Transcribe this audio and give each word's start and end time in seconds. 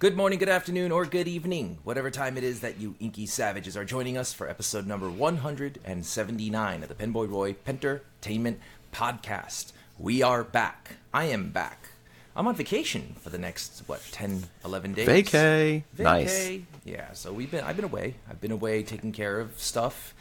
Good 0.00 0.16
morning, 0.16 0.38
good 0.38 0.48
afternoon, 0.48 0.92
or 0.92 1.04
good 1.04 1.28
evening, 1.28 1.76
whatever 1.84 2.10
time 2.10 2.38
it 2.38 2.42
is 2.42 2.60
that 2.60 2.80
you 2.80 2.94
inky 3.00 3.26
savages 3.26 3.76
are 3.76 3.84
joining 3.84 4.16
us 4.16 4.32
for 4.32 4.48
episode 4.48 4.86
number 4.86 5.10
179 5.10 6.82
of 6.82 6.88
the 6.88 6.94
Penboy 6.94 7.30
Roy 7.30 7.52
Pentertainment 7.52 8.60
Podcast. 8.94 9.72
We 9.98 10.22
are 10.22 10.42
back. 10.42 10.96
I 11.12 11.26
am 11.26 11.50
back. 11.50 11.90
I'm 12.34 12.48
on 12.48 12.54
vacation 12.54 13.14
for 13.20 13.28
the 13.28 13.36
next, 13.36 13.82
what, 13.88 14.00
10, 14.10 14.44
11 14.64 14.94
days? 14.94 15.06
Vacay. 15.06 15.84
Vacay. 15.94 16.02
Nice. 16.02 16.60
Yeah, 16.86 17.12
so 17.12 17.34
we've 17.34 17.50
been, 17.50 17.62
I've 17.62 17.76
been 17.76 17.84
away. 17.84 18.14
I've 18.30 18.40
been 18.40 18.52
away 18.52 18.82
taking 18.82 19.12
care 19.12 19.38
of 19.38 19.60
stuff. 19.60 20.14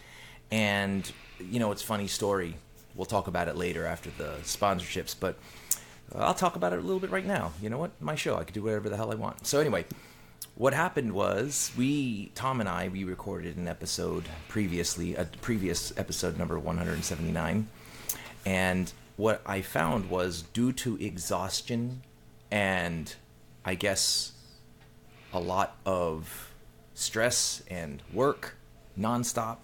And, 0.52 1.10
you 1.40 1.58
know, 1.58 1.72
it's 1.72 1.84
funny 1.84 2.08
story. 2.08 2.56
We'll 2.96 3.06
talk 3.06 3.28
about 3.28 3.48
it 3.48 3.56
later 3.56 3.86
after 3.86 4.10
the 4.18 4.40
sponsorships, 4.44 5.16
but 5.18 5.40
I'll 6.16 6.34
talk 6.34 6.56
about 6.56 6.74
it 6.74 6.80
a 6.80 6.82
little 6.82 7.00
bit 7.00 7.12
right 7.12 7.26
now. 7.26 7.52
You 7.62 7.70
know 7.70 7.78
what? 7.78 7.92
My 8.02 8.16
show. 8.16 8.38
I 8.38 8.44
could 8.44 8.54
do 8.54 8.64
whatever 8.64 8.90
the 8.90 8.98
hell 8.98 9.12
I 9.12 9.16
want. 9.16 9.46
So 9.46 9.60
anyway, 9.60 9.86
what 10.56 10.74
happened 10.74 11.14
was 11.14 11.72
we, 11.78 12.32
Tom 12.36 12.60
and 12.60 12.68
I, 12.68 12.90
we 12.90 13.04
recorded 13.04 13.58
an 13.58 13.68
episode 13.68 14.26
previously, 14.48 15.16
a 15.16 15.26
previous 15.42 15.98
episode 15.98 16.38
number 16.38 16.60
179, 16.60 17.68
and 18.46 18.92
what 19.16 19.42
I 19.46 19.62
found 19.62 20.10
was 20.10 20.44
due 20.54 20.72
to 20.74 20.98
exhaustion 21.02 22.04
and 22.52 23.14
I 23.66 23.76
guess 23.76 24.32
a 25.34 25.40
lot 25.40 25.78
of 25.86 26.52
stress 26.94 27.64
and 27.70 28.02
work 28.14 28.56
nonstop. 28.98 29.58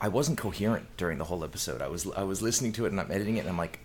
I 0.00 0.08
wasn't 0.08 0.38
coherent 0.38 0.96
during 0.96 1.18
the 1.18 1.24
whole 1.24 1.44
episode. 1.44 1.82
I 1.82 1.88
was 1.88 2.06
I 2.16 2.24
was 2.24 2.42
listening 2.42 2.72
to 2.72 2.86
it 2.86 2.92
and 2.92 3.00
I'm 3.00 3.10
editing 3.10 3.36
it 3.36 3.40
and 3.40 3.48
I'm 3.48 3.58
like, 3.58 3.80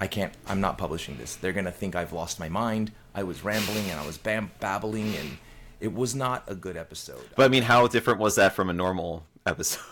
I 0.00 0.06
can't. 0.06 0.32
I'm 0.46 0.60
not 0.60 0.78
publishing 0.78 1.18
this. 1.18 1.36
They're 1.36 1.52
gonna 1.52 1.70
think 1.72 1.94
I've 1.94 2.12
lost 2.12 2.40
my 2.40 2.48
mind. 2.48 2.92
I 3.14 3.22
was 3.22 3.44
rambling 3.44 3.90
and 3.90 4.00
I 4.00 4.06
was 4.06 4.16
bam- 4.18 4.50
babbling 4.60 5.14
and 5.16 5.36
it 5.80 5.92
was 5.94 6.14
not 6.14 6.44
a 6.46 6.54
good 6.54 6.76
episode. 6.76 7.24
But 7.36 7.44
I 7.44 7.48
mean, 7.48 7.62
how 7.64 7.86
different 7.86 8.18
was 8.20 8.36
that 8.36 8.54
from 8.54 8.70
a 8.70 8.72
normal 8.72 9.26
episode? 9.46 9.82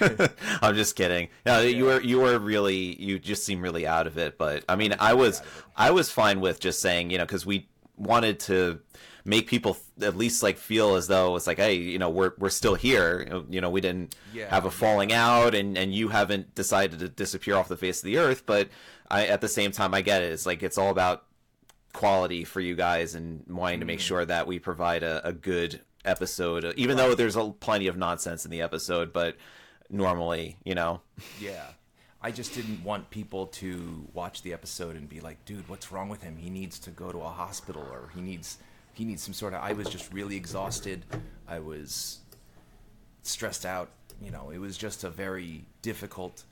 I'm 0.62 0.74
just 0.74 0.96
kidding. 0.96 1.28
No, 1.44 1.60
you 1.60 1.84
were 1.84 2.00
you 2.00 2.20
were 2.20 2.38
really 2.38 3.00
you 3.02 3.18
just 3.18 3.44
seem 3.44 3.60
really 3.60 3.86
out 3.86 4.06
of 4.06 4.16
it. 4.18 4.38
But 4.38 4.64
I 4.68 4.76
mean, 4.76 4.94
I 4.98 5.14
was 5.14 5.42
I 5.76 5.90
was 5.90 6.10
fine 6.10 6.40
with 6.40 6.60
just 6.60 6.80
saying 6.80 7.10
you 7.10 7.18
know 7.18 7.24
because 7.24 7.44
we 7.44 7.68
wanted 7.96 8.38
to 8.40 8.80
make 9.24 9.46
people 9.48 9.76
at 10.00 10.16
least 10.16 10.42
like 10.42 10.56
feel 10.56 10.94
as 10.94 11.06
though 11.08 11.36
it's 11.36 11.46
like 11.46 11.58
hey 11.58 11.74
you 11.74 11.98
know 11.98 12.08
we're 12.08 12.32
we're 12.38 12.48
still 12.48 12.74
here 12.76 13.42
you 13.50 13.60
know 13.60 13.68
we 13.68 13.80
didn't 13.80 14.14
Yeah, 14.32 14.48
have 14.48 14.64
a 14.64 14.70
falling 14.70 15.12
out 15.12 15.54
and 15.54 15.76
and 15.76 15.92
you 15.92 16.08
haven't 16.08 16.54
decided 16.54 17.00
to 17.00 17.08
disappear 17.10 17.56
off 17.56 17.68
the 17.68 17.76
face 17.76 17.98
of 17.98 18.04
the 18.04 18.16
earth 18.16 18.44
but 18.46 18.68
I 19.08 19.26
at 19.26 19.40
the 19.40 19.48
same 19.48 19.72
time 19.72 19.94
I 19.94 20.02
get 20.02 20.22
it 20.22 20.32
it's 20.32 20.46
like 20.46 20.62
it's 20.62 20.78
all 20.78 20.90
about 20.90 21.24
quality 21.92 22.44
for 22.44 22.60
you 22.60 22.74
guys 22.74 23.14
and 23.14 23.44
wanting 23.48 23.80
to 23.80 23.86
make 23.86 23.98
mm-hmm. 23.98 24.06
sure 24.06 24.24
that 24.24 24.46
we 24.46 24.58
provide 24.58 25.02
a, 25.02 25.26
a 25.26 25.32
good 25.32 25.80
episode 26.04 26.72
even 26.76 26.96
though 26.96 27.14
there's 27.14 27.36
a, 27.36 27.50
plenty 27.50 27.86
of 27.86 27.96
nonsense 27.96 28.44
in 28.44 28.50
the 28.50 28.62
episode 28.62 29.12
but 29.12 29.36
normally 29.90 30.56
you 30.64 30.74
know 30.74 31.00
Yeah. 31.40 31.64
I 32.20 32.32
just 32.32 32.52
didn't 32.52 32.82
want 32.82 33.10
people 33.10 33.46
to 33.46 34.08
watch 34.12 34.42
the 34.42 34.52
episode 34.52 34.96
and 34.96 35.08
be 35.08 35.20
like, 35.20 35.44
"Dude, 35.44 35.68
what's 35.68 35.92
wrong 35.92 36.08
with 36.08 36.22
him? 36.22 36.36
He 36.36 36.50
needs 36.50 36.78
to 36.80 36.90
go 36.90 37.12
to 37.12 37.18
a 37.18 37.28
hospital 37.28 37.86
or 37.92 38.10
he 38.12 38.20
needs 38.20 38.58
he 38.92 39.04
needs 39.04 39.22
some 39.22 39.34
sort 39.34 39.54
of 39.54 39.62
I 39.62 39.72
was 39.72 39.88
just 39.88 40.12
really 40.12 40.34
exhausted. 40.34 41.04
I 41.46 41.60
was 41.60 42.18
stressed 43.22 43.64
out, 43.64 43.90
you 44.20 44.32
know. 44.32 44.50
It 44.50 44.58
was 44.58 44.76
just 44.76 45.04
a 45.04 45.10
very 45.10 45.64
difficult 45.82 46.42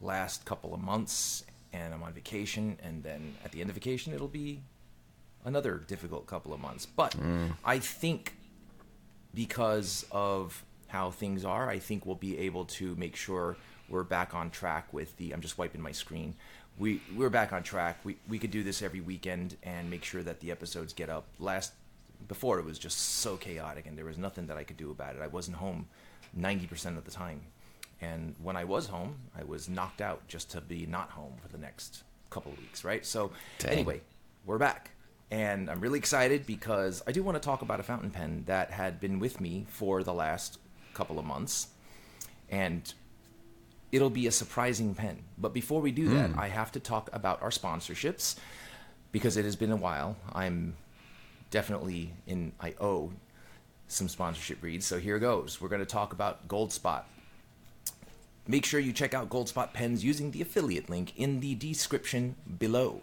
last 0.00 0.44
couple 0.44 0.72
of 0.72 0.80
months 0.80 1.42
and 1.72 1.94
I'm 1.94 2.02
on 2.02 2.12
vacation 2.12 2.78
and 2.82 3.02
then 3.02 3.34
at 3.44 3.52
the 3.52 3.60
end 3.60 3.70
of 3.70 3.74
vacation 3.74 4.12
it'll 4.12 4.28
be 4.28 4.62
another 5.44 5.76
difficult 5.86 6.26
couple 6.26 6.52
of 6.52 6.60
months. 6.60 6.86
But 6.86 7.12
mm. 7.12 7.52
I 7.64 7.78
think 7.78 8.34
because 9.34 10.04
of 10.10 10.64
how 10.88 11.10
things 11.10 11.44
are, 11.44 11.68
I 11.68 11.78
think 11.78 12.06
we'll 12.06 12.16
be 12.16 12.38
able 12.38 12.64
to 12.64 12.94
make 12.96 13.16
sure 13.16 13.56
we're 13.88 14.02
back 14.02 14.34
on 14.34 14.50
track 14.50 14.92
with 14.92 15.16
the. 15.16 15.32
I'm 15.32 15.40
just 15.40 15.58
wiping 15.58 15.80
my 15.80 15.92
screen. 15.92 16.34
We 16.78 17.00
we're 17.14 17.30
back 17.30 17.52
on 17.52 17.62
track. 17.62 17.98
We 18.04 18.16
we 18.28 18.38
could 18.38 18.50
do 18.50 18.62
this 18.62 18.82
every 18.82 19.00
weekend 19.00 19.56
and 19.62 19.88
make 19.88 20.04
sure 20.04 20.22
that 20.22 20.40
the 20.40 20.50
episodes 20.50 20.92
get 20.92 21.08
up. 21.08 21.26
Last 21.38 21.72
before 22.28 22.58
it 22.58 22.64
was 22.64 22.78
just 22.78 22.98
so 22.98 23.36
chaotic 23.36 23.86
and 23.86 23.96
there 23.96 24.04
was 24.04 24.18
nothing 24.18 24.46
that 24.48 24.56
I 24.56 24.64
could 24.64 24.76
do 24.76 24.90
about 24.90 25.14
it. 25.14 25.22
I 25.22 25.26
wasn't 25.26 25.58
home 25.58 25.86
90% 26.38 26.96
of 26.96 27.04
the 27.04 27.10
time. 27.10 27.42
And 28.00 28.34
when 28.42 28.56
I 28.56 28.64
was 28.64 28.86
home, 28.86 29.16
I 29.38 29.44
was 29.44 29.68
knocked 29.68 30.00
out 30.00 30.26
just 30.28 30.50
to 30.50 30.60
be 30.60 30.86
not 30.86 31.10
home 31.10 31.34
for 31.40 31.48
the 31.48 31.58
next 31.58 32.04
couple 32.30 32.52
of 32.52 32.58
weeks, 32.58 32.84
right? 32.84 33.04
So 33.06 33.30
Dang. 33.58 33.72
anyway, 33.72 34.00
we're 34.44 34.58
back. 34.58 34.90
And 35.30 35.68
I'm 35.68 35.80
really 35.80 35.98
excited 35.98 36.46
because 36.46 37.02
I 37.06 37.12
do 37.12 37.22
want 37.22 37.36
to 37.36 37.40
talk 37.40 37.62
about 37.62 37.80
a 37.80 37.82
fountain 37.82 38.10
pen 38.10 38.44
that 38.46 38.70
had 38.70 39.00
been 39.00 39.18
with 39.18 39.40
me 39.40 39.66
for 39.68 40.02
the 40.02 40.12
last 40.12 40.58
couple 40.94 41.18
of 41.18 41.24
months. 41.24 41.68
And 42.48 42.92
it'll 43.90 44.10
be 44.10 44.26
a 44.26 44.32
surprising 44.32 44.94
pen. 44.94 45.24
But 45.38 45.52
before 45.52 45.80
we 45.80 45.90
do 45.90 46.08
hmm. 46.08 46.14
that, 46.14 46.30
I 46.38 46.48
have 46.48 46.70
to 46.72 46.80
talk 46.80 47.10
about 47.12 47.42
our 47.42 47.50
sponsorships 47.50 48.36
because 49.10 49.36
it 49.36 49.44
has 49.44 49.56
been 49.56 49.72
a 49.72 49.76
while. 49.76 50.16
I'm 50.32 50.76
definitely 51.50 52.12
in, 52.26 52.52
I 52.60 52.74
owe 52.80 53.12
some 53.88 54.08
sponsorship 54.08 54.62
reads. 54.62 54.86
So 54.86 54.98
here 54.98 55.18
goes. 55.18 55.60
We're 55.60 55.68
going 55.68 55.80
to 55.80 55.86
talk 55.86 56.12
about 56.12 56.46
Goldspot. 56.48 57.04
Make 58.48 58.64
sure 58.64 58.78
you 58.78 58.92
check 58.92 59.12
out 59.12 59.28
Goldspot 59.28 59.72
pens 59.72 60.04
using 60.04 60.30
the 60.30 60.40
affiliate 60.40 60.88
link 60.88 61.12
in 61.16 61.40
the 61.40 61.56
description 61.56 62.36
below. 62.58 63.02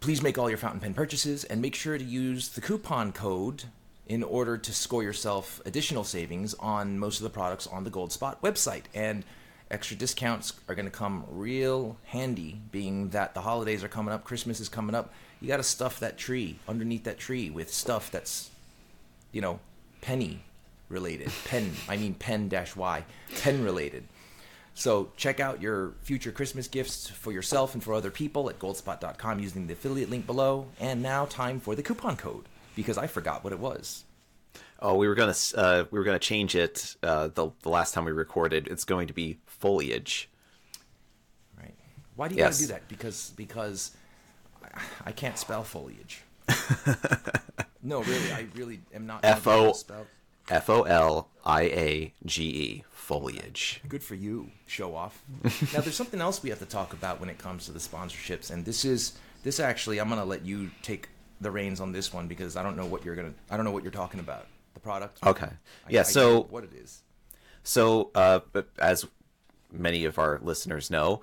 Please 0.00 0.22
make 0.22 0.36
all 0.36 0.50
your 0.50 0.58
fountain 0.58 0.80
pen 0.80 0.94
purchases 0.94 1.44
and 1.44 1.62
make 1.62 1.74
sure 1.74 1.96
to 1.96 2.04
use 2.04 2.50
the 2.50 2.60
coupon 2.60 3.12
code 3.12 3.64
in 4.06 4.22
order 4.22 4.58
to 4.58 4.72
score 4.72 5.02
yourself 5.02 5.60
additional 5.64 6.04
savings 6.04 6.54
on 6.54 6.98
most 6.98 7.18
of 7.18 7.24
the 7.24 7.30
products 7.30 7.66
on 7.66 7.84
the 7.84 7.90
Goldspot 7.90 8.36
website. 8.40 8.84
And 8.94 9.24
extra 9.70 9.96
discounts 9.96 10.52
are 10.68 10.74
going 10.74 10.86
to 10.86 10.90
come 10.90 11.24
real 11.30 11.96
handy, 12.04 12.60
being 12.70 13.08
that 13.10 13.34
the 13.34 13.40
holidays 13.40 13.82
are 13.82 13.88
coming 13.88 14.12
up, 14.12 14.24
Christmas 14.24 14.60
is 14.60 14.68
coming 14.68 14.94
up. 14.94 15.12
You 15.40 15.48
got 15.48 15.58
to 15.58 15.62
stuff 15.62 15.98
that 16.00 16.18
tree 16.18 16.58
underneath 16.68 17.04
that 17.04 17.18
tree 17.18 17.48
with 17.48 17.72
stuff 17.72 18.10
that's, 18.10 18.50
you 19.32 19.40
know, 19.40 19.60
penny 20.00 20.42
related. 20.88 21.30
Pen, 21.44 21.72
I 21.88 21.96
mean 21.96 22.14
pen 22.14 22.48
dash 22.48 22.74
Y, 22.76 23.04
pen 23.42 23.64
related. 23.64 24.04
So 24.74 25.10
check 25.16 25.40
out 25.40 25.60
your 25.60 25.94
future 26.02 26.30
Christmas 26.30 26.68
gifts 26.68 27.08
for 27.08 27.32
yourself 27.32 27.74
and 27.74 27.82
for 27.82 27.94
other 27.94 28.10
people 28.12 28.48
at 28.48 28.58
goldspot.com 28.60 29.40
using 29.40 29.66
the 29.66 29.72
affiliate 29.72 30.08
link 30.08 30.24
below. 30.26 30.66
And 30.78 31.02
now 31.02 31.24
time 31.24 31.58
for 31.58 31.74
the 31.74 31.82
coupon 31.82 32.16
code 32.16 32.44
because 32.76 32.96
I 32.96 33.08
forgot 33.08 33.42
what 33.42 33.52
it 33.52 33.58
was. 33.58 34.04
oh 34.80 34.94
we 34.94 35.08
were 35.08 35.16
gonna 35.16 35.34
uh, 35.56 35.84
we 35.90 35.98
were 35.98 36.04
gonna 36.04 36.18
change 36.20 36.54
it 36.54 36.94
uh, 37.02 37.26
the, 37.34 37.50
the 37.62 37.68
last 37.68 37.92
time 37.92 38.04
we 38.04 38.12
recorded 38.12 38.68
it's 38.68 38.84
going 38.84 39.08
to 39.08 39.12
be 39.14 39.38
foliage 39.46 40.28
Right? 41.58 41.74
Why 42.14 42.28
do 42.28 42.36
you 42.36 42.40
Yes. 42.40 42.58
gotta 42.60 42.66
do 42.68 42.72
that? 42.74 42.88
Because 42.88 43.32
because 43.36 43.90
I, 45.04 45.10
can't 45.12 45.36
spell 45.38 45.64
foliage. 45.64 46.22
no, 47.82 48.02
really, 48.02 48.32
I 48.32 48.46
really 48.54 48.80
am 48.94 49.06
not. 49.06 49.24
F 49.24 49.46
O-. 49.46 49.72
F 50.50 50.68
O 50.70 50.82
L 50.82 51.28
I 51.44 51.62
A 51.62 52.14
G 52.24 52.44
E 52.44 52.84
foliage 52.90 53.80
Good 53.88 54.02
for 54.02 54.14
you, 54.14 54.50
show 54.66 54.94
off. 54.94 55.22
now, 55.72 55.80
there's 55.80 55.94
something 55.96 56.20
else 56.20 56.42
we 56.42 56.50
have 56.50 56.58
to 56.58 56.66
talk 56.66 56.92
about 56.92 57.20
when 57.20 57.28
it 57.30 57.38
comes 57.38 57.64
to 57.66 57.72
the 57.72 57.78
sponsorships, 57.78 58.50
and 58.50 58.64
this 58.64 58.84
is 58.84 59.18
this 59.42 59.60
actually. 59.60 59.98
I'm 59.98 60.08
gonna 60.08 60.24
let 60.24 60.44
you 60.44 60.70
take 60.82 61.08
the 61.40 61.50
reins 61.50 61.80
on 61.80 61.92
this 61.92 62.12
one 62.12 62.28
because 62.28 62.56
I 62.56 62.62
don't 62.62 62.76
know 62.76 62.86
what 62.86 63.04
you're 63.04 63.14
gonna. 63.16 63.32
I 63.50 63.56
don't 63.56 63.64
know 63.64 63.70
what 63.72 63.82
you're 63.82 63.92
talking 63.92 64.20
about. 64.20 64.46
The 64.74 64.80
product. 64.80 65.18
Okay. 65.24 65.46
I- 65.46 65.90
Yeah, 65.90 66.00
I 66.00 66.04
so- 66.04 66.32
know 66.34 66.46
what 66.50 66.64
it 66.64 66.72
is. 66.74 67.02
So, 67.62 68.10
uh, 68.14 68.40
but 68.52 68.68
as 68.78 69.06
many 69.72 70.04
of 70.04 70.18
our 70.18 70.38
listeners 70.42 70.90
know, 70.90 71.20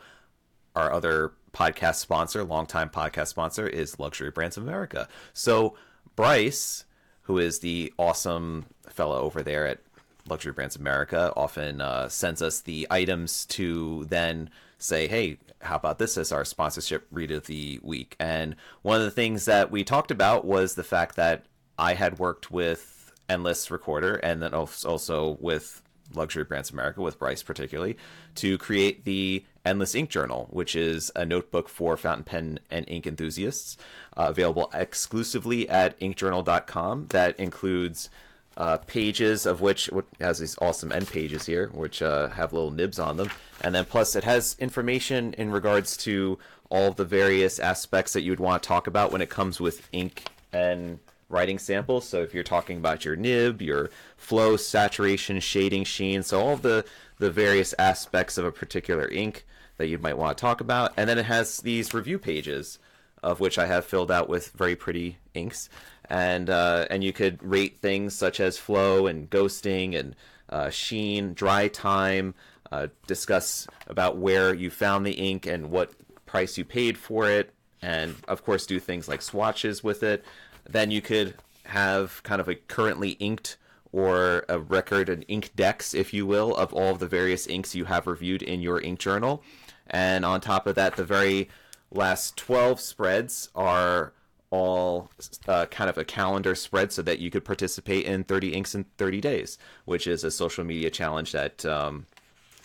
our 0.75 0.91
other 0.91 1.33
podcast 1.53 1.95
sponsor, 1.95 2.43
longtime 2.43 2.89
podcast 2.89 3.27
sponsor, 3.27 3.67
is 3.67 3.99
Luxury 3.99 4.29
Brands 4.29 4.57
of 4.57 4.63
America. 4.63 5.07
So, 5.33 5.75
Bryce, 6.15 6.85
who 7.25 7.37
is 7.37 7.59
the 7.59 7.93
awesome 7.97 8.65
fellow 8.87 9.21
over 9.21 9.43
there 9.43 9.67
at 9.67 9.79
Luxury 10.27 10.53
Brands 10.53 10.75
America, 10.75 11.31
often 11.35 11.81
uh, 11.81 12.09
sends 12.09 12.41
us 12.41 12.61
the 12.61 12.87
items 12.89 13.45
to 13.47 14.05
then 14.05 14.49
say, 14.77 15.07
hey, 15.07 15.37
how 15.61 15.75
about 15.75 15.99
this 15.99 16.17
as 16.17 16.31
our 16.31 16.45
sponsorship 16.45 17.07
read 17.11 17.31
of 17.31 17.47
the 17.47 17.79
week? 17.83 18.15
And 18.19 18.55
one 18.81 18.97
of 18.97 19.03
the 19.03 19.11
things 19.11 19.45
that 19.45 19.71
we 19.71 19.83
talked 19.83 20.11
about 20.11 20.45
was 20.45 20.75
the 20.75 20.83
fact 20.83 21.15
that 21.15 21.45
I 21.77 21.93
had 21.93 22.19
worked 22.19 22.51
with 22.51 23.11
Endless 23.27 23.69
Recorder 23.71 24.15
and 24.15 24.41
then 24.41 24.53
also 24.53 25.37
with 25.39 25.81
Luxury 26.13 26.43
Brands 26.43 26.71
America, 26.71 27.01
with 27.01 27.19
Bryce 27.19 27.43
particularly, 27.43 27.97
to 28.35 28.57
create 28.57 29.05
the 29.05 29.43
Endless 29.65 29.93
InkJournal, 29.93 30.51
which 30.53 30.75
is 30.75 31.11
a 31.15 31.25
notebook 31.25 31.67
for 31.67 31.97
fountain 31.97 32.23
pen 32.23 32.59
and 32.69 32.85
ink 32.87 33.07
enthusiasts, 33.07 33.77
uh, 34.15 34.27
available 34.29 34.69
exclusively 34.73 35.67
at 35.67 35.99
inkjournal.com. 35.99 37.07
That 37.09 37.39
includes 37.39 38.09
uh, 38.57 38.77
pages 38.77 39.45
of 39.45 39.61
which 39.61 39.89
has 40.19 40.39
these 40.39 40.57
awesome 40.61 40.91
end 40.91 41.07
pages 41.07 41.45
here, 41.45 41.69
which 41.73 42.01
uh, 42.01 42.29
have 42.29 42.53
little 42.53 42.71
nibs 42.71 42.99
on 42.99 43.17
them, 43.17 43.29
and 43.61 43.75
then 43.75 43.85
plus 43.85 44.15
it 44.15 44.23
has 44.23 44.55
information 44.59 45.33
in 45.33 45.51
regards 45.51 45.97
to 45.97 46.37
all 46.69 46.91
the 46.91 47.05
various 47.05 47.59
aspects 47.59 48.13
that 48.13 48.21
you 48.21 48.31
would 48.31 48.39
want 48.39 48.61
to 48.61 48.67
talk 48.67 48.87
about 48.87 49.11
when 49.11 49.21
it 49.21 49.29
comes 49.29 49.59
with 49.59 49.87
ink 49.91 50.23
and 50.53 50.99
writing 51.29 51.59
samples. 51.59 52.07
So 52.07 52.21
if 52.21 52.33
you're 52.33 52.43
talking 52.43 52.77
about 52.77 53.03
your 53.03 53.15
nib, 53.15 53.61
your 53.61 53.89
flow, 54.15 54.57
saturation, 54.57 55.39
shading, 55.39 55.83
sheen, 55.83 56.23
so 56.23 56.39
all 56.39 56.55
the 56.55 56.85
the 57.17 57.31
various 57.31 57.73
aspects 57.79 58.37
of 58.37 58.45
a 58.45 58.51
particular 58.51 59.07
ink 59.09 59.45
that 59.77 59.87
you 59.87 59.97
might 59.97 60.17
want 60.17 60.37
to 60.37 60.41
talk 60.41 60.61
about, 60.61 60.93
and 60.97 61.09
then 61.09 61.17
it 61.17 61.25
has 61.25 61.59
these 61.59 61.93
review 61.93 62.19
pages 62.19 62.79
of 63.25 63.39
which 63.39 63.57
I 63.57 63.65
have 63.65 63.85
filled 63.85 64.11
out 64.11 64.29
with 64.29 64.51
very 64.51 64.75
pretty 64.75 65.17
inks, 65.33 65.67
and 66.09 66.49
uh, 66.49 66.85
and 66.91 67.03
you 67.03 67.11
could 67.11 67.41
rate 67.41 67.79
things 67.79 68.13
such 68.13 68.39
as 68.39 68.57
flow 68.57 69.07
and 69.07 69.27
ghosting 69.29 69.97
and 69.97 70.15
uh, 70.49 70.69
sheen, 70.69 71.33
dry 71.33 71.67
time, 71.67 72.35
uh, 72.71 72.87
discuss 73.07 73.67
about 73.87 74.17
where 74.17 74.53
you 74.53 74.69
found 74.69 75.05
the 75.05 75.13
ink 75.13 75.47
and 75.47 75.71
what 75.71 75.91
price 76.27 76.55
you 76.55 76.63
paid 76.63 76.99
for 76.99 77.29
it, 77.29 77.51
and 77.81 78.15
of 78.27 78.45
course 78.45 78.67
do 78.67 78.79
things 78.79 79.07
like 79.07 79.23
swatches 79.23 79.83
with 79.83 80.03
it. 80.03 80.23
Then 80.69 80.91
you 80.91 81.01
could 81.01 81.33
have 81.65 82.21
kind 82.21 82.39
of 82.39 82.47
a 82.47 82.55
currently 82.55 83.11
inked 83.11 83.57
or 83.91 84.45
a 84.49 84.59
record, 84.59 85.09
an 85.09 85.23
ink 85.23 85.51
dex, 85.55 85.93
if 85.95 86.13
you 86.13 86.27
will, 86.27 86.55
of 86.55 86.73
all 86.73 86.91
of 86.91 86.99
the 86.99 87.07
various 87.07 87.47
inks 87.47 87.73
you 87.73 87.85
have 87.85 88.05
reviewed 88.05 88.43
in 88.43 88.61
your 88.61 88.79
ink 88.81 88.99
journal. 88.99 89.41
And 89.87 90.25
on 90.25 90.41
top 90.41 90.67
of 90.67 90.75
that, 90.75 90.95
the 90.95 91.05
very 91.05 91.49
last 91.91 92.37
12 92.37 92.79
spreads 92.79 93.49
are 93.55 94.13
all 94.49 95.09
uh, 95.47 95.65
kind 95.67 95.89
of 95.89 95.97
a 95.97 96.05
calendar 96.05 96.55
spread 96.55 96.91
so 96.91 97.01
that 97.01 97.19
you 97.19 97.29
could 97.29 97.43
participate 97.43 98.05
in 98.05 98.23
30 98.23 98.53
inks 98.53 98.75
in 98.75 98.85
30 98.97 99.21
days, 99.21 99.57
which 99.85 100.07
is 100.07 100.23
a 100.23 100.31
social 100.31 100.63
media 100.63 100.89
challenge 100.89 101.31
that 101.31 101.65
um, 101.65 102.05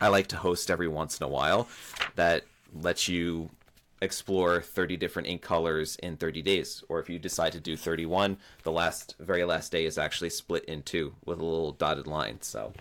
I 0.01 0.09
like 0.09 0.29
to 0.29 0.37
host 0.37 0.71
every 0.71 0.89
once 0.89 1.19
in 1.19 1.25
a 1.25 1.29
while 1.29 1.69
that 2.17 2.45
lets 2.73 3.09
you 3.09 3.51
explore 4.03 4.63
30 4.63 4.97
different 4.97 5.29
ink 5.29 5.43
colors 5.43 5.97
in 5.97 6.17
30 6.17 6.43
days. 6.43 6.83
Or 6.89 7.01
if 7.01 7.11
you 7.11 7.19
decide 7.19 7.53
to 7.53 7.61
do 7.61 7.77
31 7.77 8.39
the 8.63 8.73
last 8.73 9.17
very 9.19 9.45
last 9.45 9.73
day 9.73 9.85
is 9.85 9.99
actually 9.99 10.31
split 10.31 10.65
in 10.65 10.83
two 10.83 11.15
with 11.25 11.39
a 11.39 11.45
little 11.45 11.73
dotted 11.73 12.07
line. 12.07 12.39
So 12.41 12.73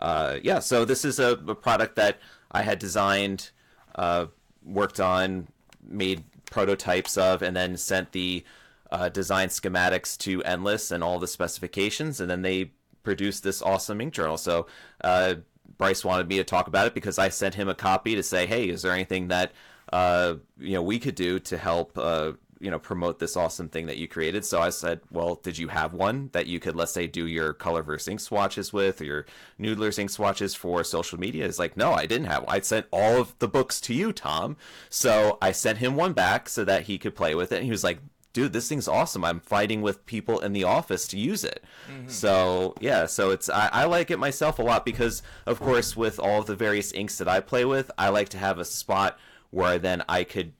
uh, 0.00 0.38
yeah 0.42 0.58
so 0.58 0.84
this 0.84 1.04
is 1.04 1.18
a, 1.18 1.32
a, 1.46 1.54
product 1.54 1.96
that 1.96 2.18
i 2.52 2.62
had 2.62 2.78
designed 2.78 3.50
uh, 3.96 4.26
worked 4.64 5.00
on 5.00 5.48
made 5.86 6.22
prototypes 6.46 7.18
of 7.18 7.42
and 7.42 7.56
then 7.56 7.76
sent 7.76 8.12
the 8.12 8.44
uh, 8.90 9.08
design 9.08 9.48
schematics 9.48 10.16
to 10.18 10.42
endless 10.44 10.90
and 10.90 11.02
all 11.02 11.18
the 11.18 11.26
specifications 11.26 12.20
and 12.20 12.30
then 12.30 12.42
they 12.42 12.70
produced 13.02 13.42
this 13.42 13.62
awesome 13.62 14.00
ink 14.00 14.12
journal. 14.12 14.36
So 14.36 14.66
uh, 15.02 15.36
bryce 15.78 16.04
wanted 16.04 16.28
me 16.28 16.36
to 16.36 16.44
talk 16.44 16.66
about 16.66 16.86
it 16.86 16.94
because 16.94 17.18
i 17.18 17.28
sent 17.28 17.54
him 17.54 17.68
a 17.68 17.74
copy 17.74 18.14
to 18.14 18.22
say 18.22 18.46
hey 18.46 18.68
is 18.68 18.82
there 18.82 18.92
anything 18.92 19.28
that 19.28 19.52
uh, 19.92 20.34
you 20.58 20.74
know 20.74 20.82
we 20.82 20.98
could 20.98 21.14
do 21.14 21.38
to 21.38 21.56
help 21.56 21.96
uh, 21.98 22.32
you 22.62 22.70
know 22.70 22.78
promote 22.78 23.18
this 23.18 23.36
awesome 23.36 23.68
thing 23.68 23.86
that 23.86 23.98
you 23.98 24.06
created. 24.06 24.44
So 24.44 24.60
i 24.60 24.70
said 24.70 25.00
well 25.10 25.34
did 25.34 25.58
you 25.58 25.68
have 25.68 25.92
one 25.92 26.30
that 26.32 26.46
you 26.46 26.60
could 26.60 26.76
let's 26.76 26.92
say 26.92 27.06
do 27.06 27.26
your 27.26 27.52
colorverse 27.52 28.08
ink 28.08 28.20
swatches 28.20 28.72
with 28.72 29.00
or 29.00 29.04
your 29.04 29.26
noodlers 29.60 29.98
ink 29.98 30.10
swatches 30.10 30.54
for 30.54 30.84
social 30.84 31.18
media? 31.18 31.44
Is 31.44 31.58
like 31.58 31.76
no 31.76 31.92
i 31.92 32.06
didn't 32.06 32.28
have 32.28 32.44
one. 32.44 32.54
i 32.54 32.60
sent 32.60 32.86
all 32.90 33.20
of 33.20 33.38
the 33.40 33.48
books 33.48 33.80
to 33.82 33.94
you 33.94 34.12
tom. 34.12 34.56
So 34.88 35.38
i 35.42 35.52
sent 35.52 35.78
him 35.78 35.96
one 35.96 36.12
back 36.12 36.48
so 36.48 36.64
that 36.64 36.84
he 36.84 36.98
could 36.98 37.14
play 37.14 37.34
with 37.34 37.52
it. 37.52 37.56
And 37.56 37.64
he 37.64 37.70
was 37.70 37.84
like 37.84 37.98
dude 38.32 38.52
this 38.52 38.68
thing's 38.68 38.88
awesome. 38.88 39.24
I'm 39.24 39.40
fighting 39.40 39.82
with 39.82 40.06
people 40.06 40.38
in 40.38 40.52
the 40.52 40.64
office 40.64 41.06
to 41.08 41.18
use 41.18 41.44
it. 41.44 41.62
Mm-hmm. 41.90 42.08
so 42.08 42.74
yeah 42.80 43.06
so 43.06 43.30
it's 43.30 43.50
I, 43.50 43.68
I 43.72 43.84
like 43.86 44.10
it 44.10 44.18
myself 44.18 44.58
a 44.58 44.62
lot 44.62 44.84
because 44.84 45.22
of 45.46 45.58
course 45.58 45.96
with 45.96 46.20
all 46.20 46.40
of 46.40 46.46
the 46.46 46.54
various 46.54 46.92
inks 46.92 47.18
that 47.18 47.26
i 47.26 47.40
play 47.40 47.64
with 47.64 47.90
i 47.98 48.08
like 48.08 48.28
to 48.30 48.38
have 48.38 48.58
a 48.58 48.64
spot 48.64 49.18
where 49.52 49.78
then 49.78 50.02
I 50.08 50.24
could 50.24 50.54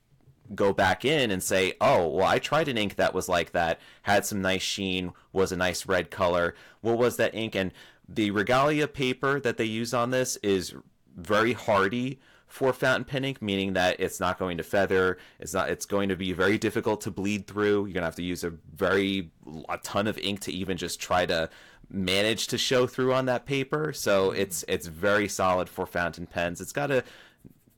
go 0.55 0.73
back 0.73 1.05
in 1.05 1.31
and 1.31 1.43
say, 1.43 1.75
oh, 1.81 2.09
well, 2.09 2.27
I 2.27 2.39
tried 2.39 2.69
an 2.69 2.79
ink 2.79 2.97
that 2.97 3.15
was 3.15 3.29
like 3.29 3.53
that, 3.53 3.81
had 4.03 4.27
some 4.27 4.43
nice 4.43 4.63
sheen, 4.63 5.13
was 5.33 5.53
a 5.53 5.57
nice 5.57 5.87
red 5.87 6.11
color. 6.11 6.55
What 6.81 6.99
was 6.99 7.17
that 7.17 7.35
ink? 7.35 7.55
And 7.55 7.73
the 8.09 8.31
regalia 8.31 8.89
paper 8.89 9.41
that 9.41 9.57
they 9.57 9.65
use 9.65 9.95
on 9.95 10.11
this 10.11 10.37
is 10.37 10.75
very 11.17 11.53
hardy 11.53 12.21
for 12.53 12.75
fountain 12.75 13.05
pen 13.05 13.25
ink, 13.25 13.41
meaning 13.41 13.73
that 13.73 13.99
it's 13.99 14.21
not 14.21 14.39
going 14.39 14.59
to 14.59 14.63
feather. 14.63 15.17
It's 15.41 15.55
not. 15.55 15.71
It's 15.71 15.87
going 15.87 16.11
to 16.11 16.17
be 16.17 16.35
very 16.35 16.59
difficult 16.59 17.01
to 17.03 17.11
bleed 17.11 17.47
through. 17.47 17.87
You're 17.87 17.95
gonna 17.95 18.05
have 18.05 18.17
to 18.17 18.23
use 18.23 18.45
a 18.45 18.51
very 18.75 19.31
a 19.71 19.79
ton 19.79 20.07
of 20.07 20.19
ink 20.19 20.41
to 20.41 20.53
even 20.53 20.77
just 20.77 21.01
try 21.01 21.25
to 21.25 21.49
manage 21.89 22.49
to 22.49 22.59
show 22.59 22.87
through 22.87 23.15
on 23.15 23.25
that 23.25 23.47
paper. 23.47 23.95
So 23.95 24.29
mm-hmm. 24.29 24.41
it's 24.41 24.67
it's 24.69 24.87
very 24.87 25.29
solid 25.29 25.71
for 25.71 25.87
fountain 25.87 26.27
pens. 26.27 26.61
It's 26.61 26.73
got 26.73 26.91
a 26.91 27.05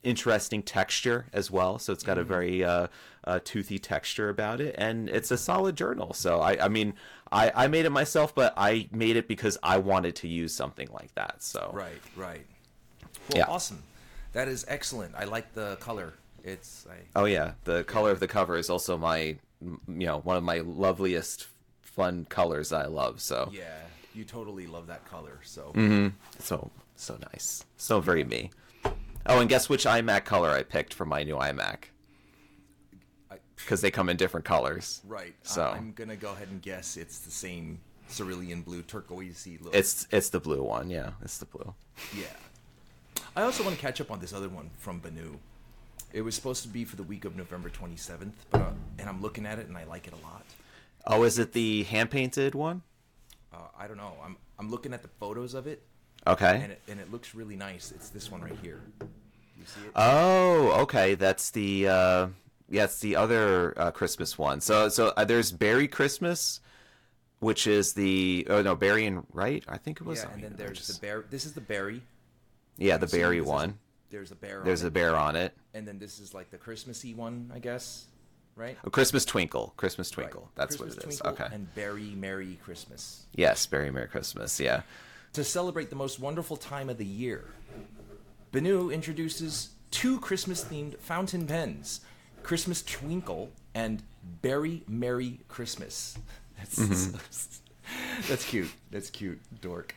interesting 0.05 0.63
texture 0.63 1.27
as 1.33 1.51
well. 1.51 1.79
So 1.79 1.93
it's 1.93 2.03
got 2.03 2.19
a 2.19 2.21
mm-hmm. 2.21 2.29
very 2.29 2.65
uh, 2.65 2.87
uh, 3.25 3.41
toothy 3.45 3.79
texture 3.79 4.29
about 4.29 4.61
it, 4.61 4.75
and 4.79 5.09
it's 5.09 5.31
a 5.31 5.39
solid 5.39 5.77
journal. 5.77 6.13
So 6.13 6.41
I, 6.41 6.65
I 6.65 6.69
mean, 6.69 6.95
I, 7.33 7.51
I 7.55 7.69
made 7.69 7.87
it 7.87 7.91
myself, 7.91 8.35
but 8.35 8.55
I 8.57 8.89
made 8.93 9.17
it 9.17 9.27
because 9.27 9.59
I 9.63 9.79
wanted 9.79 10.17
to 10.17 10.29
use 10.29 10.55
something 10.55 10.89
like 10.93 11.15
that. 11.15 11.43
So 11.43 11.71
right, 11.73 12.01
right. 12.17 12.47
Well, 13.31 13.39
yeah. 13.39 13.47
awesome. 13.49 13.83
That 14.33 14.49
is 14.49 14.65
excellent. 14.69 15.15
I 15.17 15.25
like 15.25 15.55
the 15.55 15.77
color. 15.77 16.15
It's 16.43 16.87
I, 16.91 16.97
oh 17.17 17.25
yeah, 17.25 17.53
the 17.65 17.85
color 17.85 18.11
of 18.11 18.21
the 18.21 18.29
cover 18.29 18.57
is 18.57 18.69
also 18.69 18.99
my 18.99 19.37
you 19.61 19.79
know 19.87 20.19
one 20.19 20.37
of 20.37 20.43
my 20.43 20.59
loveliest 20.59 21.47
fun 21.81 22.27
colors 22.29 22.73
I 22.73 22.87
love. 22.87 23.21
So 23.21 23.51
yeah, 23.53 23.81
you 24.15 24.25
totally 24.25 24.67
love 24.67 24.89
that 24.89 25.07
color. 25.07 25.41
So 25.45 25.73
mm-hmm. 25.75 26.09
so 26.39 26.71
so 26.97 27.19
nice, 27.33 27.65
so 27.77 28.01
very 28.01 28.25
me. 28.25 28.51
Oh, 29.27 29.41
and 29.41 29.49
guess 29.49 29.69
which 29.69 29.85
iMac 29.85 30.25
color 30.25 30.51
I 30.51 30.63
picked 30.63 30.93
for 30.93 31.05
my 31.07 31.23
new 31.23 31.37
iMac? 31.37 31.85
Because 33.57 33.81
they 33.81 33.91
come 33.91 34.09
in 34.09 34.17
different 34.17 34.45
colors. 34.45 35.01
Right. 35.07 35.35
So 35.43 35.65
I'm 35.65 35.93
gonna 35.93 36.17
go 36.17 36.33
ahead 36.33 36.49
and 36.49 36.61
guess 36.61 36.97
it's 36.97 37.21
the 37.21 37.31
same 37.31 37.81
cerulean 38.11 38.63
blue 38.63 38.83
turquoisey 38.83 39.63
look. 39.63 39.75
It's 39.75 40.07
it's 40.11 40.29
the 40.29 40.41
blue 40.41 40.63
one. 40.63 40.91
Yeah, 40.91 41.13
it's 41.23 41.39
the 41.39 41.47
blue. 41.47 41.73
Yeah. 42.15 42.25
I 43.37 43.43
also 43.43 43.65
want 43.65 43.75
to 43.75 43.81
catch 43.81 44.01
up 44.01 44.11
on 44.11 44.21
this 44.21 44.33
other 44.33 44.49
one 44.49 44.71
from 44.79 45.01
Benu. 45.01 45.37
It 46.13 46.23
was 46.23 46.35
supposed 46.35 46.63
to 46.63 46.69
be 46.69 46.85
for 46.85 46.97
the 46.97 47.03
week 47.03 47.25
of 47.25 47.37
November 47.37 47.69
27th, 47.69 48.33
but 48.51 48.61
uh, 48.61 48.71
and 48.99 49.09
I'm 49.09 49.21
looking 49.21 49.47
at 49.47 49.59
it 49.59 49.67
and 49.67 49.77
I 49.77 49.85
like 49.85 50.07
it 50.07 50.13
a 50.13 50.25
lot. 50.25 50.45
Oh, 51.07 51.25
is 51.25 51.39
it 51.39 51.53
the 51.53 51.83
hand 51.85 52.11
painted 52.11 52.55
one? 52.55 52.83
Uh, 53.53 53.57
I 53.79 53.89
don't 53.89 53.97
know. 53.97 54.13
I'm 54.25 54.37
I'm 54.59 54.71
looking 54.71 54.93
at 54.93 55.03
the 55.03 55.09
photos 55.09 55.55
of 55.55 55.67
it, 55.67 55.83
Okay. 56.27 56.61
And 56.63 56.73
it, 56.73 56.81
and 56.89 57.01
it 57.01 57.13
looks 57.13 57.35
really 57.35 57.57
nice. 57.57 57.93
It's 57.93 58.09
this 58.09 58.31
one 58.31 58.41
right 58.41 58.57
here. 58.63 58.81
You 59.01 59.65
see 59.67 59.81
it? 59.87 59.93
Oh, 59.95 60.81
okay. 60.83 61.15
That's 61.15 61.51
the 61.51 61.89
uh, 61.89 62.27
yeah, 62.69 62.85
it's 62.85 63.01
the 63.01 63.17
other 63.17 63.75
uh, 63.77 63.91
Christmas 63.91 64.39
one. 64.39 64.61
So 64.61 64.89
so 64.89 65.13
uh, 65.17 65.25
there's 65.25 65.53
Berry 65.53 65.87
Christmas, 65.87 66.61
which 67.41 67.67
is 67.67 67.93
the 67.93 68.47
oh 68.49 68.63
no 68.63 68.75
Berry 68.75 69.07
and 69.07 69.27
right. 69.33 69.63
I 69.69 69.77
think 69.77 70.01
it 70.01 70.07
was. 70.07 70.23
Yeah, 70.23 70.33
and 70.33 70.43
then 70.43 70.55
there's 70.57 70.79
just... 70.79 71.01
the 71.01 71.07
bear. 71.07 71.25
This 71.29 71.45
is 71.45 71.53
the 71.53 71.61
berry. 71.61 72.03
Yeah, 72.77 72.97
the 72.97 73.07
berry 73.07 73.41
one. 73.41 73.79
there's 74.11 74.33
a 74.33 74.37
bear. 74.37 74.63
There's 74.65 74.83
a 74.83 74.91
bear 74.91 75.17
on 75.17 75.37
it. 75.37 75.55
And 75.75 75.87
then 75.87 75.99
this 75.99 76.19
is 76.19 76.35
like 76.35 76.51
the 76.51 76.59
Christmassy 76.59 77.15
one, 77.15 77.51
I 77.55 77.59
guess. 77.59 78.07
Right. 78.57 78.79
Oh, 78.85 78.91
Christmas 78.91 79.25
Twinkle. 79.25 79.75
Christmas 79.77 80.11
Twinkle. 80.11 80.43
Right. 80.43 80.51
That's 80.55 80.77
Christmas 80.77 80.97
what 80.97 81.05
it 81.05 81.09
is. 81.11 81.19
Twinkle 81.19 81.45
okay. 81.45 81.55
And 81.55 81.75
Bear-y 81.75 82.13
Merry 82.17 82.59
Christmas. 82.65 83.27
Yes, 83.35 83.67
Bear-y 83.67 83.91
Merry 83.91 84.09
Christmas. 84.09 84.59
Yeah 84.61 84.83
to 85.35 85.45
celebrate 85.45 85.91
the 85.91 85.97
most 85.97 86.19
wonderful 86.19 86.57
time 86.57 86.89
of 86.89 86.97
the 86.97 87.05
year. 87.05 87.45
Benu 88.53 88.93
introduces 88.93 89.71
two 89.91 90.19
Christmas 90.21 90.65
themed 90.65 90.99
fountain 90.99 91.47
pens 91.47 92.01
Christmas 92.43 92.83
Twinkle 92.83 93.51
and 93.75 94.03
Bear-y 94.43 94.83
Merry 94.89 95.41
Christmas. 95.49 96.17
That's, 96.57 96.79
mm-hmm. 96.79 98.29
that's 98.29 98.47
cute. 98.47 98.71
That's 98.91 99.11
cute, 99.11 99.41
dork. 99.61 99.95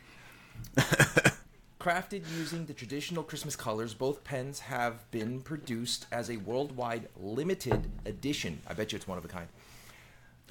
Crafted 1.80 2.24
using 2.36 2.66
the 2.66 2.74
traditional 2.74 3.22
Christmas 3.22 3.54
colors, 3.54 3.94
both 3.94 4.24
pens 4.24 4.58
have 4.58 5.08
been 5.12 5.40
produced 5.40 6.06
as 6.10 6.28
a 6.28 6.36
worldwide 6.38 7.08
limited 7.16 7.88
edition. 8.04 8.60
I 8.68 8.74
bet 8.74 8.92
you 8.92 8.96
it's 8.96 9.06
one 9.06 9.16
of 9.16 9.24
a 9.24 9.28
kind. 9.28 9.46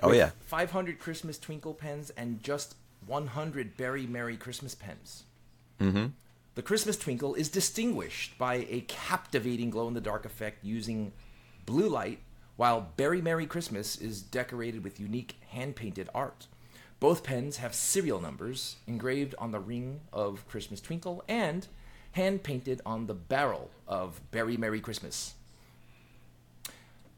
Oh, 0.01 0.13
yeah. 0.13 0.32
500 0.46 0.98
Christmas 0.98 1.38
Twinkle 1.38 1.74
pens 1.74 2.10
and 2.12 2.41
just 2.41 2.75
100 3.08 3.78
Bear-y 3.78 4.06
Merry 4.08 4.38
Christmas 4.38 4.76
pens. 4.76 5.24
Mm-hmm. 5.80 6.08
The 6.56 6.62
Christmas 6.62 6.98
Twinkle 6.98 7.36
is 7.36 7.50
distinguished 7.50 8.38
by 8.38 8.66
a 8.70 8.82
captivating 8.88 9.70
glow 9.70 9.88
in 9.88 9.94
the 9.94 10.02
dark 10.02 10.26
effect 10.26 10.64
using 10.64 11.14
blue 11.66 11.88
light, 11.88 12.20
while 12.56 12.92
Bear-y 12.98 13.22
Merry 13.22 13.46
Christmas 13.46 13.96
is 13.96 14.22
decorated 14.22 14.84
with 14.84 15.00
unique 15.00 15.36
hand 15.50 15.76
painted 15.76 16.10
art. 16.14 16.48
Both 17.00 17.24
pens 17.24 17.58
have 17.58 17.76
serial 17.76 18.20
numbers 18.20 18.78
engraved 18.88 19.36
on 19.38 19.52
the 19.52 19.60
ring 19.60 20.00
of 20.12 20.48
Christmas 20.48 20.82
Twinkle 20.82 21.24
and 21.28 21.68
hand 22.14 22.42
painted 22.42 22.82
on 22.86 23.06
the 23.06 23.14
barrel 23.14 23.70
of 23.88 24.20
Bear-y 24.32 24.56
Merry 24.58 24.82
Christmas. 24.82 25.36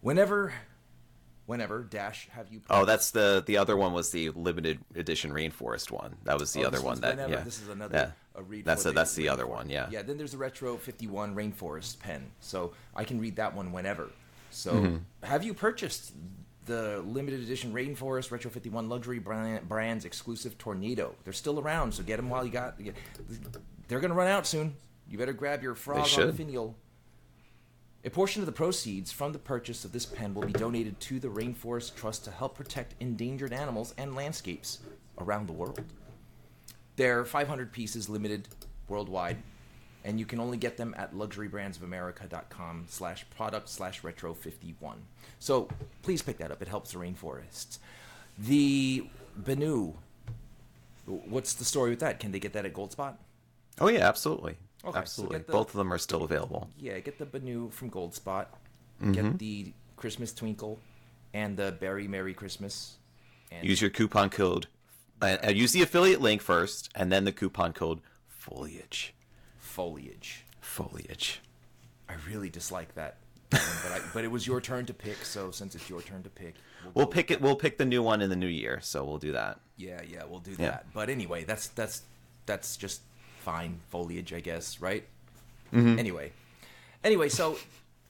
Whenever 0.01 0.53
whenever 1.49 1.81
dash 1.81 2.29
have 2.31 2.47
you 2.53 2.61
oh 2.69 2.85
that's 2.85 3.09
the 3.09 3.43
the 3.47 3.57
other 3.57 3.75
one 3.75 3.91
was 3.91 4.11
the 4.11 4.29
limited 4.29 4.77
edition 4.93 5.31
rainforest 5.31 5.89
one 5.89 6.15
that 6.23 6.39
was 6.39 6.53
the 6.53 6.63
oh, 6.63 6.67
other 6.67 6.79
one 6.79 7.01
that 7.01 7.15
whenever. 7.15 7.33
yeah 7.33 7.39
this 7.41 7.59
is 7.59 7.67
another 7.69 8.13
yeah. 8.35 8.41
read 8.47 8.63
that's 8.63 8.85
a, 8.85 8.91
that's 8.91 9.15
the 9.15 9.27
other 9.27 9.47
one 9.47 9.67
yeah 9.67 9.87
yeah 9.89 10.03
then 10.03 10.15
there's 10.15 10.33
the 10.33 10.37
retro 10.37 10.77
51 10.77 11.33
rainforest 11.33 11.99
pen 11.99 12.29
so 12.39 12.71
i 12.95 13.03
can 13.03 13.19
read 13.19 13.35
that 13.35 13.55
one 13.55 13.71
whenever 13.71 14.11
so 14.51 14.73
mm-hmm. 14.73 14.97
have 15.23 15.43
you 15.43 15.55
purchased 15.55 16.13
the 16.65 17.01
limited 17.07 17.39
edition 17.41 17.73
Rainforest 17.73 18.29
Retro 18.29 18.51
51 18.51 18.89
luxury 18.89 19.17
brand, 19.17 19.67
brands 19.67 20.05
exclusive 20.05 20.55
Tornado. 20.59 21.15
They're 21.23 21.33
still 21.33 21.59
around, 21.59 21.95
so 21.95 22.03
get 22.03 22.17
them 22.17 22.29
while 22.29 22.45
you 22.45 22.51
got. 22.51 22.77
They're 23.87 23.99
going 23.99 24.11
to 24.11 24.15
run 24.15 24.27
out 24.27 24.45
soon. 24.45 24.75
You 25.09 25.17
better 25.17 25.33
grab 25.33 25.63
your 25.63 25.73
frog 25.73 26.07
on 26.19 26.33
finial. 26.33 26.75
A 28.05 28.09
portion 28.09 28.41
of 28.41 28.45
the 28.45 28.53
proceeds 28.53 29.11
from 29.11 29.33
the 29.33 29.39
purchase 29.39 29.83
of 29.83 29.91
this 29.91 30.05
pen 30.05 30.33
will 30.33 30.45
be 30.45 30.53
donated 30.53 30.97
to 31.01 31.19
the 31.19 31.27
Rainforest 31.27 31.95
Trust 31.95 32.23
to 32.23 32.31
help 32.31 32.55
protect 32.55 32.95
endangered 33.01 33.51
animals 33.51 33.93
and 33.97 34.15
landscapes 34.15 34.79
around 35.19 35.47
the 35.47 35.53
world. 35.53 35.83
They're 36.95 37.25
500 37.25 37.73
pieces 37.73 38.07
limited 38.07 38.47
worldwide, 38.87 39.37
and 40.05 40.17
you 40.17 40.25
can 40.25 40.39
only 40.39 40.55
get 40.57 40.77
them 40.77 40.95
at 40.97 41.13
luxurybrandsofamerica.com 41.13 42.85
slash 42.87 43.25
product 43.31 43.67
slash 43.67 44.01
retro 44.01 44.33
51. 44.33 45.01
So 45.39 45.67
please 46.01 46.21
pick 46.21 46.37
that 46.37 46.51
up. 46.51 46.61
It 46.61 46.69
helps 46.69 46.93
the 46.93 46.99
rainforests. 46.99 47.79
The 48.37 49.09
Benu, 49.41 49.95
what's 51.05 51.53
the 51.53 51.65
story 51.65 51.89
with 51.89 51.99
that? 51.99 52.21
Can 52.21 52.31
they 52.31 52.39
get 52.39 52.53
that 52.53 52.65
at 52.65 52.73
Goldspot? 52.73 53.15
Oh 53.81 53.89
yeah, 53.89 54.07
absolutely. 54.07 54.55
Okay, 54.85 54.97
absolutely. 54.97 55.37
get 55.39 55.47
the- 55.47 55.53
Both 55.53 55.69
of 55.69 55.77
them 55.77 55.91
are 55.91 55.97
still 55.97 56.23
available. 56.23 56.69
Yeah, 56.79 56.99
get 56.99 57.17
the 57.19 57.25
Benu 57.25 57.71
from 57.71 57.89
Goldspot. 57.91 58.47
Mm-hmm. 59.01 59.11
Get 59.11 59.39
the 59.39 59.73
Christmas 59.97 60.33
Twinkle 60.33 60.79
and 61.33 61.57
the 61.57 61.71
Bear-y 61.73 62.07
Merry 62.07 62.33
Christmas. 62.33 62.97
And 63.51 63.65
Use 63.67 63.81
your 63.81 63.89
coupon 63.89 64.29
code. 64.29 64.67
Uh, 65.21 65.37
uh, 65.45 65.49
use 65.49 65.73
the 65.73 65.81
affiliate 65.81 66.21
link 66.21 66.41
first, 66.41 66.89
and 66.95 67.11
then 67.11 67.25
the 67.25 67.31
coupon 67.31 67.73
code 67.73 67.99
foliage. 68.27 69.13
foliage. 69.59 70.45
Foliage. 70.61 71.41
I 72.07 72.13
really 72.27 72.49
dislike 72.49 72.95
that. 72.95 73.17
one, 73.49 73.61
but, 73.83 73.91
I, 73.91 73.99
but 74.13 74.23
it 74.23 74.31
was 74.31 74.45
your 74.47 74.61
turn 74.61 74.85
to 74.85 74.93
pick, 74.93 75.17
so 75.25 75.51
since 75.51 75.75
it's 75.75 75.89
your 75.89 76.01
turn 76.01 76.23
to 76.23 76.29
pick, 76.29 76.55
We'll 76.93 77.05
go- 77.05 77.11
pick 77.11 77.31
it. 77.31 77.41
We'll 77.41 77.55
pick 77.57 77.77
the 77.77 77.85
new 77.85 78.01
one 78.01 78.21
in 78.21 78.29
the 78.29 78.35
new 78.35 78.47
year, 78.47 78.79
so 78.81 79.03
we'll 79.03 79.17
do 79.17 79.33
that. 79.33 79.59
Yeah, 79.75 80.01
yeah, 80.07 80.23
we'll 80.27 80.39
do 80.39 80.51
Yeah. 80.51 80.69
that. 80.71 80.85
But 80.93 81.09
anyway, 81.09 81.43
that's 81.43 81.67
that's 81.69 82.03
that's 82.45 82.77
just 82.77 83.01
fine 83.39 83.79
foliage, 83.89 84.33
I 84.33 84.39
guess, 84.39 84.81
right? 84.81 85.05
Mm-hmm. 85.73 85.99
Anyway, 85.99 86.31
anyway, 87.03 87.29
so 87.29 87.57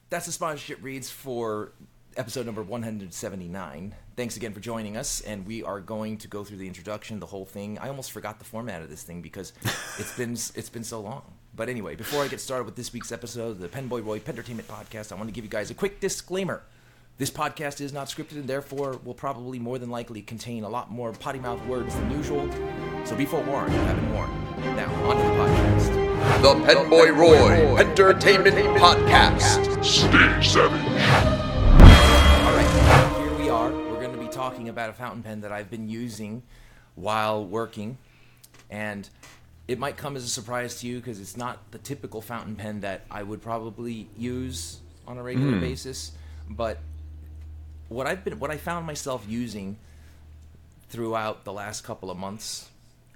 that's 0.08 0.26
the 0.26 0.32
sponsorship 0.32 0.78
reads 0.82 1.10
for 1.10 1.72
episode 2.16 2.46
number 2.46 2.62
179. 2.62 3.94
Thanks 4.16 4.36
again 4.36 4.52
for 4.52 4.60
joining 4.60 4.96
us, 4.96 5.20
and 5.22 5.46
we 5.46 5.62
are 5.62 5.80
going 5.80 6.18
to 6.18 6.28
go 6.28 6.44
through 6.44 6.58
the 6.58 6.66
introduction, 6.66 7.20
the 7.20 7.26
whole 7.26 7.44
thing. 7.44 7.78
I 7.78 7.88
almost 7.88 8.12
forgot 8.12 8.38
the 8.38 8.44
format 8.44 8.82
of 8.82 8.90
this 8.90 9.02
thing 9.02 9.22
because 9.22 9.52
it's 9.98 10.16
been 10.16 10.32
it's 10.32 10.68
been 10.68 10.84
so 10.84 11.00
long. 11.00 11.22
But 11.54 11.68
anyway, 11.68 11.96
before 11.96 12.22
I 12.22 12.28
get 12.28 12.40
started 12.40 12.64
with 12.64 12.76
this 12.76 12.92
week's 12.92 13.12
episode 13.12 13.50
of 13.50 13.58
the 13.60 13.68
Penboy 13.68 14.04
Roy 14.04 14.20
Pentertainment 14.20 14.68
Podcast, 14.68 15.12
I 15.12 15.16
want 15.16 15.28
to 15.28 15.32
give 15.32 15.44
you 15.44 15.50
guys 15.50 15.70
a 15.70 15.74
quick 15.74 16.00
disclaimer. 16.00 16.62
This 17.18 17.30
podcast 17.30 17.80
is 17.80 17.92
not 17.92 18.06
scripted 18.06 18.36
and 18.36 18.48
therefore 18.48 18.98
will 19.04 19.14
probably 19.14 19.58
more 19.58 19.78
than 19.78 19.90
likely 19.90 20.22
contain 20.22 20.64
a 20.64 20.68
lot 20.68 20.90
more 20.90 21.12
potty 21.12 21.38
mouth 21.38 21.64
words 21.66 21.94
than 21.94 22.10
usual. 22.12 22.48
So 23.04 23.16
be 23.16 23.24
forewarned, 23.24 23.72
you 23.72 23.78
have 23.80 23.96
been 23.96 24.12
warned. 24.14 24.32
Now, 24.76 24.92
on 25.08 25.16
to 25.16 25.22
the 25.22 25.28
podcast. 25.30 26.42
The 26.42 26.54
Penboy 26.66 27.16
Roy 27.16 27.76
Entertainment 27.76 28.56
Podcast. 28.78 29.84
Stage 29.84 30.48
Savage. 30.48 30.80
All 32.44 32.52
right, 32.52 33.18
here 33.18 33.38
we 33.38 33.48
are. 33.48 33.70
We're 33.70 34.00
going 34.00 34.12
to 34.12 34.18
be 34.18 34.28
talking 34.28 34.68
about 34.68 34.90
a 34.90 34.92
fountain 34.92 35.22
pen 35.22 35.40
that 35.40 35.50
I've 35.50 35.70
been 35.70 35.88
using 35.88 36.42
while 36.94 37.44
working. 37.44 37.96
And 38.68 39.08
it 39.66 39.78
might 39.78 39.96
come 39.96 40.14
as 40.14 40.24
a 40.24 40.28
surprise 40.28 40.80
to 40.80 40.86
you 40.86 40.98
because 40.98 41.20
it's 41.20 41.36
not 41.36 41.58
the 41.70 41.78
typical 41.78 42.20
fountain 42.20 42.54
pen 42.54 42.80
that 42.80 43.06
I 43.10 43.22
would 43.22 43.40
probably 43.40 44.08
use 44.16 44.80
on 45.06 45.16
a 45.16 45.22
regular 45.22 45.54
hmm. 45.54 45.60
basis. 45.60 46.12
But 46.48 46.78
what 47.88 48.06
I've 48.06 48.24
been 48.24 48.38
what 48.38 48.50
I 48.50 48.56
found 48.56 48.86
myself 48.86 49.24
using 49.26 49.78
throughout 50.90 51.44
the 51.44 51.52
last 51.52 51.82
couple 51.82 52.10
of 52.10 52.18
months 52.18 52.68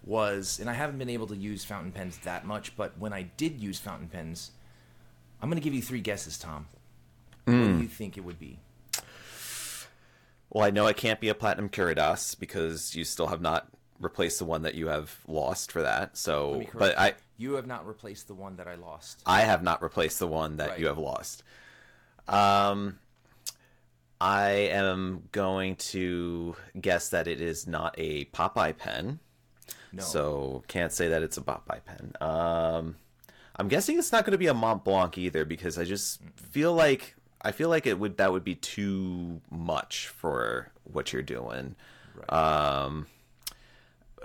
was 0.07 0.59
and 0.61 0.69
I 0.69 0.75
haven't 0.75 0.99
been 0.99 1.09
able 1.11 1.27
to 1.29 1.37
use 1.37 1.65
fountain 1.65 1.93
pens 1.93 2.19
that 2.25 2.47
much, 2.47 2.77
but 2.77 2.99
when 2.99 3.13
I 3.13 3.23
did 3.23 3.61
use 3.61 3.79
fountain 3.79 4.09
pens, 4.09 4.51
I'm 5.41 5.49
going 5.49 5.61
to 5.61 5.65
give 5.65 5.75
you 5.75 5.83
three 5.83 6.01
guesses, 6.01 6.39
Tom. 6.39 6.67
What 7.45 7.55
do 7.55 7.79
you 7.83 7.89
think 7.89 8.17
it 8.17 8.25
would 8.25 8.39
be? 8.39 8.59
Well, 10.51 10.65
I 10.65 10.71
know 10.71 10.87
it 10.87 10.97
can't 10.97 11.21
be 11.21 11.29
a 11.29 11.35
platinum 11.35 11.69
Curidas 11.69 12.39
because 12.39 12.95
you 12.95 13.05
still 13.05 13.27
have 13.27 13.41
not 13.41 13.69
replaced 14.01 14.39
the 14.39 14.45
one 14.45 14.63
that 14.63 14.75
you 14.75 14.87
have 14.89 15.19
lost 15.27 15.73
for 15.73 15.83
that. 15.83 16.17
So, 16.17 16.65
but 16.75 16.97
I 16.99 17.09
you. 17.37 17.51
you 17.51 17.53
have 17.55 17.67
not 17.67 17.87
replaced 17.87 18.29
the 18.29 18.35
one 18.35 18.57
that 18.57 18.69
I 18.69 18.77
lost. 18.77 19.23
I 19.27 19.41
have 19.43 19.63
not 19.63 19.83
replaced 19.83 20.19
the 20.19 20.27
one 20.29 20.57
that 20.59 20.71
Right. 20.71 20.79
you 20.79 20.87
have 20.87 20.99
lost. 20.99 21.43
Um, 22.29 22.99
I 24.21 24.51
am 24.51 25.25
going 25.33 25.77
to 25.77 26.57
guess 26.81 27.11
that 27.11 27.27
it 27.29 27.41
is 27.41 27.67
not 27.67 27.95
a 27.99 28.25
Popeye 28.27 28.77
pen. 28.77 29.19
No. 29.97 30.03
So 30.03 30.63
can't 30.69 30.93
say 30.93 31.09
that 31.09 31.23
it's 31.23 31.37
a 31.37 31.41
Popeye 31.43 31.85
pen. 31.85 32.13
Um, 32.21 32.97
I'm 33.57 33.69
guessing 33.69 33.99
it's 33.99 34.13
not 34.13 34.25
going 34.25 34.33
to 34.33 34.39
be 34.39 34.49
a 34.49 34.55
Mont 34.55 34.85
Blanc 34.85 35.17
either 35.17 35.45
because 35.45 35.79
I 35.79 35.85
just 35.85 36.21
feel 36.37 36.73
like 36.75 37.15
I 37.41 37.53
feel 37.53 37.69
like 37.69 37.87
it 37.87 37.99
would 37.99 38.17
that 38.17 38.33
would 38.33 38.45
be 38.45 38.55
too 38.55 39.41
much 39.51 40.09
for 40.09 40.73
what 40.85 41.13
you're 41.13 41.23
doing. 41.23 41.77
Um, 42.29 43.07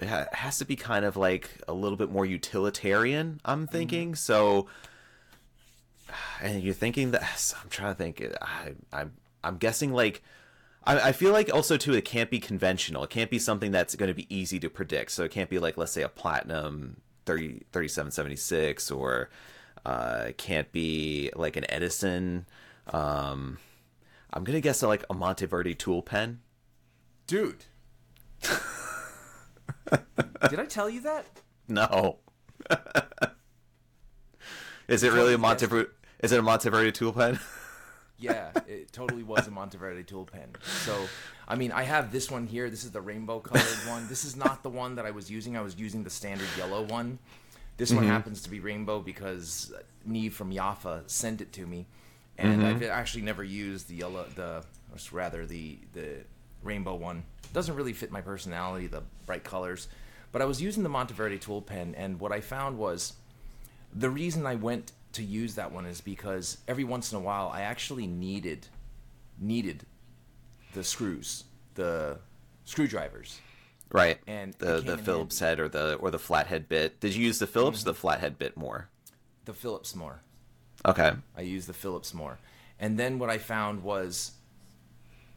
it 0.02 0.08
has 0.08 0.58
to 0.60 0.66
be 0.66 0.76
kind 0.76 1.06
of 1.06 1.18
like 1.18 1.50
a 1.68 1.74
little 1.74 1.98
bit 1.98 2.10
more 2.10 2.26
utilitarian. 2.26 3.42
I'm 3.46 3.68
thinking 3.68 4.16
so. 4.16 4.68
And 6.42 6.64
you're 6.64 6.74
thinking 6.74 7.12
that 7.12 7.22
I'm 7.64 7.70
trying 7.70 7.94
to 7.94 7.98
think. 7.98 8.26
I, 8.42 8.74
I'm 8.92 9.12
I'm 9.44 9.58
guessing 9.58 9.94
like 9.94 10.24
I, 10.90 11.10
I 11.10 11.12
feel 11.12 11.32
like 11.32 11.54
also 11.54 11.78
too 11.78 11.94
it 11.94 12.04
can't 12.04 12.32
be 12.32 12.40
conventional. 12.40 13.04
It 13.04 13.12
can't 13.12 13.30
be 13.30 13.38
something 13.38 13.72
that's 13.72 13.96
going 13.96 14.08
to 14.08 14.16
be 14.16 14.26
easy 14.36 14.60
to 14.60 14.70
predict. 14.70 15.12
So 15.12 15.24
it 15.24 15.32
can't 15.32 15.50
be 15.50 15.60
like 15.60 15.78
let's 15.78 15.92
say 15.92 16.02
a 16.02 16.10
platinum 16.10 16.98
30, 17.26 17.66
3776 17.72 18.90
or 18.90 19.30
uh, 19.86 20.30
can't 20.38 20.72
be 20.72 21.30
like 21.36 21.56
an 21.58 21.66
Edison. 21.70 22.48
Um, 22.92 23.60
I'm 24.34 24.44
gonna 24.44 24.62
guess 24.62 24.82
like 24.82 25.04
a 25.10 25.14
Monteverde 25.14 25.76
tool 25.76 26.02
pen. 26.02 26.40
Dude. 27.28 27.66
Did 30.50 30.60
I 30.60 30.66
tell 30.66 30.90
you 30.90 31.02
that? 31.02 31.26
No. 31.68 32.18
is 34.88 35.04
it 35.04 35.14
really 35.14 35.36
a 35.36 35.38
Monteverde? 35.38 35.92
Is 36.20 36.32
it 36.32 36.40
a 36.40 36.44
Monteverde 36.44 36.92
tool 36.92 37.14
pen? 37.14 37.40
Yeah, 38.20 38.52
it 38.68 38.92
totally 38.92 39.24
was 39.24 39.48
a 39.48 39.52
Monteverde 39.52 40.04
tool 40.04 40.26
pen. 40.26 40.50
So, 40.84 41.08
I 41.48 41.56
mean, 41.56 41.72
I 41.72 41.84
have 41.84 42.12
this 42.12 42.30
one 42.30 42.48
here. 42.48 42.70
This 42.70 42.84
is 42.84 42.92
the 42.92 43.02
rainbow 43.02 43.40
colored 43.40 43.66
one. 43.88 44.08
This 44.10 44.26
is 44.26 44.36
not 44.36 44.62
the 44.62 44.70
one 44.70 44.96
that 44.96 45.06
I 45.06 45.12
was 45.12 45.32
using. 45.32 45.56
I 45.56 45.62
was 45.62 45.78
using 45.78 46.04
the 46.04 46.10
standard 46.10 46.50
yellow 46.58 46.84
one. 46.84 47.20
This 47.78 47.94
one 47.94 48.04
mm-hmm. 48.04 48.12
happens 48.12 48.42
to 48.42 48.50
be 48.50 48.60
rainbow 48.60 49.00
because 49.00 49.74
Neve 50.06 50.34
from 50.34 50.52
Yafa 50.52 51.10
sent 51.10 51.40
it 51.40 51.54
to 51.54 51.66
me, 51.66 51.88
and 52.38 52.62
mm-hmm. 52.62 52.66
I've 52.66 52.84
actually 52.84 53.24
never 53.24 53.42
used 53.42 53.88
the 53.88 53.96
yellow, 53.96 54.26
the 54.36 54.66
or 54.92 54.98
rather 55.14 55.46
the 55.46 55.80
the 55.94 56.26
rainbow 56.62 56.96
one. 56.96 57.24
Doesn't 57.54 57.74
really 57.74 57.94
fit 57.94 58.12
my 58.12 58.20
personality, 58.20 58.88
the 58.88 59.04
bright 59.26 59.46
colors. 59.46 59.88
But 60.34 60.42
I 60.42 60.46
was 60.46 60.62
using 60.62 60.84
the 60.84 60.90
Monteverde 60.90 61.38
tool 61.40 61.62
pen, 61.62 61.96
and 61.96 62.20
what 62.20 62.34
I 62.34 62.42
found 62.42 62.78
was 62.78 63.14
the 63.94 64.10
reason 64.10 64.46
I 64.46 64.56
went 64.56 64.92
to 65.14 65.24
use 65.24 65.56
that 65.56 65.72
one 65.72 65.86
is 65.86 66.02
because 66.02 66.58
every 66.68 66.84
once 66.84 67.12
in 67.12 67.18
a 67.18 67.22
while 67.22 67.50
I 67.54 67.62
actually 67.62 68.08
needed 68.08 68.68
needed 69.40 69.86
the 70.74 70.84
screws, 70.84 71.46
the 71.76 72.20
screwdrivers. 72.66 73.40
right. 73.92 74.20
And 74.28 74.54
the 74.54 74.82
the 74.82 74.98
Phillips 74.98 75.40
head 75.40 75.60
or 75.60 75.68
the 75.68 75.96
or 75.96 76.12
the 76.12 76.20
flathead 76.20 76.70
bit. 76.70 77.00
Did 77.00 77.16
you 77.16 77.26
use 77.26 77.40
the 77.40 77.48
Phillips 77.48 77.82
or 77.82 77.86
the 77.86 77.92
mm-hmm. 77.92 78.02
flathead 78.02 78.38
bit 78.38 78.56
more? 78.56 78.90
The 79.46 79.54
Phillips 79.54 79.96
more. 79.96 80.22
Okay. 80.86 81.14
I 81.36 81.42
used 81.42 81.68
the 81.68 81.74
Phillips 81.74 82.14
more. 82.14 82.40
And 82.80 82.98
then 82.98 83.20
what 83.20 83.30
I 83.30 83.38
found 83.38 83.84
was 83.84 84.32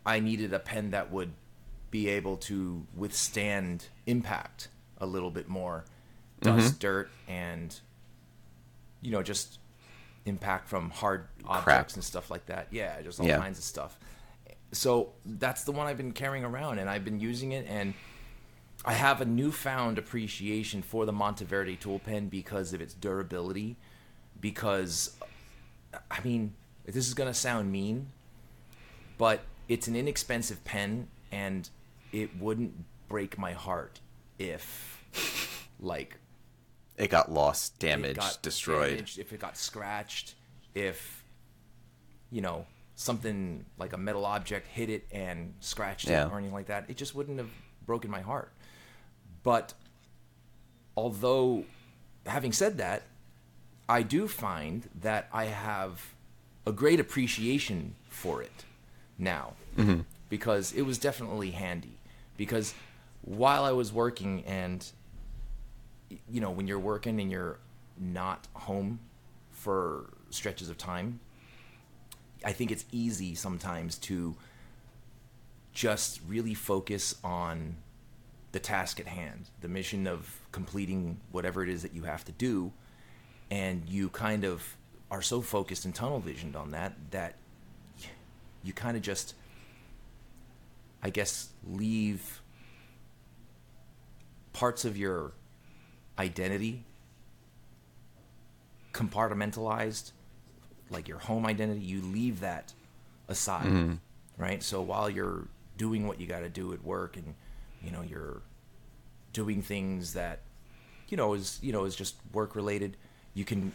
I 0.07 0.21
needed 0.21 0.53
a 0.53 0.59
pen 0.59 0.91
that 0.91 1.11
would 1.11 1.33
be 1.91 2.09
able 2.09 2.37
to 2.37 2.87
withstand 2.97 3.87
impact 4.07 4.69
a 4.99 5.07
little 5.07 5.31
bit 5.31 5.49
more, 5.49 5.85
dust, 6.41 6.67
mm-hmm. 6.67 6.79
dirt, 6.79 7.11
and 7.29 7.81
you 9.01 9.11
know 9.11 9.23
just 9.23 9.59
impact 10.27 10.69
from 10.69 10.91
hard 10.91 11.27
objects 11.47 11.95
and 11.95 12.05
stuff 12.05 12.31
like 12.31 12.47
that. 12.47 12.69
Yeah, 12.71 13.01
just 13.03 13.19
all 13.21 13.27
Yeah. 13.27 13.39
kinds 13.39 13.59
of 13.59 13.65
stuff. 13.65 13.99
So 14.73 15.13
that's 15.27 15.65
the 15.65 15.73
one 15.73 15.87
I've 15.87 15.97
been 15.97 16.13
carrying 16.13 16.45
around, 16.45 16.79
and 16.79 16.89
I've 16.89 17.05
been 17.05 17.21
using 17.21 17.53
it, 17.53 17.67
and 17.69 17.95
I 18.85 18.95
have 18.95 19.21
a 19.21 19.25
newfound 19.25 19.99
appreciation 19.99 20.83
for 20.83 21.05
the 21.07 21.13
Monteverde 21.13 21.77
tool 21.77 21.99
pen 21.99 22.29
because 22.29 22.73
of 22.73 22.81
its 22.81 22.95
durability. 22.95 23.77
Because, 24.41 25.17
I 26.11 26.21
mean, 26.23 26.55
this 26.85 27.07
is 27.07 27.15
gonna 27.15 27.35
sound 27.35 27.71
mean, 27.71 28.11
but 29.19 29.41
it's 29.69 29.87
an 29.89 29.95
inexpensive 29.95 30.65
pen, 30.65 31.09
and 31.31 31.69
it 32.13 32.37
wouldn't 32.39 32.85
break 33.09 33.39
my 33.39 33.53
heart 33.53 34.01
if, 34.39 35.05
like, 35.79 36.17
It 36.97 37.09
got 37.11 37.33
lost, 37.33 37.79
damaged, 37.79 38.19
got 38.19 38.39
destroyed. 38.43 38.91
damaged, 38.91 39.19
if 39.19 39.33
it 39.33 39.41
got 39.41 39.57
scratched, 39.57 40.35
if 40.75 41.25
you 42.31 42.41
know 42.41 42.67
something 42.95 43.65
like 43.79 43.93
a 43.93 43.99
metal 43.99 44.25
object 44.25 44.67
hit 44.69 44.91
it 44.91 45.07
and 45.11 45.55
scratched 45.61 46.09
Yeah. 46.09 46.27
it 46.27 46.33
or 46.33 46.39
anything 46.39 46.55
like 46.55 46.67
that, 46.67 46.89
it 46.89 46.97
just 46.97 47.15
wouldn't 47.15 47.39
have 47.39 47.51
broken 47.87 48.11
my 48.11 48.21
heart. 48.21 48.53
But 49.43 49.75
although, 50.97 51.65
having 52.27 52.53
said 52.53 52.79
that, 52.79 53.03
I 53.89 54.03
do 54.03 54.29
find 54.29 54.89
that 55.01 55.29
I 55.33 55.47
have 55.47 56.15
a 56.67 56.73
great 56.73 57.01
appreciation 57.01 57.97
for 58.09 58.43
it 58.43 58.65
now 59.19 59.55
mm-hmm. 59.77 60.03
because 60.29 60.73
it 60.73 60.83
was 60.83 60.99
definitely 60.99 61.51
handy. 61.51 61.99
Because 62.37 62.75
while 63.23 63.65
I 63.65 63.73
was 63.73 63.93
working, 63.93 64.45
and 64.45 64.85
you 66.31 66.41
know, 66.41 66.51
when 66.51 66.67
you're 66.67 66.79
working 66.79 67.21
and 67.21 67.31
you're 67.31 67.59
not 67.99 68.49
home 68.55 69.01
for 69.51 70.11
stretches 70.31 70.69
of 70.69 70.79
time, 70.79 71.21
I 72.45 72.53
think 72.53 72.71
it's 72.71 72.85
easy 72.91 73.35
sometimes 73.35 73.99
to 73.99 74.37
just 75.73 76.21
really 76.27 76.55
focus 76.55 77.15
on 77.23 77.77
the 78.53 78.61
task 78.61 79.01
at 79.01 79.07
hand, 79.07 79.49
the 79.61 79.69
mission 79.69 80.07
of 80.07 80.41
completing 80.53 81.19
whatever 81.31 81.63
it 81.63 81.69
is 81.69 81.83
that 81.83 81.95
you 81.95 82.03
have 82.03 82.25
to 82.27 82.33
do, 82.33 82.73
and 83.51 83.89
you 83.89 84.09
kind 84.11 84.45
of 84.45 84.77
are 85.11 85.23
so 85.23 85.41
focused 85.41 85.85
and 85.85 85.95
tunnel 85.95 86.21
visioned 86.21 86.57
on 86.57 86.71
that 86.71 86.95
that 87.11 87.37
you 88.63 88.73
kind 88.73 88.97
of 88.97 89.03
just, 89.03 89.35
I 91.03 91.11
guess, 91.11 91.49
leave 91.67 92.41
parts 94.53 94.85
of 94.85 94.97
your 94.97 95.33
identity 96.19 96.85
compartmentalized, 98.93 100.13
like 100.91 101.09
your 101.09 101.19
home 101.19 101.47
identity. 101.47 101.81
You 101.81 102.03
leave 102.03 102.41
that 102.41 102.73
aside, 103.29 103.67
mm-hmm. 103.67 103.95
right? 104.37 104.63
So 104.63 104.83
while 104.83 105.09
you're 105.09 105.47
doing 105.79 106.07
what 106.07 106.21
you 106.21 106.27
got 106.27 106.41
to 106.41 106.49
do 106.49 106.73
at 106.73 106.85
work, 106.85 107.17
and 107.17 107.35
you 107.83 107.91
know 107.91 108.03
you're 108.03 108.43
doing 109.33 109.63
things 109.63 110.13
that 110.15 110.41
you 111.09 111.17
know 111.17 111.35
is 111.35 111.59
you 111.63 111.73
know 111.73 111.85
is 111.85 111.97
just 111.97 112.17
work 112.33 112.55
related, 112.55 112.97
you 113.35 113.45
can 113.45 113.73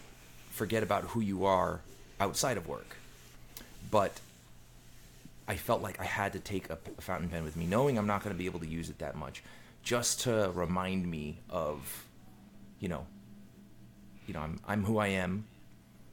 forget 0.51 0.83
about 0.83 1.03
who 1.05 1.19
you 1.19 1.45
are 1.45 1.81
outside 2.19 2.57
of 2.57 2.67
work. 2.67 2.97
But 3.89 4.19
I 5.47 5.55
felt 5.55 5.81
like 5.81 5.99
I 5.99 6.03
had 6.03 6.33
to 6.33 6.39
take 6.39 6.69
a, 6.69 6.77
a 6.97 7.01
fountain 7.01 7.29
pen 7.29 7.43
with 7.43 7.55
me, 7.55 7.65
knowing 7.65 7.97
I'm 7.97 8.07
not 8.07 8.23
going 8.23 8.35
to 8.35 8.37
be 8.37 8.45
able 8.45 8.59
to 8.59 8.67
use 8.67 8.89
it 8.89 8.99
that 8.99 9.15
much, 9.15 9.43
just 9.81 10.21
to 10.21 10.51
remind 10.53 11.09
me 11.09 11.37
of, 11.49 12.05
you 12.79 12.87
know, 12.89 13.05
you 14.25 14.33
know, 14.33 14.41
I'm 14.41 14.59
I'm 14.67 14.83
who 14.85 14.97
I 14.97 15.07
am. 15.07 15.45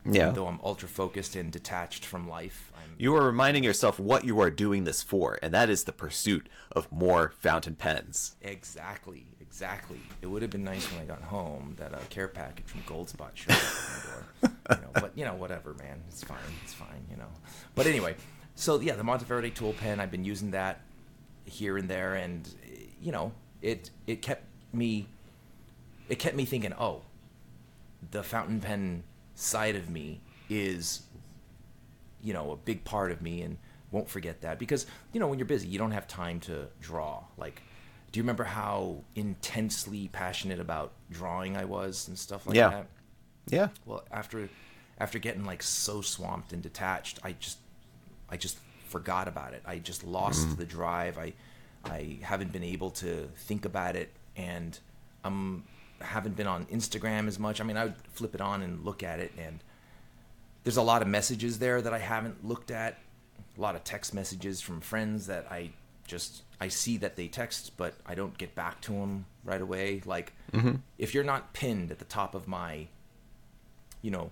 Yeah. 0.06 0.32
Though 0.32 0.48
I'm 0.48 0.60
ultra 0.62 0.86
focused 0.86 1.34
and 1.34 1.50
detached 1.50 2.04
from 2.04 2.28
life, 2.28 2.70
I'm 2.76 2.94
You 2.98 3.16
are 3.16 3.24
reminding 3.24 3.64
yourself 3.64 3.98
what 3.98 4.24
you 4.26 4.38
are 4.38 4.50
doing 4.50 4.84
this 4.84 5.02
for, 5.02 5.38
and 5.42 5.54
that 5.54 5.70
is 5.70 5.84
the 5.84 5.92
pursuit 5.92 6.46
of 6.72 6.92
more 6.92 7.32
fountain 7.38 7.74
pens. 7.74 8.36
exactly, 8.42 9.24
exactly. 9.40 10.00
It 10.20 10.26
would 10.26 10.42
have 10.42 10.50
been 10.50 10.62
nice 10.64 10.84
when 10.92 11.00
I 11.00 11.06
got 11.06 11.22
home 11.22 11.74
that 11.78 11.94
a 11.94 12.04
care 12.10 12.28
package 12.28 12.66
from 12.66 12.82
Goldspot 12.82 13.30
showed 13.34 13.52
up 13.52 13.62
at 13.62 13.88
my 13.88 14.10
door. 14.10 14.26
You 14.70 14.76
know, 14.76 14.90
but 14.94 15.12
you 15.14 15.24
know, 15.26 15.34
whatever, 15.34 15.74
man. 15.74 16.02
It's 16.08 16.22
fine. 16.24 16.38
It's 16.64 16.72
fine. 16.74 17.06
You 17.10 17.16
know. 17.16 17.28
But 17.74 17.86
anyway, 17.86 18.16
so 18.54 18.80
yeah, 18.80 18.94
the 18.96 19.04
Monteverde 19.04 19.50
tool 19.50 19.72
pen. 19.74 20.00
I've 20.00 20.10
been 20.10 20.24
using 20.24 20.50
that 20.52 20.80
here 21.44 21.76
and 21.78 21.88
there, 21.88 22.14
and 22.14 22.46
you 23.00 23.12
know, 23.12 23.32
it 23.62 23.90
it 24.06 24.20
kept 24.22 24.44
me 24.72 25.06
it 26.08 26.18
kept 26.18 26.36
me 26.36 26.44
thinking, 26.44 26.72
oh, 26.78 27.02
the 28.10 28.22
fountain 28.22 28.60
pen 28.60 29.04
side 29.34 29.76
of 29.76 29.90
me 29.90 30.20
is 30.48 31.02
you 32.22 32.32
know 32.32 32.52
a 32.52 32.56
big 32.56 32.84
part 32.84 33.10
of 33.10 33.20
me 33.20 33.42
and 33.42 33.56
won't 33.90 34.08
forget 34.08 34.40
that. 34.42 34.58
Because 34.58 34.86
you 35.12 35.20
know 35.20 35.26
when 35.26 35.38
you're 35.38 35.46
busy 35.46 35.68
you 35.68 35.78
don't 35.78 35.92
have 35.92 36.06
time 36.06 36.40
to 36.40 36.66
draw. 36.80 37.24
Like 37.36 37.62
do 38.12 38.18
you 38.18 38.22
remember 38.22 38.44
how 38.44 39.02
intensely 39.16 40.08
passionate 40.12 40.60
about 40.60 40.92
drawing 41.10 41.56
i 41.56 41.64
was 41.64 42.06
and 42.06 42.16
stuff 42.16 42.46
like 42.46 42.54
Yeah. 42.56 42.70
that? 42.70 42.86
Yeah. 43.48 43.68
well 43.84 44.04
after 44.10 44.48
after 44.98 45.18
getting 45.18 45.44
like 45.44 45.62
so 45.62 46.00
swamped 46.00 46.52
and 46.52 46.62
detached 46.62 47.18
i 47.24 47.32
just 47.32 47.58
i 48.30 48.36
just 48.36 48.58
forgot 48.86 49.26
about 49.26 49.54
it. 49.54 49.62
I 49.66 49.78
just 49.80 50.04
lost 50.04 50.46
mm-hmm. 50.46 50.60
the 50.60 50.66
drive. 50.66 51.18
I 51.18 51.32
i 51.84 52.18
haven't 52.22 52.52
been 52.52 52.62
able 52.62 52.90
to 52.90 53.28
think 53.36 53.64
about 53.64 53.96
it. 53.96 54.10
And 54.36 54.78
i'm 55.24 55.64
haven't 56.00 56.36
been 56.36 56.46
on 56.46 56.64
instagram 56.66 57.26
as 57.26 57.38
much 57.38 57.60
i 57.60 57.64
mean 57.64 57.76
i 57.76 57.84
would 57.84 57.94
flip 58.12 58.34
it 58.34 58.40
on 58.40 58.62
and 58.62 58.84
look 58.84 59.02
at 59.02 59.20
it 59.20 59.32
and 59.38 59.62
there's 60.62 60.76
a 60.76 60.82
lot 60.82 61.02
of 61.02 61.08
messages 61.08 61.58
there 61.58 61.80
that 61.80 61.92
i 61.92 61.98
haven't 61.98 62.44
looked 62.44 62.70
at 62.70 62.98
a 63.56 63.60
lot 63.60 63.74
of 63.74 63.84
text 63.84 64.12
messages 64.14 64.60
from 64.60 64.80
friends 64.80 65.26
that 65.26 65.46
i 65.50 65.70
just 66.06 66.42
i 66.60 66.68
see 66.68 66.96
that 66.96 67.16
they 67.16 67.28
text 67.28 67.72
but 67.76 67.94
i 68.06 68.14
don't 68.14 68.36
get 68.38 68.54
back 68.54 68.80
to 68.80 68.92
them 68.92 69.24
right 69.44 69.60
away 69.60 70.00
like 70.04 70.32
mm-hmm. 70.52 70.74
if 70.98 71.14
you're 71.14 71.24
not 71.24 71.52
pinned 71.52 71.90
at 71.90 71.98
the 71.98 72.04
top 72.04 72.34
of 72.34 72.46
my 72.46 72.86
you 74.04 74.10
know, 74.10 74.30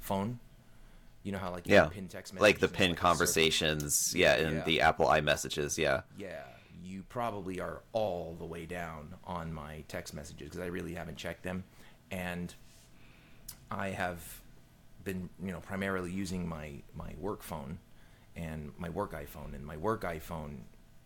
phone. 0.00 0.40
You 1.22 1.32
know 1.32 1.38
how 1.38 1.52
like 1.52 1.66
you 1.68 1.74
Yeah. 1.74 1.86
pin 1.86 2.08
text 2.08 2.38
Like 2.38 2.58
the 2.58 2.68
pin 2.68 2.90
like, 2.90 2.98
conversations, 2.98 4.12
yeah, 4.14 4.36
in 4.36 4.56
Yeah. 4.56 4.64
the 4.64 4.80
Apple 4.82 5.06
iMessages, 5.06 5.78
yeah. 5.78 6.02
Yeah, 6.18 6.42
you 6.84 7.02
probably 7.08 7.60
are 7.60 7.80
all 7.92 8.36
the 8.38 8.44
way 8.44 8.66
down 8.66 9.14
on 9.24 9.52
my 9.52 9.82
text 9.88 10.14
messages 10.14 10.50
because 10.50 10.60
I 10.60 10.66
really 10.66 10.94
haven't 10.94 11.16
checked 11.16 11.42
them, 11.42 11.64
and 12.10 12.54
I 13.70 13.88
have 13.88 14.40
been 15.04 15.28
you 15.42 15.52
know 15.52 15.60
primarily 15.60 16.10
using 16.10 16.48
my 16.48 16.72
my 16.96 17.12
work 17.18 17.42
phone 17.42 17.78
and 18.36 18.72
my 18.78 18.90
work 18.90 19.12
iPhone, 19.12 19.54
and 19.54 19.64
my 19.64 19.76
work 19.76 20.02
iPhone 20.02 20.56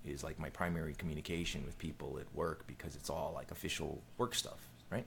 is 0.05 0.25
like 0.25 0.39
my 0.39 0.49
primary 0.51 0.95
communication 0.95 1.65
with 1.65 1.79
people 1.79 2.19
at 2.19 2.27
work 2.35 2.67
because 2.67 2.97
it's 2.97 3.11
all 3.11 3.33
like 3.35 3.51
official 3.51 4.01
work 4.17 4.35
stuff, 4.35 4.59
right? 4.91 5.07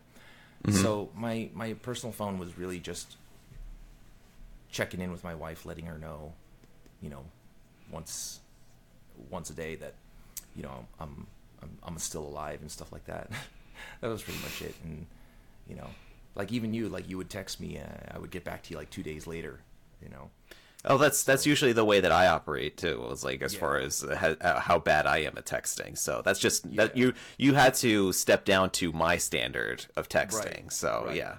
Mm-hmm. 0.64 0.82
So 0.82 1.10
my 1.16 1.50
my 1.54 1.74
personal 1.74 2.14
phone 2.14 2.38
was 2.38 2.58
really 2.58 2.80
just 2.80 3.18
checking 4.72 5.02
in 5.02 5.12
with 5.12 5.24
my 5.24 5.36
wife, 5.36 5.66
letting 5.66 5.86
her 5.86 5.98
know, 5.98 6.34
you 7.02 7.10
know, 7.10 7.26
once 7.92 8.40
once 9.30 9.50
a 9.50 9.54
day 9.54 9.76
that 9.76 9.96
you 10.56 10.64
know 10.64 10.86
I'm 11.00 11.28
I'm, 11.62 11.78
I'm 11.84 11.98
still 11.98 12.24
alive 12.24 12.60
and 12.62 12.72
stuff 12.72 12.92
like 12.92 13.06
that. 13.06 13.30
that 14.02 14.08
was 14.08 14.22
pretty 14.24 14.40
much 14.42 14.62
it. 14.62 14.76
And 14.84 15.06
you 15.68 15.76
know, 15.76 15.88
like 16.36 16.52
even 16.52 16.74
you, 16.74 16.90
like 16.90 17.08
you 17.10 17.18
would 17.18 17.30
text 17.30 17.60
me, 17.60 17.78
uh, 17.78 18.16
I 18.16 18.18
would 18.20 18.32
get 18.32 18.44
back 18.44 18.64
to 18.64 18.72
you 18.72 18.78
like 18.78 18.90
two 18.90 19.04
days 19.04 19.28
later. 19.28 19.60
You 20.02 20.10
know, 20.10 20.30
Oh, 20.84 20.98
that's 20.98 21.24
that's 21.24 21.46
usually 21.46 21.74
the 21.74 21.86
way 21.86 22.00
that 22.00 22.12
I 22.12 22.26
operate 22.28 22.76
too. 22.78 23.08
It's 23.12 23.24
like 23.24 23.44
as 23.44 23.54
Yeah. 23.54 23.60
far 23.60 23.78
as 23.78 24.04
how, 24.18 24.36
how 24.60 24.80
bad 24.80 25.06
I 25.06 25.20
am 25.20 25.38
at 25.38 25.46
texting. 25.46 25.96
So 25.98 26.22
that's 26.26 26.40
just 26.40 26.76
that 26.76 26.98
you 26.98 27.14
you 27.38 27.54
had 27.54 27.76
to 27.76 28.12
step 28.14 28.44
down 28.46 28.72
to 28.72 28.92
my 28.92 29.18
standard 29.18 29.86
of 29.96 30.10
texting. 30.10 30.64
Right, 30.64 30.72
So 30.72 31.04
right. 31.06 31.16
yeah, 31.16 31.36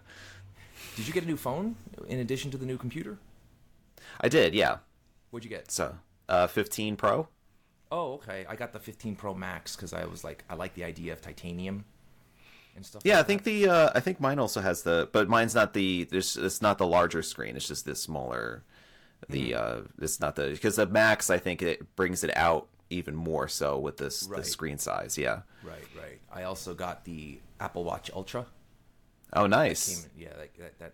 did 0.96 1.08
you 1.08 1.12
get 1.12 1.24
a 1.24 1.26
new 1.26 1.36
phone 1.36 1.74
in 2.06 2.20
addition 2.20 2.50
to 2.52 2.56
the 2.56 2.66
new 2.66 2.78
computer? 2.78 3.18
I 4.20 4.28
did. 4.28 4.54
Yeah. 4.54 4.78
What'd 5.30 5.44
you 5.44 5.50
get? 5.50 5.70
So 5.72 5.96
uh, 6.28 6.46
15 6.46 6.96
Pro. 6.96 7.26
Oh, 7.92 8.14
okay. 8.14 8.46
I 8.48 8.56
got 8.56 8.72
the 8.72 8.78
15 8.80 9.16
Pro 9.16 9.34
Max 9.34 9.76
because 9.76 9.92
I 9.92 10.06
was 10.06 10.24
like, 10.24 10.44
I 10.48 10.54
like 10.54 10.72
the 10.74 10.84
idea 10.84 11.12
of 11.12 11.20
titanium 11.20 11.84
and 12.74 12.86
stuff. 12.86 13.02
Yeah, 13.04 13.20
I 13.20 13.22
think 13.22 13.42
that. 13.44 13.50
the 13.50 13.68
uh, 13.68 13.90
I 13.94 14.00
think 14.00 14.18
mine 14.18 14.38
also 14.38 14.60
has 14.62 14.82
the, 14.82 15.08
but 15.12 15.28
mine's 15.28 15.54
not 15.54 15.74
the. 15.74 16.04
There's 16.04 16.36
it's 16.38 16.62
not 16.62 16.78
the 16.78 16.86
larger 16.86 17.22
screen. 17.22 17.54
It's 17.54 17.68
just 17.68 17.84
this 17.84 18.00
smaller. 18.02 18.64
The 19.28 19.52
Mm-hmm. 19.52 19.80
uh, 19.82 19.86
it's 20.00 20.20
not 20.20 20.36
the 20.36 20.48
because 20.48 20.76
the 20.76 20.86
Max. 20.86 21.28
I 21.30 21.36
think 21.38 21.60
it 21.62 21.94
brings 21.94 22.24
it 22.24 22.34
out 22.36 22.68
even 22.88 23.14
more 23.14 23.46
so 23.46 23.78
with 23.78 23.98
this 23.98 24.20
the 24.26 24.42
screen 24.42 24.78
size. 24.78 25.16
Yeah. 25.18 25.42
Right, 25.62 25.84
right. 25.96 26.18
I 26.32 26.44
also 26.44 26.72
got 26.74 27.04
the 27.04 27.40
Apple 27.60 27.84
Watch 27.84 28.10
Ultra. 28.14 28.46
Oh, 29.34 29.46
nice. 29.46 30.02
Came- 30.02 30.10
yeah, 30.24 30.28
that, 30.38 30.54
that 30.58 30.78
that 30.78 30.92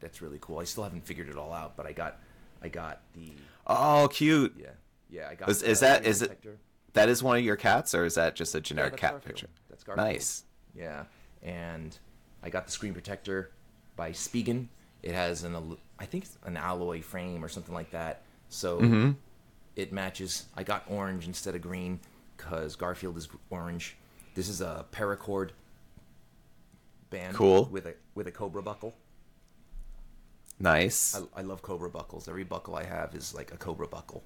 that's 0.00 0.22
really 0.22 0.38
cool. 0.40 0.58
I 0.60 0.64
still 0.64 0.82
haven't 0.84 1.04
figured 1.06 1.28
it 1.28 1.36
all 1.36 1.52
out, 1.52 1.76
but 1.76 1.86
I 1.86 1.92
got 1.92 2.18
I 2.62 2.68
got 2.68 3.02
the 3.12 3.32
Oh, 3.66 4.08
cute. 4.10 4.56
yeah 4.58 4.70
yeah 5.10 5.28
I 5.30 5.34
got. 5.34 5.48
Is, 5.48 5.60
the 5.60 5.70
is 5.70 5.80
that 5.80 6.14
screen 6.14 6.30
it 6.54 6.58
that 6.94 7.08
is 7.08 7.22
one 7.22 7.36
of 7.36 7.44
your 7.44 7.56
cats 7.56 7.94
or 7.94 8.04
is 8.04 8.14
that 8.16 8.34
just 8.34 8.54
a 8.54 8.60
generic 8.60 8.92
that's 8.92 9.00
cat 9.00 9.10
Garfield. 9.12 9.24
picture? 9.26 9.48
That's 9.68 9.84
Garfield. 9.84 10.06
Nice. 10.08 10.44
Yeah, 10.74 11.04
and 11.42 11.96
I 12.42 12.50
got 12.50 12.66
the 12.66 12.72
screen 12.72 12.92
protector 12.92 13.50
by 13.96 14.10
Spigen. 14.12 14.68
It 15.02 15.14
has 15.14 15.44
an 15.44 15.76
I 15.98 16.04
think 16.06 16.24
it's 16.24 16.38
an 16.44 16.56
alloy 16.56 17.02
frame 17.02 17.44
or 17.44 17.48
something 17.48 17.74
like 17.74 17.90
that. 17.92 18.22
So 18.48 18.78
Mm-hmm. 18.80 19.10
it 19.76 19.92
matches. 19.92 20.46
I 20.56 20.62
got 20.62 20.84
orange 20.88 21.26
instead 21.26 21.54
of 21.54 21.62
green 21.62 22.00
because 22.36 22.76
Garfield 22.76 23.16
is 23.16 23.28
orange. 23.50 23.96
This 24.34 24.48
is 24.48 24.60
a 24.60 24.86
paracord 24.92 25.50
band. 27.10 27.34
Cool. 27.34 27.64
with 27.66 27.86
a 27.86 27.94
with 28.14 28.26
a 28.26 28.32
cobra 28.32 28.62
buckle. 28.62 28.94
Nice. 30.60 31.16
I, 31.36 31.40
I 31.40 31.42
love 31.42 31.62
cobra 31.62 31.88
buckles. 31.90 32.28
Every 32.28 32.44
buckle 32.44 32.74
I 32.74 32.84
have 32.84 33.14
is 33.14 33.34
like 33.34 33.52
a 33.52 33.56
cobra 33.56 33.86
buckle, 33.86 34.24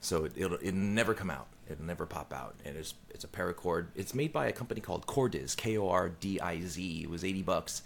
so 0.00 0.24
it, 0.24 0.32
it'll 0.36 0.58
it'll 0.62 0.74
never 0.78 1.14
come 1.14 1.30
out. 1.30 1.48
It'll 1.70 1.84
never 1.84 2.06
pop 2.06 2.32
out. 2.32 2.54
And 2.64 2.76
it's 2.76 2.94
it's 3.10 3.24
a 3.24 3.28
paracord. 3.28 3.86
It's 3.94 4.14
made 4.14 4.32
by 4.32 4.46
a 4.46 4.52
company 4.52 4.80
called 4.80 5.06
Cordiz, 5.06 5.56
K 5.56 5.76
O 5.78 5.88
R 5.88 6.08
D 6.08 6.40
I 6.40 6.60
Z. 6.60 7.02
It 7.02 7.10
was 7.10 7.24
eighty 7.24 7.42
bucks. 7.42 7.82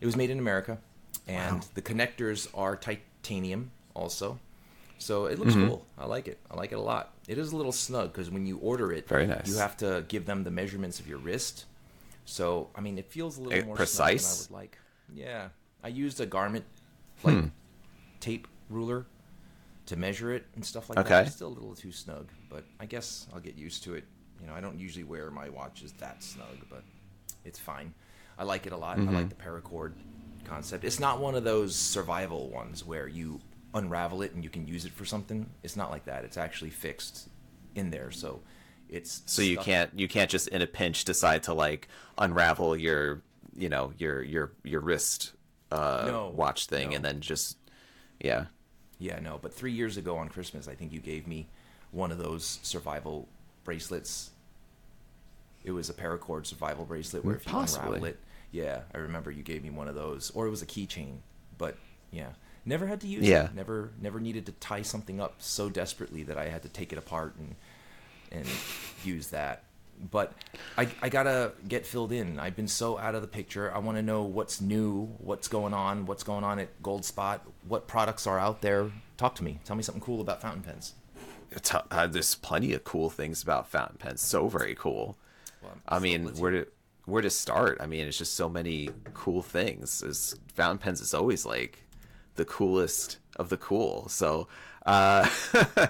It 0.00 0.06
was 0.06 0.16
made 0.16 0.30
in 0.30 0.38
America, 0.38 0.78
and 1.26 1.66
the 1.74 1.82
connectors 1.82 2.48
are 2.54 2.76
titanium 2.76 3.70
also. 3.94 4.38
So 4.98 5.26
it 5.26 5.38
looks 5.38 5.52
cool. 5.54 5.84
I 5.98 6.06
like 6.06 6.26
it. 6.26 6.38
I 6.50 6.56
like 6.56 6.72
it 6.72 6.76
a 6.76 6.80
lot. 6.80 7.12
It 7.28 7.36
is 7.36 7.52
a 7.52 7.56
little 7.56 7.72
snug 7.72 8.12
because 8.12 8.30
when 8.30 8.46
you 8.46 8.56
order 8.58 8.92
it, 8.92 9.06
Very 9.06 9.26
nice. 9.26 9.46
You 9.46 9.56
have 9.56 9.76
to 9.78 10.04
give 10.08 10.24
them 10.24 10.42
the 10.44 10.50
measurements 10.50 11.00
of 11.00 11.06
your 11.06 11.18
wrist. 11.18 11.66
So 12.24 12.70
I 12.74 12.80
mean, 12.80 12.96
it 12.98 13.06
feels 13.10 13.36
a 13.36 13.42
little 13.42 13.66
more 13.66 13.76
precise? 13.76 14.48
I 14.48 14.54
would 14.54 14.58
like. 14.62 14.78
Yeah, 15.14 15.48
I 15.84 15.88
used 15.88 16.20
a 16.20 16.26
garment 16.26 16.64
like 17.22 17.34
Hmm. 17.36 17.46
tape 18.20 18.48
ruler 18.70 19.06
to 19.86 19.96
measure 19.96 20.32
it 20.32 20.44
and 20.54 20.64
stuff 20.64 20.88
like 20.90 20.98
Okay. 20.98 21.08
that. 21.10 21.26
It's 21.26 21.36
still 21.36 21.48
a 21.48 21.56
little 21.56 21.74
too 21.74 21.92
snug, 21.92 22.28
but 22.50 22.64
I 22.80 22.86
guess 22.86 23.26
I'll 23.32 23.40
get 23.40 23.56
used 23.56 23.84
to 23.84 23.94
it. 23.94 24.04
You 24.40 24.46
know, 24.46 24.54
I 24.54 24.60
don't 24.60 24.78
usually 24.78 25.04
wear 25.04 25.30
my 25.30 25.48
watches 25.48 25.92
that 25.94 26.22
snug, 26.22 26.56
but 26.68 26.82
it's 27.44 27.58
fine. 27.58 27.94
I 28.38 28.44
like 28.44 28.66
it 28.66 28.72
a 28.72 28.76
lot. 28.76 28.98
I 28.98 29.00
Mm-hmm. 29.00 29.14
like 29.14 29.28
the 29.28 29.34
paracord 29.34 29.92
concept. 30.44 30.84
It's 30.84 31.00
not 31.00 31.20
one 31.20 31.34
of 31.34 31.44
those 31.44 31.74
survival 31.74 32.50
ones 32.50 32.84
where 32.84 33.08
you 33.08 33.40
unravel 33.74 34.22
it 34.22 34.32
and 34.34 34.42
you 34.44 34.50
can 34.50 34.66
use 34.66 34.84
it 34.84 34.92
for 34.92 35.04
something. 35.04 35.48
It's 35.62 35.76
not 35.76 35.90
like 35.90 36.04
that. 36.06 36.24
It's 36.24 36.36
actually 36.36 36.70
fixed 36.70 37.28
in 37.74 37.90
there, 37.90 38.10
so 38.10 38.42
it's 38.88 39.22
So 39.26 39.42
you 39.42 39.56
can't 39.58 39.90
you 39.98 40.08
can't 40.08 40.30
just 40.30 40.48
in 40.48 40.62
a 40.62 40.66
pinch 40.66 41.04
decide 41.04 41.42
to 41.44 41.54
like 41.54 41.88
unravel 42.18 42.76
your 42.76 43.22
you 43.56 43.68
know 43.68 43.92
your 43.98 44.22
your 44.22 44.52
your 44.64 44.80
wrist 44.80 45.32
uh 45.72 46.04
No, 46.06 46.28
watch 46.34 46.66
thing 46.66 46.90
no. 46.90 46.96
and 46.96 47.04
then 47.04 47.20
just 47.20 47.56
yeah 48.20 48.46
Yeah, 48.98 49.18
no. 49.20 49.38
But 49.40 49.52
three 49.52 49.72
years 49.72 49.96
ago 49.96 50.16
on 50.16 50.28
Christmas, 50.28 50.68
I 50.68 50.74
think 50.74 50.92
you 50.92 51.00
gave 51.00 51.26
me 51.26 51.48
one 51.90 52.10
of 52.10 52.18
those 52.18 52.58
survival 52.62 53.28
bracelets. 53.64 54.30
It 55.64 55.72
was 55.72 55.90
a 55.90 55.94
paracord 55.94 56.46
survival 56.46 56.84
bracelet 56.84 57.24
where 57.24 57.36
if 57.36 57.46
you 57.46 57.52
unravel 57.58 58.04
it, 58.04 58.18
yeah, 58.52 58.80
I 58.94 58.98
remember 58.98 59.30
you 59.30 59.42
gave 59.42 59.62
me 59.62 59.70
one 59.70 59.88
of 59.88 59.94
those, 59.94 60.30
or 60.30 60.46
it 60.46 60.50
was 60.50 60.62
a 60.62 60.66
keychain. 60.66 61.18
But 61.58 61.76
yeah, 62.10 62.30
never 62.64 62.86
had 62.86 63.00
to 63.02 63.06
use 63.08 63.24
Yeah. 63.26 63.46
it. 63.46 63.54
Never, 63.54 63.90
never 64.00 64.20
needed 64.20 64.46
to 64.46 64.52
tie 64.52 64.82
something 64.82 65.20
up 65.20 65.34
so 65.38 65.68
desperately 65.68 66.22
that 66.22 66.38
I 66.38 66.48
had 66.48 66.62
to 66.62 66.68
take 66.68 66.92
it 66.92 66.98
apart 66.98 67.34
and 67.38 67.54
and 68.32 68.46
use 69.04 69.28
that. 69.28 69.62
But 70.10 70.32
I, 70.76 70.88
I 71.02 71.08
gotta 71.08 71.52
get 71.68 71.86
filled 71.86 72.12
in. 72.12 72.38
I've 72.38 72.56
been 72.56 72.68
so 72.68 72.98
out 72.98 73.14
of 73.14 73.22
the 73.22 73.28
picture. 73.28 73.74
I 73.74 73.78
want 73.78 73.98
to 73.98 74.02
know 74.02 74.22
what's 74.22 74.60
new, 74.60 75.06
what's 75.18 75.48
going 75.48 75.74
on, 75.74 76.06
what's 76.06 76.22
going 76.22 76.44
on 76.44 76.58
at 76.58 76.82
Goldspot, 76.82 77.40
what 77.66 77.86
products 77.86 78.26
are 78.26 78.38
out 78.38 78.62
there. 78.62 78.90
Talk 79.16 79.34
to 79.36 79.44
me. 79.44 79.58
Tell 79.64 79.76
me 79.76 79.82
something 79.82 80.02
cool 80.02 80.20
about 80.20 80.42
fountain 80.42 80.62
pens. 80.62 80.92
Uh, 81.90 82.06
there's 82.06 82.34
plenty 82.34 82.72
of 82.72 82.84
cool 82.84 83.08
things 83.08 83.42
about 83.42 83.68
fountain 83.68 83.96
pens 83.98 84.20
so 84.20 84.48
very 84.48 84.74
cool 84.74 85.16
Well, 85.62 85.72
I 85.88 85.98
mean 86.00 86.26
where 86.36 86.50
to 86.50 86.66
where 87.06 87.22
to 87.22 87.30
start 87.30 87.78
I 87.80 87.86
mean 87.86 88.06
it's 88.06 88.18
just 88.18 88.34
so 88.34 88.48
many 88.48 88.90
cool 89.14 89.42
things 89.42 90.02
is 90.02 90.36
fountain 90.54 90.78
pens 90.78 91.00
is 91.00 91.14
always 91.14 91.46
like 91.46 91.84
the 92.34 92.44
coolest 92.44 93.18
of 93.36 93.48
the 93.48 93.56
cool 93.56 94.08
so 94.08 94.48
uh 94.84 95.28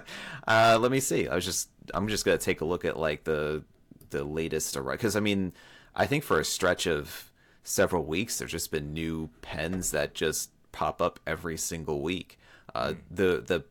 uh 0.46 0.78
let 0.80 0.92
me 0.92 1.00
see 1.00 1.26
I 1.26 1.34
was 1.34 1.44
just 1.44 1.70
I'm 1.94 2.06
just 2.06 2.24
gonna 2.24 2.38
take 2.38 2.60
a 2.60 2.64
look 2.64 2.84
at 2.84 2.98
like 2.98 3.24
the 3.24 3.64
the 4.10 4.24
latest 4.24 4.76
because 4.90 5.16
I 5.16 5.20
mean 5.20 5.52
I 5.94 6.06
think 6.06 6.24
for 6.24 6.38
a 6.40 6.44
stretch 6.44 6.86
of 6.86 7.30
several 7.62 8.04
weeks 8.04 8.38
there's 8.38 8.52
just 8.52 8.70
been 8.70 8.92
new 8.92 9.30
pens 9.42 9.90
that 9.90 10.14
just 10.14 10.50
pop 10.72 11.00
up 11.02 11.18
every 11.26 11.56
single 11.56 12.00
week 12.02 12.38
uh 12.74 12.94
the 13.10 13.42
the 13.46 13.64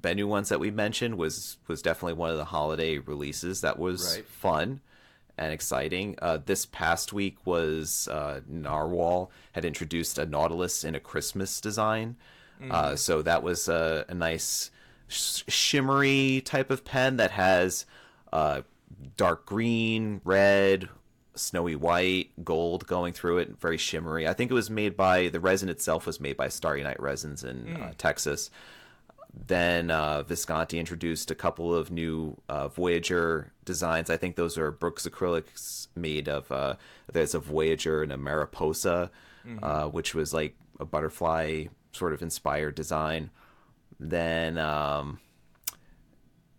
Benu 0.00 0.26
ones 0.28 0.50
that 0.50 0.60
we 0.60 0.70
mentioned 0.70 1.16
was 1.16 1.56
was 1.66 1.80
definitely 1.80 2.12
one 2.12 2.30
of 2.30 2.36
the 2.36 2.44
holiday 2.46 2.98
releases 2.98 3.62
that 3.62 3.78
was 3.78 4.16
Right. 4.16 4.26
fun 4.26 4.80
and 5.38 5.52
exciting. 5.52 6.16
Uh, 6.20 6.38
this 6.44 6.66
past 6.66 7.12
week 7.12 7.38
was 7.46 8.06
uh, 8.08 8.40
Narwhal 8.48 9.30
had 9.52 9.64
introduced 9.64 10.18
a 10.18 10.26
Nautilus 10.26 10.84
in 10.84 10.94
a 10.96 11.00
Christmas 11.00 11.60
design, 11.60 12.16
uh, 12.70 12.96
so 12.96 13.22
that 13.22 13.42
was 13.44 13.68
a, 13.68 14.04
a 14.08 14.14
nice 14.14 14.70
sh- 15.06 15.44
shimmery 15.48 16.42
type 16.44 16.70
of 16.70 16.84
pen 16.84 17.16
that 17.18 17.30
has 17.30 17.86
uh, 18.32 18.62
dark 19.16 19.46
green, 19.46 20.20
red, 20.24 20.88
snowy 21.34 21.76
white, 21.76 22.30
gold 22.44 22.86
going 22.86 23.12
through 23.12 23.38
it, 23.38 23.60
very 23.60 23.76
shimmery. 23.76 24.26
I 24.26 24.32
think 24.32 24.50
it 24.50 24.54
was 24.54 24.70
made 24.70 24.96
by 24.96 25.28
the 25.28 25.40
resin 25.40 25.68
itself 25.68 26.06
was 26.06 26.20
made 26.20 26.36
by 26.36 26.48
Starry 26.48 26.82
Night 26.82 27.00
Resins 27.00 27.44
in 27.44 27.76
uh, 27.76 27.92
Texas. 27.98 28.50
Then 29.46 29.90
uh, 29.90 30.22
Visconti 30.22 30.78
introduced 30.78 31.30
a 31.30 31.34
couple 31.34 31.74
of 31.74 31.90
new 31.90 32.36
uh, 32.48 32.68
Voyager 32.68 33.52
designs. 33.64 34.10
I 34.10 34.16
think 34.16 34.36
those 34.36 34.58
are 34.58 34.70
Brooks 34.70 35.06
acrylics 35.06 35.88
made 35.94 36.28
of 36.28 36.50
uh, 36.50 36.74
there's 37.12 37.34
a 37.34 37.38
Voyager 37.38 38.02
and 38.02 38.10
a 38.10 38.16
Mariposa, 38.16 39.10
uh, 39.62 39.86
which 39.88 40.14
was 40.14 40.34
like 40.34 40.56
a 40.80 40.84
butterfly 40.84 41.66
sort 41.92 42.12
of 42.12 42.22
inspired 42.22 42.74
design. 42.74 43.30
Then 44.00 44.58
um, 44.58 45.20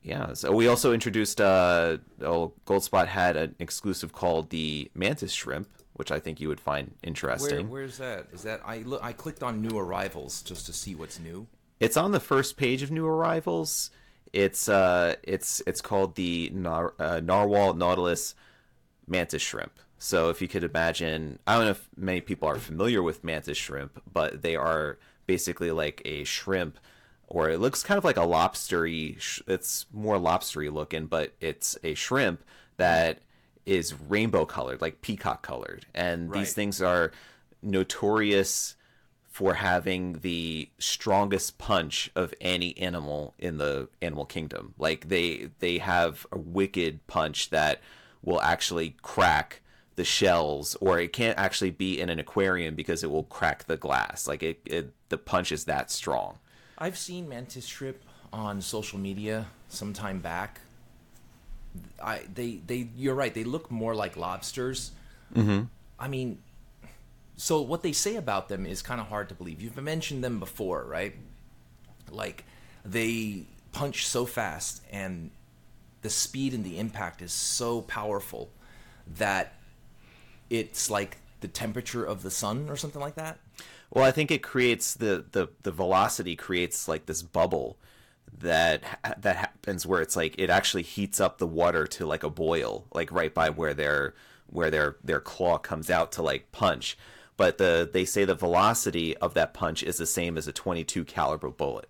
yeah, 0.10 0.34
so 0.34 0.52
we 0.52 0.68
also 0.68 0.92
introduced 0.92 1.40
uh, 1.40 1.98
oh, 2.22 2.54
Goldspot 2.66 3.08
had 3.08 3.38
an 3.38 3.56
exclusive 3.60 4.12
called 4.12 4.50
the 4.50 4.90
Mantis 4.96 5.32
Shrimp, 5.32 5.70
which 5.94 6.12
I 6.12 6.20
think 6.20 6.42
you 6.42 6.48
would 6.48 6.60
find 6.60 6.88
Where, 6.88 6.96
interesting. 7.04 7.70
where's 7.70 7.98
that? 8.00 8.28
Is 8.34 8.42
that 8.44 8.62
I 8.66 8.80
look? 8.80 9.04
I 9.04 9.14
clicked 9.14 9.44
on 9.44 9.62
new 9.62 9.78
arrivals 9.78 10.42
just 10.42 10.66
to 10.66 10.74
see 10.74 10.96
what's 10.96 11.20
new. 11.20 11.48
It's 11.80 11.96
on 11.96 12.12
the 12.12 12.20
first 12.20 12.58
page 12.58 12.82
of 12.82 12.90
new 12.90 13.06
arrivals. 13.06 13.92
It's 14.34 14.68
uh, 14.68 15.16
it's 15.22 15.62
it's 15.68 15.82
called 15.82 16.16
the 16.16 16.50
Nar- 16.54 16.96
uh, 16.98 17.22
Narwhal 17.24 17.76
Nautilus 17.76 18.34
Mantis 19.08 19.44
Shrimp. 19.44 19.74
So 20.00 20.30
if 20.30 20.42
you 20.42 20.48
could 20.48 20.64
imagine, 20.64 21.40
I 21.46 21.56
don't 21.56 21.66
know 21.66 21.72
if 21.72 21.90
many 21.96 22.22
people 22.22 22.48
are 22.48 22.58
familiar 22.58 23.04
with 23.04 23.24
mantis 23.24 23.58
shrimp, 23.58 24.02
but 24.12 24.42
they 24.42 24.56
are 24.56 24.98
basically 25.28 25.72
like 25.72 26.02
a 26.06 26.24
shrimp, 26.24 26.80
or 27.30 27.50
it 27.50 27.60
looks 27.60 27.84
kind 27.84 27.98
of 27.98 28.04
like 28.04 28.18
a 28.18 28.22
lobstery. 28.22 29.20
sh- 29.20 29.42
It's 29.48 29.86
more 29.94 30.18
lobstery 30.18 30.72
looking, 30.72 31.06
but 31.06 31.34
it's 31.40 31.78
a 31.84 31.94
shrimp 31.94 32.44
that 32.78 33.20
is 33.66 33.94
rainbow 33.94 34.46
colored, 34.46 34.82
like 34.82 35.02
peacock 35.02 35.42
colored, 35.44 35.86
and 35.94 36.30
Right. 36.32 36.40
these 36.40 36.54
things 36.54 36.82
are 36.82 37.12
notorious 37.62 38.76
for 39.28 39.54
having 39.54 40.20
the 40.20 40.70
strongest 40.80 41.58
punch 41.58 42.10
of 42.16 42.34
any 42.42 42.78
animal 42.78 43.36
in 43.38 43.58
the 43.58 43.88
animal 44.02 44.26
kingdom. 44.26 44.74
Like 44.78 45.08
they 45.08 45.50
they 45.60 45.78
have 45.78 46.26
a 46.32 46.38
wicked 46.38 47.06
punch 47.08 47.50
that 47.52 47.80
will 48.22 48.42
actually 48.42 48.96
crack 49.02 49.62
the 49.96 50.04
shells 50.04 50.76
or 50.82 51.00
it 51.00 51.14
can't 51.14 51.38
actually 51.38 51.70
be 51.70 52.00
in 52.02 52.10
an 52.10 52.20
aquarium 52.20 52.76
because 52.76 53.04
it 53.04 53.12
will 53.12 53.24
crack 53.24 53.66
the 53.66 53.78
glass. 53.78 54.28
Like 54.28 54.42
it, 54.44 54.60
it 54.66 54.94
the 55.10 55.18
punch 55.18 55.52
is 55.52 55.66
that 55.66 55.92
strong. 55.92 56.40
I've 56.80 56.98
seen 56.98 57.28
mantis 57.28 57.66
shrimp 57.66 57.98
on 58.32 58.62
social 58.62 59.00
media 59.00 59.48
some 59.68 59.94
time 59.94 60.20
back. 60.20 60.62
I 62.02 62.22
they 62.34 62.62
they 62.66 62.90
you're 62.96 63.16
right. 63.16 63.34
They 63.34 63.44
look 63.44 63.70
more 63.70 63.94
like 63.94 64.18
lobsters. 64.18 64.92
Mm-hmm. 65.36 65.66
I 66.00 66.08
mean, 66.08 66.40
so 67.36 67.62
what 67.62 67.84
they 67.84 67.92
say 67.92 68.16
about 68.16 68.50
them 68.50 68.66
is 68.66 68.82
kind 68.82 69.00
of 69.02 69.08
hard 69.08 69.30
to 69.30 69.36
believe. 69.36 69.62
You've 69.62 69.78
mentioned 69.78 70.24
them 70.24 70.40
before, 70.40 70.84
right? 70.86 71.16
Like 72.10 72.46
they 72.84 73.46
punch 73.72 74.08
so 74.08 74.26
fast, 74.26 74.82
and 74.92 75.32
the 76.02 76.10
speed 76.10 76.54
and 76.54 76.64
the 76.64 76.80
impact 76.80 77.22
is 77.22 77.32
so 77.32 77.82
powerful 77.82 78.50
that 79.18 79.54
it's 80.50 80.90
like 80.90 81.18
the 81.42 81.48
temperature 81.48 82.04
of 82.04 82.24
the 82.24 82.32
sun 82.32 82.70
or 82.70 82.76
something 82.76 83.02
like 83.02 83.16
that. 83.16 83.38
Well, 83.92 84.04
I 84.04 84.12
think 84.12 84.32
it 84.32 84.44
creates 84.44 84.94
the 84.94 85.26
the 85.32 85.50
the 85.64 85.72
velocity 85.72 86.36
creates 86.36 86.88
like 86.88 87.06
this 87.06 87.22
bubble 87.22 87.78
that 88.38 88.84
that 89.18 89.36
happens 89.36 89.86
where 89.86 90.02
it's 90.02 90.16
like 90.16 90.36
it 90.38 90.50
actually 90.50 90.84
heats 90.84 91.20
up 91.20 91.38
the 91.38 91.48
water 91.48 91.88
to 91.88 92.06
like 92.06 92.24
a 92.24 92.30
boil, 92.30 92.86
like 92.94 93.12
right 93.12 93.34
by 93.34 93.50
where 93.50 93.74
their 93.74 94.14
where 94.48 94.70
their 94.70 94.98
their 95.04 95.20
claw 95.20 95.58
comes 95.58 95.90
out 95.90 96.12
to 96.14 96.22
like 96.22 96.52
punch. 96.52 96.98
But 97.38 97.58
the 97.58 97.90
they 97.92 98.06
say 98.06 98.26
the 98.26 98.36
velocity 98.36 99.16
of 99.18 99.34
that 99.34 99.54
punch 99.54 99.82
is 99.82 99.98
the 99.98 100.06
same 100.06 100.38
as 100.38 100.48
a 100.48 100.52
22 100.52 101.06
caliber 101.06 101.50
bullet. 101.50 101.90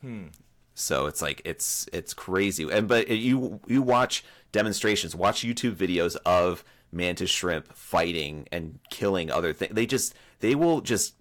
Hmm. 0.00 0.28
So 0.74 1.06
it's 1.06 1.20
like 1.20 1.42
it's 1.44 1.88
it's 1.92 2.14
crazy. 2.14 2.70
And 2.70 2.88
but 2.88 3.08
you 3.08 3.60
you 3.66 3.82
watch 3.82 4.24
demonstrations, 4.52 5.14
watch 5.14 5.42
YouTube 5.42 5.74
videos 5.74 6.16
of 6.24 6.64
mantis 6.92 7.30
shrimp 7.30 7.72
fighting 7.74 8.46
and 8.50 8.78
killing 8.90 9.30
other 9.30 9.52
things. 9.52 9.74
They 9.74 9.86
just 9.86 10.14
they 10.40 10.54
will 10.54 10.80
just 10.80 11.14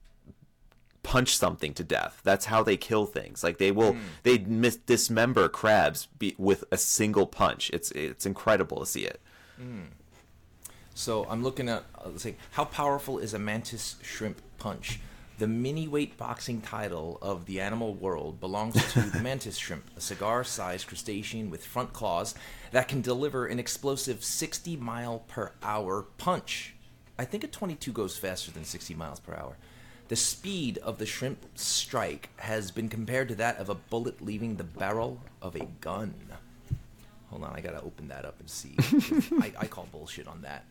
punch 1.03 1.35
something 1.37 1.73
to 1.73 1.83
death. 1.83 2.21
That's 2.23 2.45
how 2.45 2.63
they 2.63 2.77
kill 2.77 3.05
things. 3.05 3.43
Like 3.43 3.57
they 3.57 3.71
will 3.71 3.93
hmm. 3.93 3.99
they 4.23 4.39
mis- 4.39 4.77
dismember 4.77 5.47
crabs 5.49 6.07
be- 6.17 6.35
with 6.37 6.63
a 6.71 6.77
single 6.77 7.27
punch. 7.27 7.69
It's 7.71 7.91
it's 7.91 8.25
incredible 8.25 8.79
to 8.79 8.85
see 8.85 9.05
it. 9.05 9.19
Hmm. 9.57 9.85
So 10.93 11.25
I'm 11.29 11.43
looking 11.43 11.69
at 11.69 11.85
let's 12.05 12.23
see 12.23 12.35
how 12.51 12.65
powerful 12.65 13.19
is 13.19 13.33
a 13.33 13.39
mantis 13.39 13.95
shrimp 14.01 14.41
punch. 14.57 14.99
The 15.39 15.47
mini 15.47 15.87
weight 15.87 16.17
boxing 16.17 16.59
title 16.59 17.17
of 17.21 17.45
the 17.45 17.61
animal 17.61 17.93
world 17.93 18.41
belongs 18.41 18.75
to 18.91 18.99
the 18.99 19.21
mantis 19.21 19.55
shrimp, 19.55 19.85
a 19.95 20.01
cigar-sized 20.01 20.85
crustacean 20.85 21.49
with 21.49 21.65
front 21.65 21.93
claws 21.93 22.35
that 22.71 22.89
can 22.89 22.99
deliver 22.99 23.45
an 23.45 23.57
explosive 23.57 24.21
60 24.21 24.75
mile 24.75 25.19
per 25.29 25.53
hour 25.63 26.07
punch. 26.17 26.75
I 27.17 27.23
think 27.23 27.45
a 27.45 27.47
22 27.47 27.93
goes 27.93 28.17
faster 28.17 28.51
than 28.51 28.65
60 28.65 28.93
miles 28.95 29.21
per 29.21 29.33
hour. 29.33 29.55
The 30.09 30.17
speed 30.17 30.77
of 30.79 30.97
the 30.97 31.05
shrimp 31.05 31.45
strike 31.55 32.27
has 32.35 32.69
been 32.69 32.89
compared 32.89 33.29
to 33.29 33.35
that 33.35 33.59
of 33.59 33.69
a 33.69 33.75
bullet 33.75 34.21
leaving 34.21 34.57
the 34.57 34.65
barrel 34.65 35.21
of 35.41 35.55
a 35.55 35.63
gun. 35.79 36.15
Hold 37.29 37.45
on, 37.45 37.55
I 37.55 37.61
gotta 37.61 37.81
open 37.81 38.09
that 38.09 38.25
up 38.25 38.37
and 38.41 38.49
see. 38.49 38.75
I, 39.39 39.53
I 39.57 39.67
call 39.67 39.87
bullshit 39.89 40.27
on 40.27 40.41
that. 40.41 40.65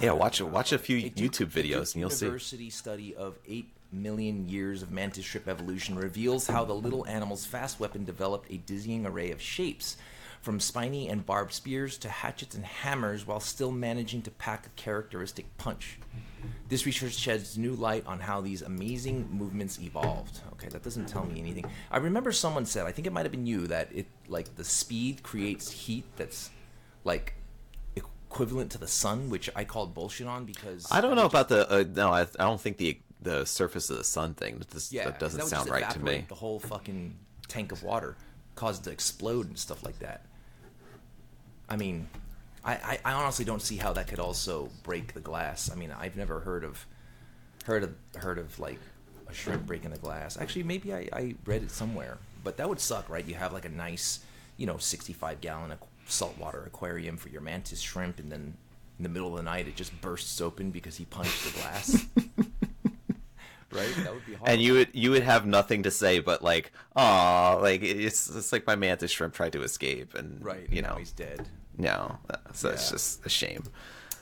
Yeah, 0.00 0.12
watch 0.12 0.40
watch 0.40 0.72
a 0.72 0.78
few 0.78 0.98
A 0.98 1.10
YouTube 1.10 1.50
videos 1.50 1.94
and 1.94 2.00
you'll 2.00 2.10
see. 2.10 2.26
University 2.26 2.70
study 2.70 3.16
of 3.16 3.38
8 3.48 3.68
million 3.90 4.48
years 4.48 4.82
of 4.82 4.90
mantis 4.92 5.24
shrimp 5.24 5.48
evolution 5.48 5.96
reveals 5.96 6.46
how 6.46 6.64
the 6.64 6.74
little 6.74 7.06
animal's 7.06 7.44
fast 7.44 7.80
weapon 7.80 8.04
developed 8.04 8.50
a 8.52 8.58
dizzying 8.58 9.06
array 9.06 9.32
of 9.32 9.40
shapes, 9.40 9.96
from 10.40 10.60
spiny 10.60 11.08
and 11.08 11.26
barbed 11.26 11.52
spears 11.52 11.98
to 11.98 12.08
hatchets 12.08 12.54
and 12.54 12.64
hammers, 12.64 13.26
while 13.26 13.40
still 13.40 13.72
managing 13.72 14.22
to 14.22 14.30
pack 14.30 14.66
a 14.66 14.70
characteristic 14.80 15.46
punch. 15.56 15.98
This 16.68 16.86
research 16.86 17.14
sheds 17.14 17.58
new 17.58 17.74
light 17.74 18.06
on 18.06 18.20
how 18.20 18.40
these 18.40 18.62
amazing 18.62 19.28
movements 19.32 19.80
evolved. 19.80 20.40
Okay, 20.52 20.68
that 20.68 20.84
doesn't 20.84 21.06
tell 21.06 21.24
me 21.24 21.40
anything. 21.40 21.64
I 21.90 21.96
remember 21.96 22.30
someone 22.30 22.66
said, 22.66 22.86
I 22.86 22.92
think 22.92 23.08
it 23.08 23.12
might 23.12 23.24
have 23.24 23.32
been 23.32 23.46
you, 23.46 23.66
that 23.66 23.88
it 23.92 24.06
like 24.28 24.54
the 24.54 24.64
speed 24.64 25.24
creates 25.24 25.70
heat 25.70 26.04
that's 26.16 26.50
like 27.04 27.34
equivalent 28.30 28.70
to 28.72 28.78
the 28.78 28.86
sun, 28.88 29.30
which 29.30 29.48
I 29.56 29.64
called 29.64 29.94
bullshit 29.94 30.26
on 30.26 30.44
because 30.44 30.86
I 30.90 31.00
don't 31.00 31.16
know 31.16 31.22
just- 31.28 31.32
about 31.34 31.48
the 31.48 31.70
uh, 31.70 31.84
no. 31.94 32.10
I, 32.12 32.22
I 32.22 32.44
don't 32.44 32.60
think 32.60 32.76
the 32.76 32.98
the 33.22 33.44
surface 33.44 33.90
of 33.90 33.96
the 33.98 34.04
sun 34.04 34.34
thing. 34.34 34.58
That, 34.58 34.92
Yeah, 34.92 35.04
that 35.06 35.18
doesn't 35.18 35.40
that 35.40 35.48
sound 35.48 35.70
right 35.70 35.88
to 35.90 35.98
me. 36.00 36.24
The 36.28 36.34
whole 36.34 36.60
fucking 36.60 37.14
tank 37.48 37.72
of 37.72 37.82
water, 37.82 38.16
cause 38.54 38.78
it 38.80 38.84
to 38.84 38.90
explode 38.90 39.48
and 39.48 39.58
stuff 39.58 39.82
like 39.84 39.98
that. 40.00 40.24
I 41.68 41.76
mean, 41.76 42.08
I, 42.64 42.74
I, 42.74 42.98
I 43.04 43.12
honestly 43.12 43.44
don't 43.44 43.62
see 43.62 43.76
how 43.76 43.92
that 43.94 44.06
could 44.08 44.20
also 44.20 44.70
break 44.82 45.14
the 45.14 45.20
glass. 45.20 45.70
I 45.70 45.74
mean, 45.74 45.90
I've 45.98 46.16
never 46.16 46.40
heard 46.40 46.64
of 46.64 46.86
heard 47.64 47.82
of 47.84 47.94
heard 48.16 48.38
of 48.38 48.58
like 48.58 48.78
a 49.28 49.34
shrimp 49.34 49.66
breaking 49.66 49.90
the 49.90 49.98
glass. 49.98 50.38
Actually, 50.38 50.62
maybe 50.64 50.92
I, 50.94 51.08
I 51.12 51.34
read 51.44 51.62
it 51.62 51.70
somewhere, 51.70 52.18
but 52.44 52.56
that 52.58 52.68
would 52.68 52.80
suck, 52.80 53.08
right? 53.08 53.24
You 53.24 53.34
have 53.34 53.52
like 53.52 53.64
a 53.64 53.68
nice, 53.70 54.20
you 54.56 54.66
know, 54.66 54.76
sixty-five 54.78 55.40
gallon 55.40 55.70
aqu- 55.70 55.86
saltwater 56.08 56.64
aquarium 56.64 57.16
for 57.16 57.28
your 57.28 57.40
mantis 57.40 57.80
shrimp, 57.80 58.18
and 58.18 58.30
then 58.32 58.56
in 58.98 59.02
the 59.02 59.08
middle 59.08 59.28
of 59.28 59.36
the 59.36 59.42
night 59.42 59.68
it 59.68 59.76
just 59.76 59.98
bursts 60.00 60.40
open 60.40 60.70
because 60.70 60.96
he 60.96 61.04
punched 61.04 61.44
the 61.44 61.60
glass. 61.60 62.06
right? 63.72 63.94
That 64.02 64.14
would 64.14 64.26
be 64.26 64.34
hard. 64.34 64.50
And 64.50 64.60
you 64.60 64.74
would 64.74 64.88
you 64.92 65.10
would 65.10 65.22
have 65.22 65.46
nothing 65.46 65.84
to 65.84 65.90
say 65.90 66.18
but 66.20 66.42
like, 66.42 66.72
oh, 66.96 67.58
like 67.60 67.82
it's 67.82 68.28
it's 68.28 68.52
like 68.52 68.66
my 68.66 68.76
mantis 68.76 69.10
shrimp 69.10 69.34
tried 69.34 69.52
to 69.52 69.62
escape, 69.62 70.14
and 70.14 70.44
right? 70.44 70.66
you 70.70 70.82
now 70.82 70.90
know, 70.92 70.96
he's 70.96 71.12
dead. 71.12 71.48
no, 71.76 72.18
so 72.52 72.70
it's 72.70 72.90
just 72.90 73.24
a 73.24 73.28
shame. 73.28 73.64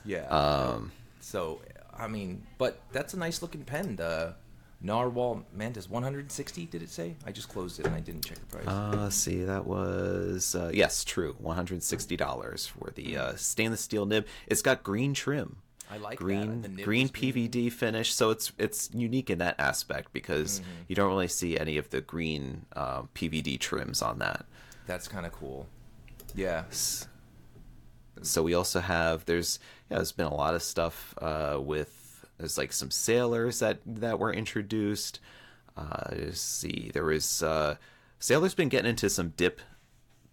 Yeah. 0.05 0.27
Um, 0.27 0.91
so 1.19 1.61
I 1.97 2.07
mean, 2.07 2.43
but 2.57 2.79
that's 2.91 3.13
a 3.13 3.17
nice 3.17 3.41
looking 3.41 3.63
pen. 3.63 3.95
The 3.95 4.35
Narwhal 4.81 5.43
Mantis 5.53 5.89
160. 5.89 6.65
Did 6.67 6.83
it 6.83 6.89
say? 6.89 7.15
I 7.25 7.31
just 7.31 7.49
closed 7.49 7.79
it 7.79 7.85
and 7.87 7.95
I 7.95 7.99
didn't 7.99 8.25
check 8.25 8.37
the 8.39 8.45
price. 8.57 8.67
Uh, 8.67 9.09
see, 9.09 9.43
that 9.43 9.65
was 9.65 10.53
uh, 10.55 10.71
yes, 10.73 11.03
true, 11.03 11.35
one 11.39 11.55
hundred 11.55 11.81
sixty 11.83 12.15
dollars 12.17 12.67
for 12.67 12.91
the 12.93 13.17
uh, 13.17 13.35
stainless 13.35 13.81
steel 13.81 14.05
nib. 14.05 14.25
It's 14.47 14.61
got 14.61 14.83
green 14.83 15.13
trim. 15.13 15.57
I 15.89 15.97
like 15.97 16.19
that. 16.19 16.23
green 16.23 16.61
green 16.83 17.05
is 17.05 17.11
green. 17.11 17.33
PVD 17.33 17.71
finish, 17.71 18.13
so 18.13 18.29
it's 18.29 18.51
it's 18.59 18.89
unique 18.93 19.29
in 19.29 19.39
that 19.39 19.55
aspect 19.59 20.13
because 20.13 20.59
Mm-hmm. 20.59 20.69
you 20.89 20.95
don't 20.95 21.09
really 21.09 21.27
see 21.29 21.57
any 21.57 21.77
of 21.77 21.89
the 21.89 22.01
green 22.01 22.65
uh, 22.75 23.03
PVD 23.15 23.59
trims 23.59 24.01
on 24.01 24.19
that. 24.19 24.45
that's 24.85 25.07
kind 25.07 25.25
of 25.25 25.31
cool. 25.31 25.65
Yeah. 26.35 26.65
So 28.21 28.43
we 28.43 28.53
also 28.53 28.79
have 28.79 29.25
there's 29.25 29.59
yeah, 29.89 29.97
there's 29.97 30.11
been 30.11 30.25
a 30.25 30.33
lot 30.35 30.55
of 30.55 30.61
stuff 30.63 31.13
uh, 31.21 31.57
with 31.59 32.06
there's 32.37 32.57
like 32.57 32.71
some 32.73 32.91
sailors 32.91 33.59
that 33.59 33.79
that 33.85 34.19
were 34.19 34.33
introduced. 34.33 35.19
Uh, 35.75 36.09
let's 36.11 36.41
see, 36.41 36.91
there 36.93 37.05
was 37.05 37.43
uh, 37.43 37.75
sailors 38.19 38.53
been 38.53 38.69
getting 38.69 38.89
into 38.89 39.09
some 39.09 39.33
dip 39.37 39.61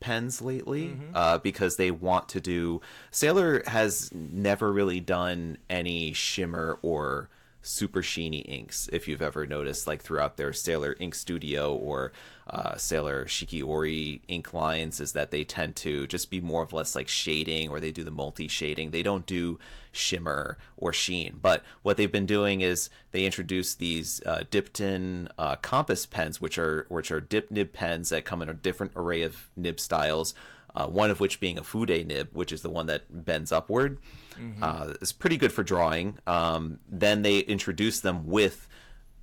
pens 0.00 0.42
lately 0.42 0.96
uh, 1.14 1.38
because 1.38 1.76
they 1.76 1.90
want 1.90 2.28
to 2.30 2.40
do. 2.40 2.80
Sailor 3.10 3.62
has 3.66 4.10
never 4.12 4.72
really 4.72 5.00
done 5.00 5.56
any 5.70 6.12
shimmer 6.12 6.78
or 6.82 7.30
super 7.62 8.02
sheeny 8.02 8.46
inks. 8.46 8.88
If 8.92 9.08
you've 9.08 9.22
ever 9.22 9.46
noticed, 9.46 9.86
like 9.86 10.02
throughout 10.02 10.36
their 10.36 10.52
Sailor 10.52 10.94
Ink 11.00 11.14
Studio 11.14 11.74
or 11.74 12.12
uh, 12.48 12.76
Sailor 12.76 13.24
Shikiori 13.24 14.20
ink 14.28 14.52
lines, 14.52 15.00
is 15.00 15.12
that 15.12 15.30
they 15.30 15.44
tend 15.44 15.76
to 15.76 16.06
just 16.06 16.30
be 16.30 16.40
more 16.40 16.62
of 16.62 16.72
less 16.72 16.94
like 16.94 17.08
shading, 17.08 17.70
or 17.70 17.80
they 17.80 17.90
do 17.90 18.04
the 18.04 18.10
multi 18.10 18.48
shading. 18.48 18.90
They 18.90 19.02
don't 19.02 19.26
do 19.26 19.58
shimmer 19.92 20.58
or 20.76 20.92
sheen. 20.92 21.38
But 21.40 21.62
what 21.82 21.96
they've 21.96 22.10
been 22.10 22.26
doing 22.26 22.60
is 22.60 22.90
they 23.12 23.24
introduced 23.24 23.78
these 23.78 24.20
uh, 24.26 24.44
dipped 24.50 24.80
in 24.80 25.28
uh, 25.38 25.56
compass 25.56 26.04
pens, 26.06 26.40
which 26.40 26.58
are 26.58 26.86
which 26.88 27.10
are 27.10 27.20
dip 27.20 27.50
nib 27.50 27.72
pens 27.72 28.10
that 28.10 28.24
come 28.24 28.42
in 28.42 28.48
a 28.48 28.54
different 28.54 28.92
array 28.96 29.22
of 29.22 29.50
nib 29.56 29.80
styles. 29.80 30.34
Uh, 30.76 30.88
one 30.88 31.08
of 31.08 31.20
which 31.20 31.38
being 31.38 31.56
a 31.56 31.62
Fude 31.62 32.04
nib, 32.04 32.30
which 32.32 32.50
is 32.50 32.62
the 32.62 32.68
one 32.68 32.86
that 32.86 33.24
bends 33.24 33.52
upward. 33.52 33.98
Uh, 34.60 34.94
it's 35.00 35.12
pretty 35.12 35.36
good 35.36 35.52
for 35.52 35.62
drawing. 35.62 36.18
Um, 36.26 36.80
then 36.88 37.22
they 37.22 37.38
introduce 37.38 38.00
them 38.00 38.26
with 38.26 38.66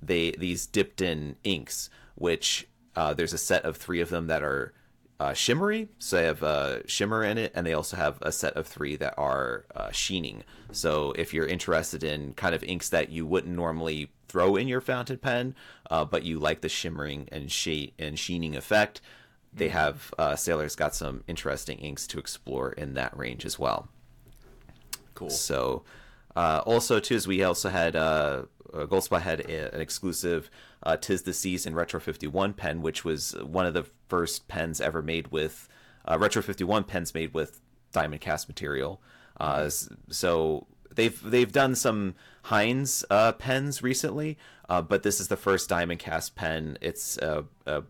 they 0.00 0.30
these 0.30 0.64
dipped 0.66 1.02
in 1.02 1.36
inks, 1.44 1.90
which 2.14 2.66
uh, 2.96 3.14
there's 3.14 3.32
a 3.32 3.38
set 3.38 3.64
of 3.64 3.76
three 3.76 4.00
of 4.00 4.10
them 4.10 4.26
that 4.26 4.42
are 4.42 4.72
uh, 5.20 5.32
shimmery, 5.32 5.88
so 5.98 6.16
they 6.16 6.24
have 6.24 6.42
uh, 6.42 6.86
shimmer 6.86 7.22
in 7.22 7.38
it, 7.38 7.52
and 7.54 7.66
they 7.66 7.74
also 7.74 7.96
have 7.96 8.18
a 8.22 8.32
set 8.32 8.54
of 8.54 8.66
three 8.66 8.96
that 8.96 9.14
are 9.16 9.64
uh, 9.74 9.90
sheening. 9.92 10.42
So 10.72 11.12
if 11.12 11.32
you're 11.32 11.46
interested 11.46 12.02
in 12.02 12.34
kind 12.34 12.54
of 12.54 12.64
inks 12.64 12.88
that 12.88 13.10
you 13.10 13.24
wouldn't 13.24 13.54
normally 13.54 14.10
throw 14.26 14.56
in 14.56 14.66
your 14.66 14.80
fountain 14.80 15.18
pen, 15.18 15.54
uh, 15.90 16.04
but 16.04 16.24
you 16.24 16.38
like 16.38 16.60
the 16.60 16.68
shimmering 16.68 17.28
and 17.30 17.52
shade 17.52 17.92
and 17.98 18.18
sheening 18.18 18.56
effect, 18.56 19.00
they 19.52 19.68
have 19.68 20.12
uh, 20.18 20.34
Sailor's 20.34 20.74
got 20.74 20.94
some 20.94 21.22
interesting 21.28 21.78
inks 21.78 22.06
to 22.08 22.18
explore 22.18 22.72
in 22.72 22.94
that 22.94 23.16
range 23.16 23.44
as 23.44 23.58
well. 23.58 23.88
Cool. 25.14 25.30
So, 25.30 25.84
uh, 26.34 26.62
also 26.64 26.98
too, 26.98 27.14
is 27.14 27.28
we 27.28 27.44
also 27.44 27.68
had 27.68 27.94
uh, 27.94 28.44
uh, 28.72 28.86
Goldspot 28.86 29.20
had 29.20 29.40
a, 29.40 29.74
an 29.74 29.80
exclusive 29.80 30.50
uh, 30.82 30.96
"Tis 30.96 31.22
the 31.22 31.32
Season" 31.32 31.74
Retro 31.74 32.00
51 32.00 32.54
pen, 32.54 32.82
which 32.82 33.04
was 33.04 33.32
one 33.42 33.66
of 33.66 33.74
the 33.74 33.86
first 34.08 34.48
pens 34.48 34.80
ever 34.80 35.02
made 35.02 35.28
with 35.28 35.68
uh, 36.04 36.18
Retro 36.18 36.42
51 36.42 36.84
pens 36.84 37.14
made 37.14 37.34
with 37.34 37.60
diamond 37.92 38.20
cast 38.20 38.48
material. 38.48 39.00
Uh, 39.38 39.70
so 40.08 40.66
they've 40.94 41.22
they've 41.22 41.52
done 41.52 41.74
some 41.74 42.14
Heinz 42.44 43.04
uh, 43.10 43.32
pens 43.32 43.82
recently, 43.82 44.38
uh, 44.68 44.82
but 44.82 45.02
this 45.02 45.20
is 45.20 45.28
the 45.28 45.36
first 45.36 45.68
diamond 45.68 46.00
cast 46.00 46.34
pen. 46.34 46.78
It's 46.80 47.18
a, 47.18 47.44
a 47.66 47.84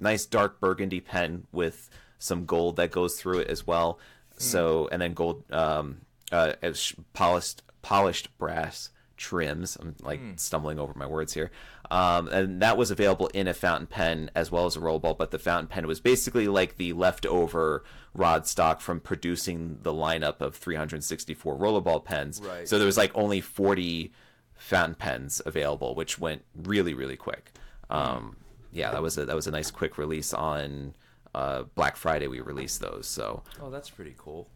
nice 0.00 0.26
dark 0.26 0.60
burgundy 0.60 1.00
pen 1.00 1.46
with 1.52 1.90
some 2.18 2.46
gold 2.46 2.76
that 2.76 2.90
goes 2.90 3.20
through 3.20 3.40
it 3.40 3.48
as 3.48 3.66
well. 3.66 3.98
So 4.40 4.88
and 4.92 5.02
then 5.02 5.14
gold 5.14 5.42
um, 5.52 6.02
uh, 6.30 6.52
as 6.62 6.94
polished 7.12 7.62
polished 7.82 8.36
brass 8.38 8.90
trims. 9.18 9.76
I'm 9.76 9.94
like 10.02 10.20
stumbling 10.36 10.78
over 10.78 10.94
my 10.96 11.06
words 11.06 11.34
here. 11.34 11.50
Um, 11.90 12.28
and 12.28 12.62
that 12.62 12.76
was 12.76 12.90
available 12.90 13.28
in 13.28 13.46
a 13.48 13.54
fountain 13.54 13.86
pen 13.86 14.30
as 14.34 14.50
well 14.50 14.66
as 14.66 14.76
a 14.76 14.80
roll 14.80 14.98
ball, 14.98 15.14
but 15.14 15.30
the 15.30 15.38
fountain 15.38 15.66
pen 15.68 15.86
was 15.86 16.00
basically 16.00 16.48
like 16.48 16.76
the 16.76 16.92
leftover 16.94 17.84
rod 18.14 18.46
stock 18.46 18.80
from 18.80 19.00
producing 19.00 19.78
the 19.82 19.92
lineup 19.92 20.40
of 20.40 20.54
364 20.54 21.56
rollerball 21.56 22.04
pens. 22.04 22.40
Right. 22.42 22.68
So 22.68 22.78
there 22.78 22.86
was 22.86 22.96
like 22.96 23.12
only 23.14 23.40
40 23.40 24.12
fountain 24.54 24.94
pens 24.96 25.40
available, 25.46 25.94
which 25.94 26.18
went 26.18 26.44
really 26.54 26.94
really 26.94 27.16
quick. 27.16 27.52
Um, 27.90 28.36
yeah, 28.72 28.90
that 28.90 29.00
was 29.02 29.16
a 29.16 29.24
that 29.24 29.36
was 29.36 29.46
a 29.46 29.50
nice 29.50 29.70
quick 29.70 29.96
release 29.98 30.34
on 30.34 30.94
uh, 31.34 31.62
Black 31.74 31.96
Friday. 31.96 32.26
We 32.26 32.40
released 32.40 32.80
those, 32.80 33.06
so 33.06 33.42
Oh, 33.62 33.70
that's 33.70 33.88
pretty 33.88 34.14
cool. 34.18 34.48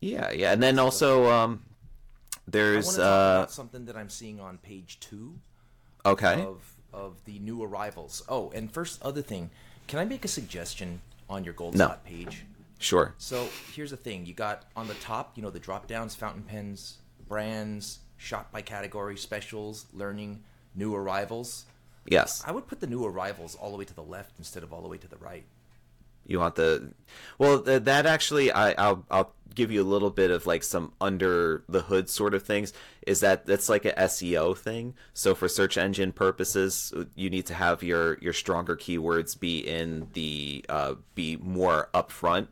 yeah, 0.00 0.30
yeah, 0.30 0.52
and 0.52 0.62
then 0.62 0.78
also 0.78 1.28
um, 1.30 1.64
there's 2.46 2.98
uh, 2.98 3.46
something 3.46 3.84
that 3.86 3.96
I'm 3.96 4.08
seeing 4.10 4.40
on 4.40 4.58
page 4.58 4.98
two 5.00 5.38
okay, 6.04 6.42
of 6.42 6.74
of 6.92 7.24
the 7.24 7.38
new 7.38 7.62
arrivals. 7.62 8.22
Oh, 8.28 8.50
and 8.54 8.70
first 8.70 9.00
other 9.02 9.22
thing, 9.22 9.50
can 9.86 9.98
I 9.98 10.04
make 10.04 10.24
a 10.24 10.28
suggestion 10.28 11.00
on 11.30 11.44
your 11.44 11.54
gold 11.54 11.74
No. 11.76 11.86
slot 11.86 12.04
page? 12.04 12.44
sure, 12.78 13.14
So 13.18 13.48
here's 13.74 13.90
the 13.92 13.96
thing: 13.96 14.26
you 14.26 14.34
got 14.34 14.64
on 14.76 14.88
the 14.88 14.94
top, 14.94 15.32
you 15.36 15.42
know, 15.42 15.50
the 15.50 15.60
drop 15.60 15.86
downs, 15.86 16.14
fountain 16.14 16.42
pens, 16.42 16.98
brands, 17.28 18.00
shop 18.16 18.50
by 18.52 18.60
category, 18.60 19.16
specials, 19.16 19.86
learning, 19.92 20.42
new 20.74 20.94
arrivals. 20.94 21.64
yes. 22.06 22.42
I 22.46 22.50
would 22.52 22.66
put 22.66 22.80
the 22.80 22.86
new 22.88 23.04
arrivals 23.04 23.54
all 23.54 23.70
the 23.70 23.76
way 23.78 23.84
to 23.84 23.94
the 23.94 24.02
left 24.02 24.32
instead 24.38 24.62
of 24.64 24.72
all 24.72 24.82
the 24.82 24.88
way 24.88 24.98
to 24.98 25.08
the 25.08 25.16
right. 25.18 25.44
You 26.26 26.38
want 26.38 26.54
the 26.54 26.92
well 27.38 27.60
th- 27.60 27.84
that 27.84 28.06
actually 28.06 28.52
I 28.52 28.72
I'll 28.72 29.04
I'll 29.10 29.34
give 29.54 29.70
you 29.70 29.82
a 29.82 29.84
little 29.84 30.10
bit 30.10 30.30
of 30.30 30.46
like 30.46 30.62
some 30.62 30.92
under 31.00 31.62
the 31.68 31.82
hood 31.82 32.08
sort 32.08 32.34
of 32.34 32.42
things 32.42 32.72
is 33.06 33.20
that 33.20 33.46
that's 33.46 33.68
like 33.68 33.84
a 33.84 33.92
SEO 33.92 34.56
thing. 34.56 34.94
So 35.12 35.34
for 35.34 35.48
search 35.48 35.76
engine 35.76 36.12
purposes, 36.12 36.92
you 37.14 37.30
need 37.30 37.46
to 37.46 37.54
have 37.54 37.82
your 37.82 38.18
your 38.20 38.32
stronger 38.32 38.76
keywords 38.76 39.38
be 39.38 39.58
in 39.58 40.08
the 40.14 40.64
uh, 40.68 40.94
be 41.14 41.36
more 41.36 41.88
upfront 41.94 42.48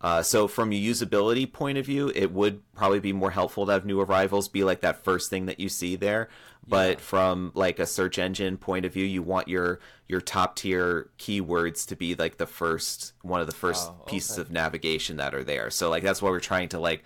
Uh, 0.00 0.22
so 0.22 0.46
from 0.46 0.70
a 0.72 0.80
usability 0.80 1.50
point 1.50 1.76
of 1.76 1.84
view, 1.86 2.12
it 2.14 2.30
would 2.32 2.62
probably 2.74 3.00
be 3.00 3.12
more 3.12 3.32
helpful 3.32 3.66
to 3.66 3.72
have 3.72 3.84
new 3.84 4.00
arrivals 4.00 4.48
be 4.48 4.62
like 4.62 4.80
that 4.80 5.02
first 5.02 5.28
thing 5.28 5.46
that 5.46 5.58
you 5.58 5.68
see 5.68 5.96
there. 5.96 6.28
But 6.66 7.00
from 7.00 7.50
like 7.54 7.78
a 7.78 7.86
search 7.86 8.18
engine 8.18 8.58
point 8.58 8.84
of 8.84 8.92
view, 8.92 9.04
you 9.04 9.22
want 9.22 9.48
your 9.48 9.80
your 10.06 10.20
top 10.20 10.54
tier 10.56 11.08
keywords 11.18 11.86
to 11.88 11.96
be 11.96 12.14
like 12.14 12.36
the 12.36 12.46
first 12.46 13.14
one 13.22 13.40
of 13.40 13.46
the 13.46 13.54
first 13.54 13.88
Oh, 13.90 14.02
pieces 14.06 14.36
of 14.38 14.50
navigation 14.50 15.16
that 15.16 15.34
are 15.34 15.44
there. 15.44 15.70
So 15.70 15.88
like 15.88 16.02
that's 16.02 16.20
why 16.20 16.28
we're 16.28 16.40
trying 16.40 16.68
to 16.70 16.78
like 16.78 17.04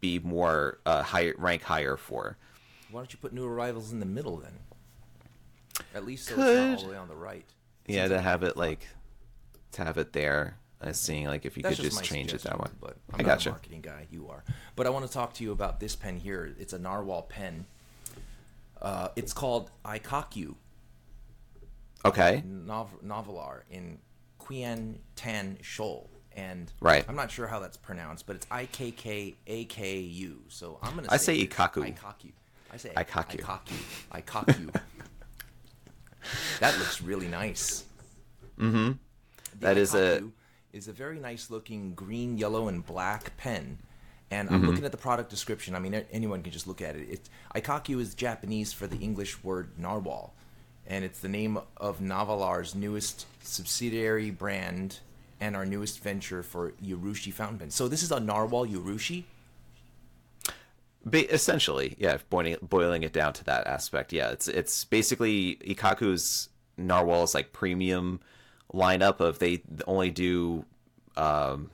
be 0.00 0.20
more 0.20 0.78
uh, 0.86 1.02
higher 1.02 1.34
rank 1.36 1.62
higher 1.62 1.96
for. 1.96 2.38
Why 2.90 3.00
don't 3.00 3.12
you 3.12 3.18
put 3.18 3.32
new 3.32 3.44
arrivals 3.46 3.92
in 3.92 3.98
the 4.00 4.06
middle 4.06 4.36
then? 4.36 4.52
At 5.94 6.04
least 6.06 6.28
so 6.28 6.34
it's 6.34 6.42
Could. 6.44 6.56
not 6.70 6.78
all 6.78 6.84
the 6.84 6.90
way 6.92 6.96
on 6.96 7.08
the 7.08 7.16
right. 7.16 7.44
Yeah, 7.86 8.06
to 8.08 8.20
have 8.20 8.42
it 8.44 8.56
like 8.56 8.86
to 9.72 9.84
have 9.84 9.98
it 9.98 10.12
there. 10.12 10.58
I 10.82 10.88
was 10.88 10.98
seeing 11.00 11.26
like 11.26 11.44
if 11.46 11.56
you 11.56 11.62
That's 11.62 11.76
could 11.76 11.84
just 11.84 11.96
my 11.96 12.02
change 12.02 12.32
it 12.34 12.42
that 12.42 12.58
way. 12.58 12.68
But 12.80 12.96
I'm 13.12 13.20
I 13.20 13.22
not 13.22 13.26
gotcha. 13.36 13.50
a 13.50 13.52
marketing 13.52 13.80
guy. 13.82 14.06
You 14.10 14.28
are. 14.28 14.42
But 14.74 14.86
I 14.86 14.90
want 14.90 15.06
to 15.06 15.12
talk 15.12 15.32
to 15.34 15.44
you 15.44 15.52
about 15.52 15.78
this 15.80 15.94
pen 15.94 16.16
here. 16.18 16.52
It's 16.58 16.72
a 16.72 16.78
narwhal 16.78 17.22
pen. 17.22 17.66
Uh, 18.80 19.08
it's 19.14 19.32
called 19.32 19.70
Ikkaku 19.84 20.56
Okay. 22.04 22.42
Nov- 22.44 23.00
Nahvalur 23.04 23.60
in 23.70 23.98
Qian 24.40 24.96
Tan 25.14 25.58
Shoal. 25.62 26.10
And 26.34 26.72
Right. 26.80 27.04
I'm 27.08 27.14
not 27.14 27.30
sure 27.30 27.46
how 27.46 27.60
that's 27.60 27.76
pronounced, 27.76 28.26
but 28.26 28.36
it's 28.36 28.46
I 28.50 28.66
K 28.66 28.90
K 28.90 29.36
A 29.46 29.64
K 29.66 30.00
U. 30.00 30.42
So 30.48 30.78
I'm 30.82 30.94
gonna. 30.96 31.08
I 31.10 31.18
say. 31.18 31.46
Ikkaku. 31.46 31.94
Ikkaku. 31.94 32.32
I 32.72 32.76
say 32.78 32.90
Ikkaku. 32.96 33.38
Ikkaku. 33.38 33.74
Ikkaku. 34.22 34.74
that 36.60 36.76
looks 36.78 37.02
really 37.02 37.28
nice. 37.28 37.84
Mm-hmm. 38.58 38.92
That 39.60 39.76
is 39.76 39.94
a- 39.94 40.22
is 40.72 40.88
a 40.88 40.92
very 40.92 41.18
nice 41.18 41.50
looking 41.50 41.94
green, 41.94 42.38
yellow, 42.38 42.68
and 42.68 42.84
black 42.84 43.36
pen. 43.36 43.78
And 44.30 44.48
Mm-hmm. 44.48 44.54
I'm 44.54 44.66
looking 44.66 44.84
at 44.84 44.92
the 44.92 44.98
product 44.98 45.28
description. 45.28 45.74
I 45.74 45.78
mean, 45.78 45.94
anyone 46.10 46.42
can 46.42 46.52
just 46.52 46.66
look 46.66 46.80
at 46.80 46.96
it. 46.96 47.08
It 47.08 47.28
Ikkaku 47.54 48.00
is 48.00 48.14
Japanese 48.14 48.72
for 48.72 48.86
the 48.86 48.96
English 48.96 49.44
word 49.44 49.78
narwhal, 49.78 50.32
and 50.86 51.04
it's 51.04 51.20
the 51.20 51.28
name 51.28 51.58
of 51.76 52.00
Nahvalur's 52.00 52.74
newest 52.74 53.26
subsidiary 53.42 54.30
brand 54.30 55.00
and 55.38 55.54
our 55.54 55.66
newest 55.66 56.00
venture 56.00 56.42
for 56.42 56.72
Urushi 56.82 57.32
fountain 57.32 57.58
pen. 57.58 57.70
So 57.70 57.88
this 57.88 58.02
is 58.02 58.10
a 58.10 58.20
narwhal 58.20 58.66
Urushi. 58.66 59.24
Ba- 61.04 61.30
essentially, 61.34 61.96
yeah, 61.98 62.18
boiling 62.30 62.56
boiling 62.62 63.02
it 63.02 63.12
down 63.12 63.34
to 63.34 63.44
that 63.44 63.66
aspect, 63.66 64.14
yeah, 64.14 64.30
it's 64.30 64.48
it's 64.48 64.84
basically 64.86 65.56
Ikkaku's 65.56 66.48
narwhal 66.78 67.24
is 67.24 67.34
like 67.34 67.52
premium 67.52 68.20
lineup 68.74 69.20
of 69.20 69.38
they 69.38 69.62
only 69.86 70.10
do 70.10 70.64
um, 71.16 71.70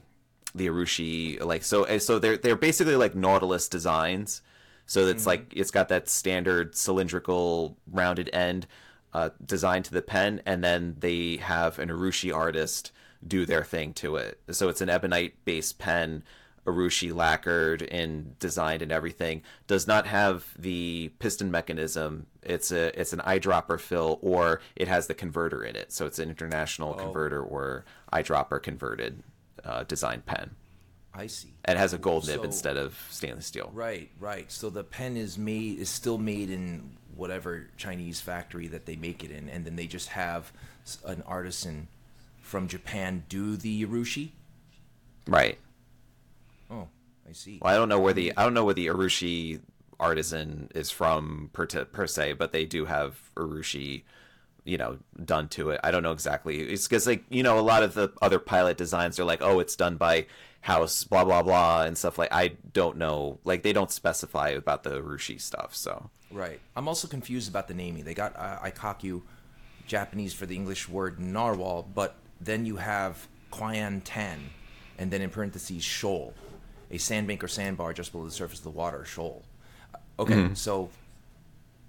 the 0.54 0.66
Urushi 0.66 1.42
like 1.42 1.62
so 1.62 1.98
so 1.98 2.18
they're 2.18 2.36
they're 2.36 2.56
basically 2.56 2.96
like 2.96 3.14
Nautilus 3.14 3.68
designs. 3.68 4.42
So 4.86 5.06
it's 5.06 5.26
like 5.26 5.52
it's 5.54 5.70
got 5.70 5.90
that 5.90 6.08
standard 6.08 6.74
cylindrical 6.74 7.76
rounded 7.92 8.30
end 8.32 8.66
uh, 9.12 9.30
design 9.44 9.82
to 9.82 9.92
the 9.92 10.00
pen, 10.00 10.40
and 10.46 10.64
then 10.64 10.96
they 10.98 11.36
have 11.36 11.78
an 11.78 11.90
Urushi 11.90 12.34
artist 12.34 12.92
do 13.26 13.44
their 13.44 13.64
thing 13.64 13.92
to 13.94 14.16
it. 14.16 14.40
So 14.50 14.68
it's 14.68 14.80
an 14.80 14.88
ebonite 14.88 15.44
based 15.44 15.78
pen, 15.78 16.22
Urushi 16.72 17.14
lacquered 17.14 17.82
and 17.82 18.38
designed 18.38 18.82
and 18.82 18.92
everything. 18.92 19.42
Does 19.66 19.86
not 19.86 20.06
have 20.06 20.46
the 20.58 21.10
piston 21.18 21.50
mechanism. 21.50 22.26
It's 22.42 22.70
a 22.72 22.98
it's 23.00 23.12
an 23.12 23.20
eyedropper 23.20 23.80
fill, 23.80 24.18
or 24.22 24.60
it 24.76 24.88
has 24.88 25.06
the 25.06 25.14
converter 25.14 25.62
in 25.64 25.76
it. 25.76 25.92
So 25.92 26.06
it's 26.06 26.18
an 26.18 26.28
international 26.28 26.94
converter 26.94 27.42
or 27.42 27.84
eyedropper 28.12 28.62
converted 28.62 29.22
uh, 29.64 29.84
design 29.84 30.22
pen, 30.24 30.54
I 31.12 31.26
see. 31.26 31.52
and 31.64 31.76
it 31.76 31.80
has 31.80 31.92
a 31.92 31.98
gold 31.98 32.26
nib 32.26 32.36
So- 32.38 32.42
instead 32.44 32.76
of 32.76 32.96
stainless 33.10 33.46
steel. 33.46 33.70
Right, 33.74 34.10
right. 34.20 34.50
So 34.50 34.70
the 34.70 34.84
pen 34.84 35.16
is 35.16 35.36
made 35.36 35.78
is 35.78 35.88
still 35.88 36.18
made 36.18 36.48
in 36.50 36.96
whatever 37.14 37.68
Chinese 37.76 38.20
factory 38.20 38.68
that 38.68 38.86
they 38.86 38.94
make 38.96 39.24
it 39.24 39.30
in, 39.30 39.48
and 39.48 39.64
then 39.64 39.74
they 39.76 39.86
just 39.86 40.08
have 40.10 40.52
an 41.04 41.22
artisan 41.26 41.88
from 42.40 42.68
Japan 42.68 43.24
do 43.28 43.56
the 43.56 43.84
Urushi. 43.84 44.30
Right. 45.26 45.58
Oh, 46.70 46.88
I 47.28 47.32
see. 47.32 47.58
Well, 47.62 47.72
I 47.72 47.76
don't 47.76 47.88
know 47.88 48.00
where 48.00 48.12
the 48.12 48.32
I 48.36 48.44
don't 48.44 48.54
know 48.54 48.64
where 48.64 48.74
the 48.74 48.86
Urushi 48.86 49.60
artisan 50.00 50.70
is 50.74 50.90
from 50.90 51.50
per, 51.52 51.66
t- 51.66 51.84
per 51.84 52.06
se, 52.06 52.34
but 52.34 52.52
they 52.52 52.64
do 52.64 52.84
have 52.84 53.18
Urushi, 53.36 54.04
you 54.64 54.78
know, 54.78 54.98
done 55.24 55.48
to 55.48 55.70
it. 55.70 55.80
I 55.82 55.90
don't 55.90 56.02
know 56.02 56.12
exactly. 56.12 56.60
It's 56.60 56.86
because 56.86 57.06
like 57.06 57.24
you 57.30 57.42
know 57.42 57.58
a 57.58 57.60
lot 57.62 57.82
of 57.82 57.94
the 57.94 58.12
other 58.22 58.38
pilot 58.38 58.76
designs 58.76 59.18
are 59.18 59.24
like, 59.24 59.42
oh, 59.42 59.60
it's 59.60 59.76
done 59.76 59.96
by 59.96 60.26
house 60.60 61.04
blah 61.04 61.24
blah 61.24 61.42
blah 61.42 61.82
and 61.82 61.96
stuff 61.96 62.18
like. 62.18 62.32
I 62.32 62.52
don't 62.72 62.96
know. 62.96 63.38
Like 63.44 63.62
they 63.62 63.72
don't 63.72 63.90
specify 63.90 64.50
about 64.50 64.82
the 64.82 65.00
Urushi 65.00 65.40
stuff. 65.40 65.74
So 65.74 66.10
Right. 66.30 66.60
I'm 66.76 66.88
also 66.88 67.08
confused 67.08 67.48
about 67.48 67.68
the 67.68 67.74
naming. 67.74 68.04
They 68.04 68.14
got 68.14 68.36
uh, 68.36 68.58
Ikkaku, 68.60 69.22
Japanese 69.86 70.34
for 70.34 70.46
the 70.46 70.54
English 70.54 70.88
word 70.88 71.18
narwhal, 71.18 71.88
but 71.94 72.16
then 72.40 72.66
you 72.66 72.76
have 72.76 73.26
Qian 73.50 74.02
Tan, 74.04 74.50
and 74.98 75.10
then 75.10 75.22
in 75.22 75.30
parentheses 75.30 75.82
shoal, 75.82 76.34
a 76.90 76.98
sandbank 76.98 77.42
or 77.44 77.48
sandbar 77.48 77.92
just 77.92 78.12
below 78.12 78.24
the 78.24 78.30
surface 78.30 78.58
of 78.58 78.64
the 78.64 78.70
water, 78.70 79.04
shoal. 79.04 79.44
Uh, 79.94 79.98
Okay, 80.20 80.34
Mm-hmm. 80.34 80.54
so 80.54 80.90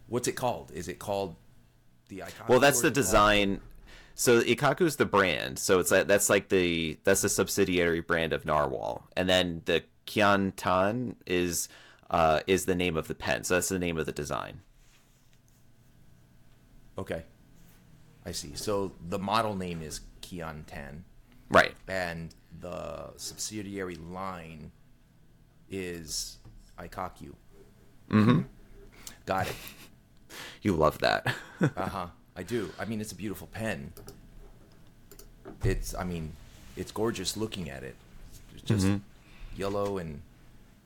what's 0.07 0.27
it 0.27 0.33
called? 0.33 0.71
Is 0.73 0.87
it 0.87 0.99
called 0.99 1.35
the 2.09 2.19
Ikkaku? 2.19 2.47
well, 2.49 2.59
that's 2.59 2.81
the 2.81 2.87
it 2.87 2.89
called- 2.89 2.93
design. 2.95 3.61
So 4.15 4.37
is 4.39 4.95
the 4.97 5.05
brand. 5.05 5.57
So 5.59 5.79
it's 5.79 5.91
like 5.91 6.07
that's 6.07 6.29
like 6.29 6.49
the 6.49 6.97
that's 7.05 7.21
the 7.21 7.29
subsidiary 7.29 8.01
brand 8.01 8.33
of 8.33 8.45
Narwhal, 8.45 9.07
and 9.15 9.29
then 9.29 9.61
the 9.65 9.83
Qian 10.07 10.51
Tan 10.57 11.15
is 11.25 11.69
uh, 12.09 12.41
is 12.45 12.65
the 12.65 12.75
name 12.75 12.97
of 12.97 13.07
the 13.07 13.15
pen. 13.15 13.45
So 13.45 13.53
that's 13.53 13.69
the 13.69 13.79
name 13.79 13.97
of 13.97 14.05
the 14.05 14.11
design. 14.11 14.59
Okay, 16.97 17.23
I 18.25 18.31
see. 18.33 18.55
So 18.55 18.91
the 19.07 19.19
model 19.19 19.55
name 19.55 19.81
is 19.81 20.01
Qian 20.21 20.65
Tan. 20.67 21.05
Right. 21.51 21.73
and 21.87 22.35
the 22.59 23.09
subsidiary 23.17 23.95
line 23.95 24.71
is 25.69 26.37
I 26.77 26.87
cock 26.87 27.21
you. 27.21 27.35
Mm-hmm. 28.09 28.41
Got 29.25 29.47
it. 29.47 29.55
You 30.61 30.73
love 30.75 30.99
that. 30.99 31.33
Uh 31.61 31.89
huh. 31.89 32.07
I 32.37 32.43
do. 32.43 32.69
I 32.79 32.85
mean, 32.85 33.01
it's 33.01 33.11
a 33.11 33.15
beautiful 33.15 33.47
pen. 33.47 33.91
It's. 35.63 35.93
I 35.95 36.03
mean, 36.03 36.33
it's 36.77 36.91
gorgeous 36.91 37.35
looking 37.35 37.69
at 37.69 37.83
it. 37.83 37.95
It's 38.53 38.63
just 38.63 38.87
yellow 39.57 39.97
and 39.97 40.21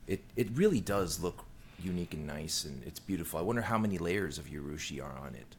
it. 0.06 0.22
It 0.36 0.48
really 0.54 0.80
does 0.80 1.20
look 1.20 1.44
unique 1.80 2.14
and 2.14 2.26
nice, 2.26 2.64
and 2.64 2.82
it's 2.84 2.98
beautiful. 2.98 3.38
I 3.38 3.42
wonder 3.42 3.62
how 3.62 3.78
many 3.78 3.98
layers 3.98 4.38
of 4.38 4.46
Urushi 4.46 5.02
are 5.02 5.16
on 5.18 5.34
it. 5.34 5.54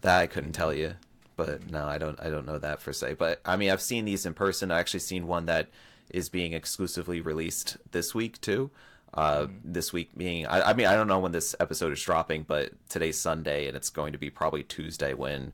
that 0.00 0.20
I 0.20 0.26
couldn't 0.26 0.52
tell 0.52 0.72
you, 0.72 0.94
but 1.36 1.70
no, 1.70 1.84
I 1.86 1.98
don't. 1.98 2.18
I 2.20 2.30
don't 2.30 2.46
know 2.46 2.58
that 2.58 2.80
for 2.80 2.92
say. 2.92 3.12
But 3.14 3.40
I 3.44 3.56
mean, 3.56 3.70
I've 3.70 3.82
seen 3.82 4.04
these 4.06 4.24
in 4.24 4.32
person. 4.34 4.70
I 4.70 4.78
actually 4.78 5.00
seen 5.00 5.26
one 5.26 5.46
that 5.46 5.68
is 6.10 6.28
being 6.28 6.52
exclusively 6.52 7.20
released 7.20 7.76
this 7.92 8.14
week 8.14 8.40
too. 8.40 8.70
Uh, 9.12 9.46
This 9.62 9.92
week 9.92 10.10
being, 10.16 10.44
I, 10.46 10.70
I 10.70 10.72
mean, 10.74 10.86
I 10.86 10.94
don't 10.94 11.06
know 11.06 11.20
when 11.20 11.30
this 11.32 11.54
episode 11.60 11.92
is 11.92 12.02
dropping, 12.02 12.42
but 12.42 12.72
today's 12.88 13.18
Sunday, 13.18 13.68
and 13.68 13.76
it's 13.76 13.88
going 13.90 14.12
to 14.12 14.18
be 14.18 14.28
probably 14.28 14.64
Tuesday 14.64 15.14
when 15.14 15.52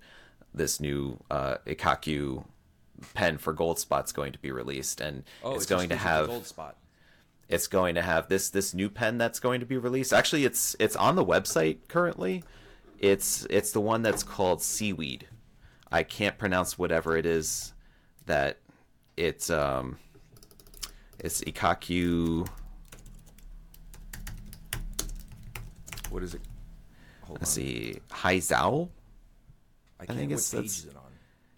this 0.54 0.80
new 0.80 1.18
uh, 1.30 1.56
Ikkaku 1.66 2.44
pen 3.14 3.36
for 3.38 3.54
Goldspot's 3.54 4.12
going 4.12 4.32
to 4.32 4.38
be 4.38 4.50
released, 4.50 5.00
and 5.00 5.24
it's, 5.44 5.66
going 5.66 5.90
to 5.90 5.96
have 5.96 6.28
Goldspot. 6.28 6.72
it's 7.50 7.66
going 7.66 7.94
to 7.96 8.02
have 8.02 8.28
this 8.28 8.48
this 8.50 8.72
new 8.72 8.88
pen 8.88 9.18
that's 9.18 9.40
going 9.40 9.60
to 9.60 9.66
be 9.66 9.76
released. 9.76 10.12
Actually, 10.14 10.44
it's 10.46 10.74
it's 10.80 10.96
on 10.96 11.14
the 11.16 11.24
website 11.24 11.78
currently. 11.88 12.42
It's 12.98 13.46
it's 13.50 13.72
the 13.72 13.80
one 13.80 14.00
that's 14.02 14.22
called 14.22 14.62
Seaweed. 14.62 15.26
I 15.92 16.02
can't 16.02 16.38
pronounce 16.38 16.78
whatever 16.78 17.16
it 17.16 17.26
is 17.26 17.74
that 18.26 18.58
it's 19.18 19.50
um 19.50 19.98
it's 21.20 21.40
Ikkaku. 21.42 22.46
What 26.11 26.22
is 26.22 26.35
it? 26.35 26.40
Hold 27.22 27.38
Let's 27.40 27.50
on. 27.56 27.62
see, 27.62 27.96
Haizao. 28.11 28.88
I 30.00 30.06
can't. 30.06 30.18
think 30.18 30.30
what 30.33 30.40
it's- 30.40 30.79
is 30.79 30.85
it 30.87 30.96
on? 30.96 31.02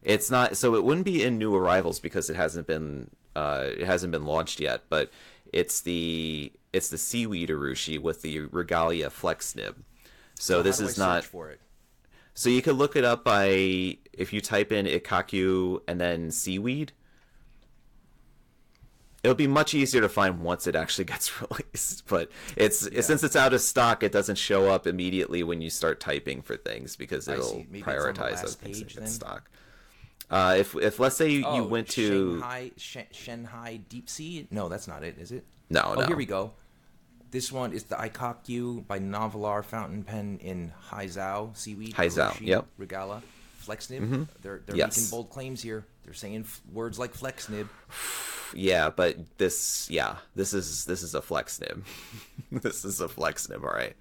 It's 0.03 0.31
not 0.31 0.57
so 0.57 0.75
it 0.75 0.83
wouldn't 0.85 1.05
be 1.05 1.23
in 1.23 1.39
new 1.39 1.55
arrivals 1.55 2.01
because 2.01 2.29
it 2.29 2.35
hasn't 2.37 2.67
been 2.67 3.09
uh 3.37 3.69
it 3.79 3.87
hasn't 3.87 4.11
been 4.11 4.25
launched 4.25 4.59
yet, 4.61 4.83
but 4.89 5.11
it's 5.53 5.81
the 5.83 6.53
it's 6.73 6.89
the 6.89 6.99
seaweed 6.99 7.51
urushi 7.51 8.01
with 8.01 8.23
the 8.23 8.41
Regalia 8.41 9.11
Flex 9.11 9.55
nib. 9.55 9.77
So, 10.35 10.57
How 10.57 10.63
this 10.63 10.81
I 10.81 10.85
is 10.87 10.99
not 10.99 11.25
for 11.25 11.51
it. 11.51 11.61
So 12.35 12.49
you 12.51 12.63
could 12.63 12.75
look 12.77 12.97
it 12.97 13.05
up 13.05 13.23
by 13.23 13.99
if 14.13 14.33
you 14.33 14.41
type 14.41 14.73
in 14.73 14.87
Ikkaku 14.87 15.83
and 15.87 16.01
then 16.01 16.31
seaweed. 16.33 16.93
It'll 19.23 19.37
be 19.37 19.47
much 19.47 19.73
easier 19.73 20.01
to 20.01 20.09
find 20.09 20.41
once 20.41 20.67
it 20.67 20.75
actually 20.75 21.05
gets 21.15 21.31
released, 21.41 22.07
but 22.09 22.31
it's 22.57 22.81
since 23.07 23.23
it's 23.23 23.37
out 23.37 23.53
of 23.55 23.61
stock, 23.61 24.03
it 24.03 24.11
doesn't 24.11 24.37
show 24.37 24.69
up 24.71 24.87
immediately 24.87 25.43
when 25.45 25.61
you 25.61 25.71
start 25.71 26.01
typing 26.01 26.43
for 26.43 26.57
things 26.57 26.97
because 26.97 27.29
it'll 27.29 27.45
see. 27.45 27.67
Maybe 27.71 27.79
it's 27.79 27.89
on 27.89 27.95
the 27.95 28.21
prioritize 28.21 28.43
those 28.43 28.55
things 28.57 28.83
page 28.83 28.95
then? 28.97 29.07
stock. 29.07 29.49
Uh, 30.31 30.57
if 30.59 30.75
if 30.75 30.99
let's 30.99 31.17
say 31.17 31.29
you, 31.29 31.39
you 31.41 31.45
Oh, 31.47 31.63
went 31.65 31.89
to 31.91 32.41
Shanghai, 32.41 32.71
Shen- 32.77 33.07
Shanghai 33.13 33.81
Deep 33.89 34.09
Sea. 34.09 34.49
No, 34.51 34.69
that's 34.69 34.89
not 34.89 35.05
it, 35.05 35.19
is 35.19 35.31
it? 35.31 35.45
No, 35.71 35.83
Oh, 35.85 36.01
no. 36.01 36.07
here 36.07 36.17
we 36.17 36.27
go. 36.27 36.53
This 37.31 37.53
one 37.53 37.73
is 37.73 37.85
the 37.85 37.97
Ikkaku 37.97 38.87
by 38.87 38.99
Nahvalur 38.99 39.65
fountain 39.65 40.03
pen 40.03 40.39
in 40.43 40.73
Haizao 40.91 41.57
seaweed. 41.57 41.95
Haizao, 41.95 42.39
yep. 42.41 42.67
Regalia, 42.77 43.23
Flexnib. 43.65 44.27
They're 44.43 44.63
they're 44.67 44.77
Yes. 44.77 44.97
making 44.99 45.11
bold 45.11 45.31
claims 45.31 45.63
here. 45.63 45.85
They're 46.05 46.13
saying 46.15 46.41
f- 46.41 46.61
words 46.73 46.99
like 46.99 47.15
Flexnib. 47.15 47.69
yeah, 48.55 48.91
but 48.91 49.17
this 49.39 49.89
yeah 49.91 50.17
this 50.35 50.53
is 50.55 50.85
this 50.85 51.03
is 51.03 51.15
a 51.15 51.23
flex 51.23 51.61
nib. 51.61 51.85
this 52.53 52.85
is 52.85 53.01
a 53.01 53.09
flex 53.09 53.49
nib. 53.49 53.65
All 53.65 53.71
right. 53.71 53.97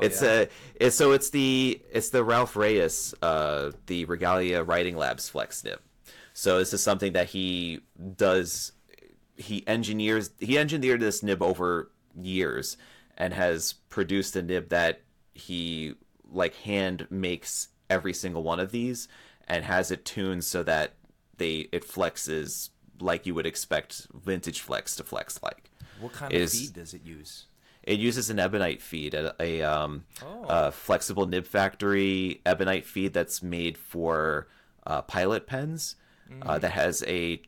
it's 0.00 0.22
Oh, 0.22 0.26
yeah? 0.26 0.40
a 0.40 0.48
it's 0.76 0.96
so 0.96 1.12
it's 1.12 1.30
the 1.30 1.80
it's 1.92 2.10
the 2.10 2.24
Ralph 2.24 2.56
Reyes 2.56 3.14
uh 3.22 3.72
the 3.86 4.04
Regalia 4.04 4.62
Writing 4.62 4.96
Labs 4.96 5.28
flex 5.28 5.64
nib. 5.64 5.80
So 6.32 6.58
this 6.58 6.72
is 6.72 6.82
something 6.82 7.14
that 7.14 7.28
he 7.28 7.80
does. 8.16 8.72
He 9.36 9.66
engineers 9.66 10.30
he 10.38 10.58
engineered 10.58 11.00
this 11.00 11.22
nib 11.22 11.42
over 11.42 11.90
years 12.20 12.76
and 13.16 13.34
has 13.34 13.74
produced 13.88 14.36
a 14.36 14.42
nib 14.42 14.68
that 14.68 15.00
he 15.34 15.94
like 16.30 16.54
hand 16.56 17.06
makes 17.10 17.68
every 17.90 18.12
single 18.12 18.42
one 18.42 18.60
of 18.60 18.70
these 18.70 19.08
and 19.46 19.64
has 19.64 19.90
it 19.90 20.04
tuned 20.04 20.44
so 20.44 20.62
that 20.62 20.94
they 21.38 21.68
it 21.72 21.86
flexes 21.86 22.70
like 23.00 23.26
you 23.26 23.34
would 23.34 23.46
expect 23.46 24.06
vintage 24.12 24.60
flex 24.60 24.96
to 24.96 25.04
flex 25.04 25.40
like. 25.42 25.70
What 26.00 26.12
kind 26.12 26.32
Is- 26.32 26.54
of 26.54 26.60
feed 26.60 26.72
does 26.74 26.94
it 26.94 27.02
use? 27.02 27.46
It 27.82 27.98
uses 27.98 28.28
an 28.28 28.38
ebonite 28.38 28.82
feed, 28.82 29.14
a, 29.14 29.34
a, 29.40 29.62
um, 29.62 30.04
Oh. 30.22 30.44
a 30.48 30.70
flexible 30.72 31.26
nib 31.26 31.46
factory 31.46 32.42
ebonite 32.44 32.84
feed 32.84 33.14
that's 33.14 33.42
made 33.42 33.78
for 33.78 34.48
uh, 34.86 35.02
pilot 35.02 35.46
pens. 35.46 35.96
Uh, 36.42 36.58
that 36.58 36.72
has 36.72 37.02
a 37.06 37.40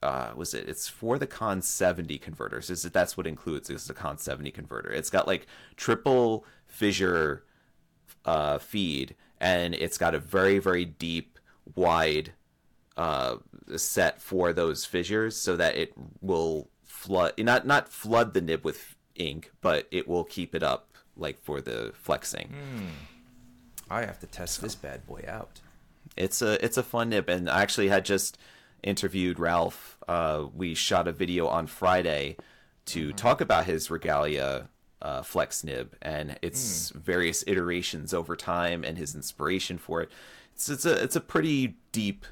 uh, 0.00 0.30
was 0.36 0.54
it? 0.54 0.68
It's 0.68 0.86
for 0.88 1.18
the 1.18 1.26
Con 1.26 1.60
70 1.60 2.18
converters. 2.18 2.70
Is 2.70 2.84
it, 2.84 2.92
that's 2.92 3.16
what 3.16 3.26
includes 3.26 3.68
is 3.68 3.86
the 3.88 3.94
Con 3.94 4.16
70 4.18 4.52
converter. 4.52 4.90
It's 4.92 5.10
got 5.10 5.26
like 5.26 5.48
triple 5.76 6.44
fissure 6.66 7.44
uh, 8.24 8.58
feed, 8.58 9.16
and 9.40 9.74
it's 9.74 9.98
got 9.98 10.14
a 10.14 10.20
very 10.20 10.60
very 10.60 10.84
deep, 10.84 11.38
wide 11.74 12.32
uh, 12.96 13.36
set 13.76 14.20
for 14.20 14.52
those 14.52 14.84
fissures, 14.84 15.36
so 15.36 15.56
that 15.56 15.76
it 15.76 15.92
will 16.20 16.68
flood 16.84 17.32
not 17.38 17.66
not 17.66 17.88
flood 17.88 18.34
the 18.34 18.40
nib 18.40 18.64
with 18.64 18.96
ink, 19.14 19.50
but 19.60 19.86
it 19.90 20.08
will 20.08 20.24
keep 20.24 20.54
it 20.54 20.62
up 20.62 20.96
like 21.16 21.42
for 21.42 21.60
the 21.60 21.92
flexing. 21.94 22.54
I 23.90 24.04
have 24.04 24.18
to 24.20 24.26
test 24.26 24.62
this 24.62 24.74
bad 24.74 25.06
boy 25.06 25.24
out. 25.28 25.60
It's 26.16 26.42
a 26.42 26.62
it's 26.64 26.76
a 26.76 26.82
fun 26.82 27.10
nib, 27.10 27.28
and 27.28 27.48
I 27.48 27.62
actually 27.62 27.88
had 27.88 28.04
just 28.04 28.38
interviewed 28.82 29.38
Ralph. 29.38 29.98
Uh, 30.08 30.46
we 30.54 30.74
shot 30.74 31.08
a 31.08 31.12
video 31.12 31.46
on 31.46 31.66
Friday 31.66 32.36
to 32.86 33.12
talk 33.12 33.40
about 33.40 33.66
his 33.66 33.90
Regalia 33.90 34.68
uh, 35.00 35.22
Flex 35.22 35.64
nib 35.64 35.94
and 36.02 36.38
its 36.42 36.90
various 36.90 37.44
iterations 37.46 38.14
over 38.14 38.36
time 38.36 38.84
and 38.84 38.98
his 38.98 39.14
inspiration 39.14 39.78
for 39.78 40.02
it. 40.02 40.10
It's 40.54 40.68
it's 40.68 40.84
a 40.84 41.02
it's 41.02 41.16
a 41.16 41.20
pretty 41.20 41.76
deep, 41.92 42.24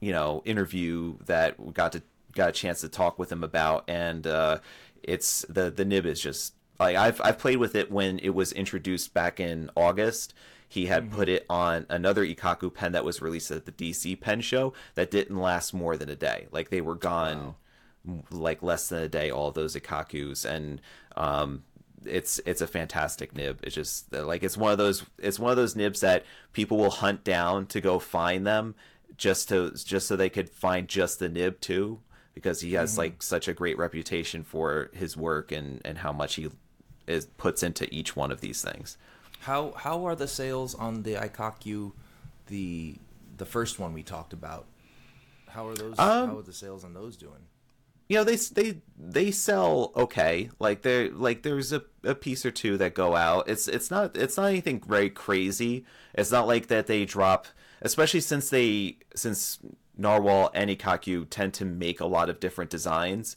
you 0.00 0.12
know, 0.12 0.42
interview 0.44 1.16
that 1.26 1.58
we 1.58 1.72
got 1.72 1.92
to 1.92 2.02
got 2.34 2.50
a 2.50 2.52
chance 2.52 2.80
to 2.82 2.88
talk 2.88 3.18
with 3.18 3.32
him 3.32 3.42
about, 3.42 3.84
and 3.88 4.26
uh, 4.26 4.58
it's 5.02 5.44
the 5.48 5.70
the 5.70 5.84
nib 5.84 6.06
is 6.06 6.20
just 6.20 6.54
like 6.78 6.96
I've 6.96 7.20
I've 7.24 7.38
played 7.38 7.56
with 7.56 7.74
it 7.74 7.90
when 7.90 8.18
it 8.20 8.30
was 8.30 8.52
introduced 8.52 9.14
back 9.14 9.40
in 9.40 9.70
August. 9.74 10.34
He 10.68 10.86
had 10.86 11.12
put 11.12 11.28
it 11.28 11.46
on 11.48 11.86
another 11.88 12.26
Ikkaku 12.26 12.74
pen 12.74 12.92
that 12.92 13.04
was 13.04 13.22
released 13.22 13.50
at 13.52 13.66
the 13.66 13.72
DC 13.72 14.20
pen 14.20 14.40
show 14.40 14.72
that 14.96 15.12
didn't 15.12 15.38
last 15.38 15.72
more 15.72 15.96
than 15.96 16.08
a 16.08 16.16
day. 16.16 16.48
Like 16.50 16.70
they 16.70 16.80
were 16.80 16.96
gone 16.96 17.54
m- 18.06 18.24
like 18.32 18.62
less 18.64 18.88
than 18.88 19.00
a 19.02 19.08
day 19.08 19.30
all 19.30 19.52
those 19.52 19.76
Ikkakus 19.76 20.44
and 20.44 20.80
um 21.16 21.62
it's 22.04 22.40
it's 22.46 22.60
a 22.60 22.66
fantastic 22.66 23.34
nib. 23.34 23.60
It's 23.62 23.74
just 23.74 24.12
like 24.12 24.42
it's 24.42 24.56
one 24.56 24.72
of 24.72 24.78
those 24.78 25.04
it's 25.18 25.38
one 25.38 25.50
of 25.50 25.56
those 25.56 25.76
nibs 25.76 26.00
that 26.00 26.24
people 26.52 26.78
will 26.78 26.90
hunt 26.90 27.22
down 27.22 27.66
to 27.66 27.80
go 27.80 27.98
find 27.98 28.46
them 28.46 28.74
just 29.16 29.48
to 29.48 29.70
just 29.72 30.06
so 30.06 30.16
they 30.16 30.30
could 30.30 30.50
find 30.50 30.88
just 30.88 31.18
the 31.18 31.28
nib 31.28 31.60
too 31.60 32.00
because 32.34 32.60
he 32.60 32.74
has 32.74 32.98
like 32.98 33.22
such 33.22 33.48
a 33.48 33.54
great 33.54 33.78
reputation 33.78 34.44
for 34.44 34.90
his 34.92 35.16
work 35.16 35.52
and 35.52 35.80
and 35.84 35.98
how 35.98 36.12
much 36.12 36.34
he 36.34 36.48
is 37.06 37.26
puts 37.38 37.62
into 37.62 37.92
each 37.92 38.14
one 38.14 38.30
of 38.30 38.40
these 38.40 38.62
things. 38.62 38.98
How 39.40 39.72
how 39.72 40.04
are 40.06 40.14
the 40.14 40.28
sales 40.28 40.74
on 40.74 41.02
the 41.02 41.14
Ikkaku, 41.14 41.92
the 42.46 42.96
the 43.36 43.46
first 43.46 43.78
one 43.78 43.92
we 43.92 44.02
talked 44.02 44.32
about? 44.32 44.66
How 45.48 45.66
are 45.66 45.74
those? 45.74 45.98
Um, 45.98 46.28
how 46.28 46.38
are 46.38 46.42
the 46.42 46.52
sales 46.52 46.84
on 46.84 46.94
those 46.94 47.16
doing? 47.16 47.46
you 48.08 48.16
know 48.16 48.24
they 48.24 48.36
they 48.36 48.80
they 48.98 49.30
sell 49.30 49.92
okay 49.96 50.48
like 50.58 50.82
there 50.82 51.10
like 51.10 51.42
there's 51.42 51.72
a, 51.72 51.82
a 52.04 52.14
piece 52.14 52.46
or 52.46 52.50
two 52.50 52.76
that 52.76 52.94
go 52.94 53.16
out 53.16 53.48
it's 53.48 53.66
it's 53.66 53.90
not 53.90 54.16
it's 54.16 54.36
not 54.36 54.46
anything 54.46 54.80
very 54.86 55.10
crazy 55.10 55.84
it's 56.14 56.30
not 56.30 56.46
like 56.46 56.68
that 56.68 56.86
they 56.86 57.04
drop 57.04 57.46
especially 57.82 58.20
since 58.20 58.50
they 58.50 58.96
since 59.14 59.58
narwhal 59.96 60.50
and 60.54 60.70
ikkaku 60.70 61.26
tend 61.30 61.54
to 61.54 61.64
make 61.64 62.00
a 62.00 62.06
lot 62.06 62.28
of 62.28 62.40
different 62.40 62.70
designs 62.70 63.36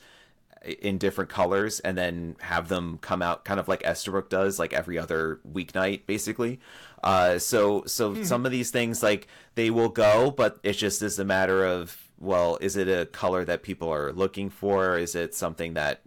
in 0.64 0.98
different 0.98 1.30
colors 1.30 1.80
and 1.82 1.98
then 1.98 2.36
have 2.42 2.68
them 2.68 2.98
come 3.02 3.22
out 3.22 3.46
kind 3.46 3.60
of 3.60 3.68
like 3.68 3.82
Esterbrook 3.84 4.30
does 4.30 4.60
like 4.60 4.74
every 4.74 4.98
other 4.98 5.40
weeknight 5.50 6.06
basically. 6.06 6.60
Uh 7.04 7.40
so 7.40 7.84
so 7.86 8.22
some 8.24 8.46
of 8.46 8.52
these 8.52 8.72
things 8.72 9.02
like 9.02 9.28
they 9.56 9.70
will 9.70 9.90
go 9.90 10.32
but 10.32 10.60
it 10.64 10.74
just 10.74 11.02
is 11.02 11.18
a 11.18 11.26
matter 11.26 11.66
of 11.66 11.98
well 12.20 12.58
is 12.60 12.76
it 12.76 12.90
a 12.90 13.06
color 13.06 13.46
that 13.46 13.64
people 13.64 13.90
are 13.90 14.12
looking 14.12 14.50
for? 14.50 14.98
Is 14.98 15.16
it 15.16 15.34
something 15.34 15.76
that 15.76 16.02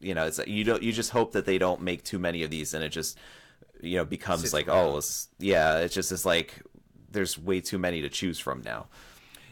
you 0.00 0.14
know 0.14 0.26
it's 0.26 0.38
you 0.46 0.62
don't 0.62 0.82
you 0.82 0.92
just 0.92 1.10
hope 1.10 1.32
that 1.32 1.44
they 1.44 1.58
don't 1.58 1.82
make 1.82 2.04
too 2.04 2.18
many 2.18 2.44
of 2.44 2.50
these 2.50 2.74
and 2.74 2.84
it 2.84 2.90
just 2.90 3.18
you 3.80 3.96
know 3.96 4.04
becomes 4.04 4.52
like 4.52 4.68
around. 4.68 4.86
oh 4.86 4.96
it's, 4.98 5.28
yeah 5.38 5.78
it 5.78 5.88
just 5.88 6.12
is 6.12 6.24
like 6.24 6.62
there's 7.10 7.38
way 7.38 7.60
too 7.60 7.78
many 7.78 8.00
to 8.02 8.08
choose 8.08 8.38
from 8.38 8.62
now 8.64 8.86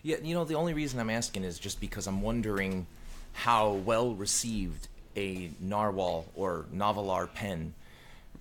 Yeah, 0.02 0.16
you 0.22 0.34
know 0.34 0.44
the 0.44 0.54
only 0.54 0.74
reason 0.74 1.00
I'm 1.00 1.10
asking 1.10 1.44
is 1.44 1.58
just 1.58 1.80
because 1.80 2.06
I'm 2.06 2.22
wondering 2.22 2.86
how 3.32 3.72
well 3.72 4.14
received 4.14 4.88
a 5.16 5.50
narwhal 5.60 6.26
or 6.34 6.66
nahvalur 6.74 7.32
pen, 7.34 7.74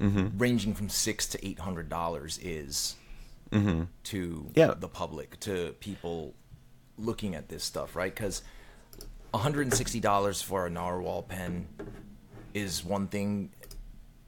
Mm-hmm. 0.02 0.38
ranging 0.38 0.74
from 0.74 0.90
six 0.90 1.26
to 1.28 1.46
eight 1.48 1.60
hundred 1.60 1.88
dollars, 1.90 2.38
is 2.44 2.96
to 3.52 4.46
Yeah. 4.54 4.74
the 4.78 4.90
public, 4.90 5.40
to 5.42 5.74
people 5.80 6.34
looking 6.98 7.34
at 7.36 7.48
this 7.48 7.64
stuff, 7.64 7.96
right? 7.96 8.14
Because 8.14 8.42
$160 9.34 10.44
for 10.44 10.66
a 10.66 10.70
narwhal 10.70 11.24
pen 11.24 11.68
is 12.54 12.84
one 12.84 13.08
thing, 13.08 13.52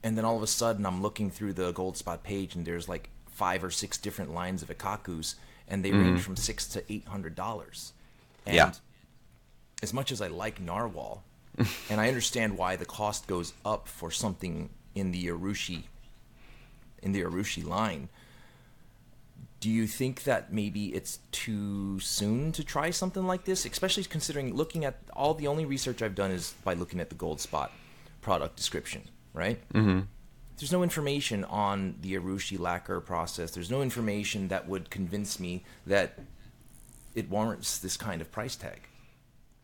and 0.02 0.16
then 0.16 0.24
all 0.24 0.36
of 0.36 0.42
a 0.42 0.46
sudden 0.46 0.86
I'm 0.86 1.02
looking 1.02 1.30
through 1.30 1.54
the 1.54 1.72
Goldspot 1.72 2.22
page 2.22 2.54
and 2.54 2.64
there's 2.66 2.88
like 2.88 3.10
five 3.38 3.62
or 3.62 3.70
six 3.70 3.96
different 3.98 4.34
lines 4.34 4.62
of 4.62 4.68
ikkakus, 4.68 5.36
and 5.68 5.84
they 5.84 5.92
range 5.92 6.20
from 6.22 6.36
six 6.36 6.66
to 6.74 6.82
eight 6.92 7.06
hundred 7.06 7.34
dollars. 7.34 7.92
And 8.46 8.56
Yeah. 8.56 8.72
as 9.82 9.92
much 9.94 10.10
as 10.12 10.20
I 10.20 10.28
like 10.28 10.60
narwhal, 10.60 11.22
and 11.90 12.00
I 12.00 12.08
understand 12.08 12.58
why 12.58 12.76
the 12.76 12.84
cost 12.98 13.26
goes 13.28 13.52
up 13.64 13.86
for 13.88 14.10
something 14.10 14.70
in 14.94 15.12
the 15.12 15.22
Urushi 15.28 15.84
in 17.00 17.12
the 17.12 17.22
Urushi 17.22 17.64
line. 17.64 18.08
Do 19.60 19.70
you 19.70 19.86
think 19.86 20.22
that 20.24 20.52
maybe 20.52 20.86
it's 20.94 21.18
too 21.32 21.98
soon 22.00 22.52
to 22.52 22.62
try 22.64 22.90
something 22.90 23.24
like 23.32 23.44
this, 23.44 23.64
especially 23.66 24.04
considering 24.04 24.54
looking 24.54 24.84
at 24.84 24.96
all 25.14 25.34
the 25.34 25.46
only 25.48 25.64
research 25.64 26.00
I've 26.02 26.14
done 26.14 26.30
is 26.32 26.54
by 26.64 26.74
looking 26.74 27.00
at 27.00 27.08
the 27.08 27.16
Goldspot 27.16 27.70
product 28.20 28.54
description, 28.56 29.02
right? 29.32 29.58
Mm-hmm. 29.72 30.00
There's 30.58 30.72
no 30.72 30.82
information 30.82 31.44
on 31.44 31.94
the 32.00 32.14
Urushi 32.14 32.58
lacquer 32.58 33.00
process. 33.00 33.52
There's 33.52 33.70
no 33.70 33.80
information 33.80 34.48
that 34.48 34.68
would 34.68 34.90
convince 34.90 35.38
me 35.38 35.64
that 35.86 36.18
it 37.14 37.30
warrants 37.30 37.78
this 37.78 37.96
kind 37.96 38.20
of 38.20 38.30
price 38.32 38.56
tag. 38.56 38.80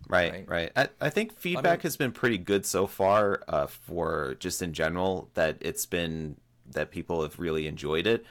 Right, 0.08 0.32
Right? 0.32 0.48
right. 0.48 0.72
I, 0.76 0.88
I 1.06 1.10
think 1.10 1.38
feedback 1.38 1.82
has 1.82 1.96
been 1.96 2.12
pretty 2.12 2.38
good 2.38 2.66
so 2.66 2.86
far 2.86 3.42
uh, 3.48 3.66
for 3.66 4.36
just 4.38 4.62
in 4.62 4.72
general 4.72 5.30
that 5.34 5.56
it's 5.60 5.86
been 5.86 6.36
that 6.70 6.90
people 6.90 7.22
have 7.22 7.38
really 7.38 7.66
enjoyed 7.66 8.06
it. 8.06 8.24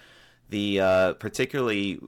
The 0.50 0.80
uh, 0.80 1.14
particularly 1.14 2.00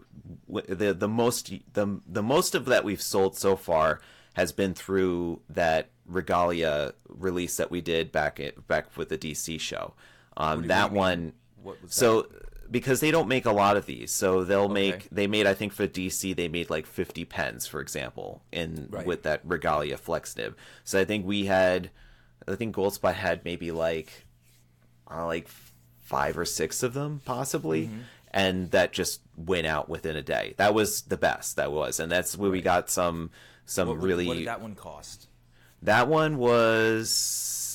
the 0.47 0.93
the 0.93 1.07
most 1.07 1.51
the 1.73 1.99
the 2.07 2.21
most 2.21 2.53
of 2.53 2.65
that 2.65 2.83
we've 2.83 3.01
sold 3.01 3.37
so 3.37 3.55
far 3.55 4.01
has 4.33 4.51
been 4.51 4.73
through 4.73 5.41
that 5.49 5.89
Regalia 6.05 6.93
release 7.07 7.57
that 7.57 7.71
we 7.71 7.81
did 7.81 8.11
back 8.11 8.39
at, 8.39 8.67
back 8.67 8.95
with 8.97 9.09
the 9.09 9.17
DC 9.17 9.59
show. 9.59 9.93
Um, 10.38 10.67
that 10.67 10.91
one. 10.91 11.33
What 11.63 11.81
was 11.81 11.93
so 11.93 12.27
because 12.69 12.99
they 12.99 13.11
don't 13.11 13.27
make 13.27 13.45
a 13.45 13.51
lot 13.51 13.77
of 13.77 13.86
these, 13.86 14.11
so 14.11 14.43
they'll 14.43 14.69
make 14.69 15.07
they 15.11 15.27
made 15.27 15.45
I 15.47 15.53
think 15.53 15.71
for 15.73 15.88
DC 15.88 16.36
they 16.36 16.47
made 16.47 16.69
like 16.69 16.86
50 16.88 17.23
pens 17.25 17.67
for 17.67 17.79
example 17.79 18.41
in 18.51 18.88
Right. 18.89 19.05
with 19.05 19.23
that 19.23 19.41
Regalia 19.43 19.97
Flex 19.97 20.36
nib. 20.36 20.55
So 20.83 20.99
I 20.99 21.05
think 21.05 21.25
we 21.25 21.45
had 21.45 21.89
I 22.47 22.55
think 22.55 22.75
Goldspot 22.75 23.13
had 23.13 23.45
maybe 23.45 23.71
like 23.71 24.25
uh, 25.09 25.25
like 25.25 25.47
five 26.01 26.38
or 26.38 26.45
six 26.45 26.83
of 26.83 26.93
them 26.93 27.21
possibly. 27.25 27.86
Mm-hmm. 27.88 27.99
and 28.31 28.71
that 28.71 28.91
just 28.93 29.21
went 29.38 29.65
out 29.67 29.88
within 29.89 30.15
a 30.15 30.21
day. 30.21 30.53
That 30.57 30.73
was 30.73 31.03
the 31.03 31.17
best. 31.17 31.55
That 31.55 31.71
was, 31.71 31.99
and 31.99 32.11
that's 32.11 32.36
where 32.38 32.51
we 32.51 32.61
got 32.61 32.89
some 32.89 33.31
some 33.65 33.88
What, 33.88 34.01
really. 34.01 34.27
what 34.27 34.38
did 34.38 34.47
that 34.47 34.61
one 34.61 34.75
cost? 34.75 35.27
That 35.83 36.07
one 36.07 36.38
was 36.38 37.09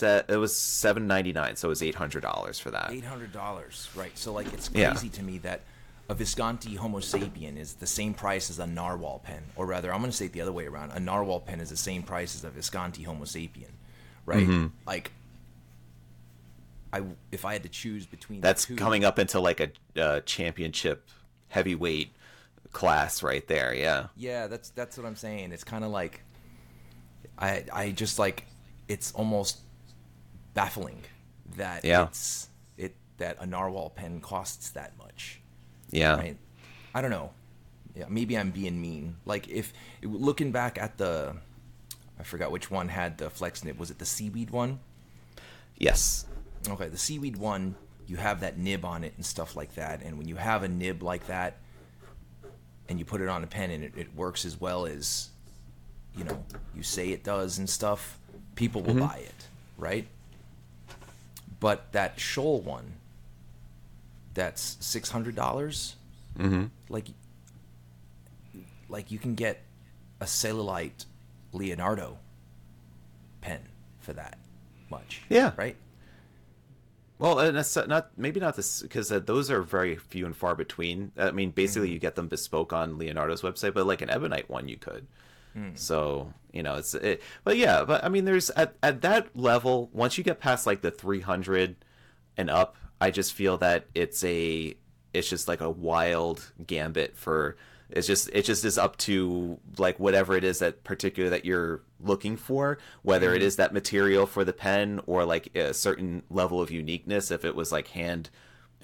se- 0.01 0.24
it 0.28 0.36
was 0.36 0.55
seven 0.57 1.07
ninety 1.07 1.32
nine, 1.32 1.57
so 1.57 1.68
it 1.68 1.70
was 1.70 1.82
eight 1.82 1.94
hundred 1.94 2.22
dollars 2.22 2.59
for 2.59 2.70
that. 2.72 2.90
Eight 2.90 3.05
hundred 3.05 3.32
dollars, 3.32 3.88
right? 3.94 4.16
So 4.18 4.32
like, 4.32 4.53
it's 4.53 4.70
Yeah. 4.74 4.90
crazy 4.90 5.09
to 5.11 5.22
me 5.22 5.38
that 5.38 5.61
a 6.09 6.14
Visconti 6.14 6.74
Homo 6.74 6.98
sapien 6.98 7.57
is 7.57 7.74
the 7.74 7.86
same 7.86 8.14
price 8.14 8.51
as 8.51 8.59
a 8.59 8.66
narwhal 8.66 9.20
pen, 9.22 9.42
or 9.55 9.64
rather, 9.66 9.92
I'm 9.94 10.01
going 10.01 10.11
to 10.11 10.16
say 10.16 10.24
it 10.26 10.32
the 10.32 10.40
other 10.40 10.51
way 10.53 10.66
around. 10.66 10.90
A 10.90 10.98
narwhal 10.98 11.38
pen 11.40 11.61
is 11.61 11.70
the 11.70 11.76
same 11.76 12.03
price 12.03 12.34
as 12.34 12.42
a 12.42 12.51
Visconti 12.51 13.05
Homo 13.05 13.24
sapien, 13.24 13.70
right? 14.26 14.44
Mm-hmm. 14.48 14.66
Like, 14.88 15.12
I 16.92 17.03
if 17.30 17.44
I 17.44 17.53
had 17.53 17.62
to 17.62 17.68
choose 17.68 18.07
between 18.07 18.40
That's 18.40 18.64
two, 18.64 18.74
coming 18.76 19.05
up 19.05 19.18
into 19.20 19.38
like 19.38 19.61
a 19.61 19.70
uh, 20.01 20.20
championship 20.22 21.07
heavyweight 21.48 22.12
class 22.72 23.22
right 23.22 23.46
there. 23.46 23.72
Yeah. 23.74 24.07
Yeah, 24.16 24.48
that's 24.48 24.70
that's 24.70 24.96
what 24.96 25.07
I'm 25.07 25.16
saying. 25.16 25.53
It's 25.53 25.62
kind 25.64 25.84
of 25.84 25.90
like 25.92 26.22
I 27.38 27.64
I 27.72 27.90
just 27.92 28.18
like 28.18 28.46
it's 28.88 29.12
almost 29.12 29.59
baffling 30.55 31.03
that 31.57 31.84
Yeah. 31.84 32.05
it's 32.05 32.48
it 32.76 32.94
that 33.18 33.36
a 33.40 33.46
narwhal 33.46 33.90
pen 33.90 34.20
costs 34.20 34.70
that 34.70 34.96
much. 34.98 35.40
Yeah. 35.90 36.16
Right? 36.16 36.36
I 36.94 37.01
don't 37.01 37.11
know. 37.11 37.30
Yeah, 37.94 38.07
maybe 38.09 38.38
I'm 38.38 38.51
being 38.51 38.80
mean. 38.80 39.16
Like 39.24 39.48
if 39.48 39.72
looking 40.03 40.53
back 40.53 40.78
at 40.78 40.96
the 40.98 41.36
I 42.20 42.22
forgot 42.22 42.53
which 42.53 42.70
one 42.70 42.88
had 42.88 43.16
the 43.16 43.30
flex 43.30 43.64
nib. 43.64 43.78
Was 43.78 43.90
it 43.90 43.98
the 43.98 44.05
seaweed 44.05 44.51
one? 44.51 44.78
Yes. 45.78 46.26
Okay, 46.68 46.88
the 46.88 46.98
seaweed 46.98 47.38
one, 47.38 47.74
you 48.07 48.16
have 48.18 48.40
that 48.40 48.59
nib 48.59 48.84
on 48.84 49.05
it 49.05 49.14
and 49.16 49.24
stuff 49.24 49.57
like 49.57 49.74
that. 49.76 50.03
And 50.03 50.18
when 50.18 50.28
you 50.28 50.36
have 50.36 50.62
a 50.62 50.68
nib 50.68 51.03
like 51.03 51.26
that, 51.28 51.57
and 52.90 52.98
you 52.98 53.07
put 53.07 53.22
it 53.22 53.28
on 53.28 53.42
a 53.42 53.46
pen 53.46 53.70
and 53.70 53.84
it, 53.84 53.92
it 53.96 54.14
works 54.14 54.44
as 54.44 54.61
well 54.61 54.84
as, 54.84 55.30
you 56.14 56.24
know, 56.24 56.44
you 56.76 56.82
say 56.82 57.11
it 57.11 57.24
does 57.24 57.59
and 57.59 57.70
stuff, 57.70 58.18
people 58.55 58.82
will 58.82 58.94
mm-hmm. 58.94 59.07
buy 59.07 59.22
it, 59.24 59.46
right? 59.78 60.07
But 61.61 61.92
that 61.92 62.18
Shoal 62.18 62.61
one, 62.61 62.94
that's 64.34 64.76
six 64.80 65.11
hundred 65.11 65.34
dollars. 65.36 65.96
Mm-hmm. 66.38 66.64
Like, 66.88 67.08
like 68.88 69.11
you 69.11 69.18
can 69.18 69.34
get 69.34 69.62
a 70.20 70.26
celluloid 70.26 71.04
Leonardo 71.52 72.18
pen 73.40 73.61
for 74.00 74.12
that 74.14 74.38
much. 74.90 75.22
Yeah. 75.28 75.52
Right. 75.56 75.76
Well, 77.18 77.38
and 77.38 77.54
that's 77.54 77.76
not 77.76 78.11
maybe 78.16 78.40
not 78.40 78.56
this 78.56 78.80
because 78.80 79.12
uh, 79.12 79.18
those 79.18 79.50
are 79.50 79.61
very 79.61 79.96
few 79.96 80.24
and 80.24 80.34
far 80.34 80.54
between. 80.54 81.12
I 81.18 81.30
mean, 81.32 81.50
basically, 81.50 81.88
Mm-hmm. 81.88 81.94
you 81.94 81.98
get 82.00 82.14
them 82.14 82.28
bespoke 82.28 82.72
on 82.72 82.96
Leonardo's 82.96 83.42
website, 83.42 83.74
but 83.74 83.86
like 83.86 84.00
an 84.00 84.08
Ebonite 84.08 84.48
one, 84.48 84.68
you 84.68 84.78
could. 84.78 85.06
Mm. 85.57 85.76
So 85.78 86.32
you 86.53 86.62
know, 86.62 86.74
it's 86.76 86.94
it. 86.94 87.22
But 87.44 87.57
yeah, 87.57 87.84
but 87.84 88.03
I 88.05 88.09
mean, 88.09 88.24
there's 88.24 88.51
at 88.51 88.74
at 88.82 89.01
that 89.03 89.36
level, 89.36 89.88
once 89.92 90.18
you 90.18 90.24
get 90.24 90.40
past 90.40 90.66
like 90.66 90.80
the 90.82 90.90
300 90.90 91.76
and 92.36 92.51
up, 92.51 92.76
I 93.01 93.11
just 93.11 93.32
feel 93.32 93.57
that 93.59 93.86
it's 93.94 94.22
a 94.24 94.74
it's 95.12 95.28
just 95.28 95.48
like 95.48 95.61
a 95.61 95.70
wild 95.70 96.53
gambit 96.66 97.16
for 97.16 97.57
it's 97.88 98.07
just 98.07 98.30
it 98.32 98.44
just 98.44 98.64
is 98.64 98.78
up 98.78 98.96
to 98.98 99.59
like 99.78 99.98
whatever 99.98 100.36
it 100.36 100.44
is 100.44 100.61
that 100.61 100.84
particular 100.84 101.30
that 101.30 101.44
you're 101.44 101.82
looking 101.98 102.36
for 102.36 102.78
whether 103.03 103.34
it 103.34 103.42
is 103.42 103.57
that 103.57 103.72
material 103.74 104.24
for 104.26 104.44
the 104.44 104.53
pen 104.53 105.01
or 105.07 105.24
like 105.24 105.48
a 105.57 105.74
certain 105.74 106.22
level 106.30 106.61
of 106.61 106.70
uniqueness 106.70 107.32
if 107.32 107.44
it 107.44 107.57
was 107.57 107.72
like 107.72 107.88
hand 107.88 108.30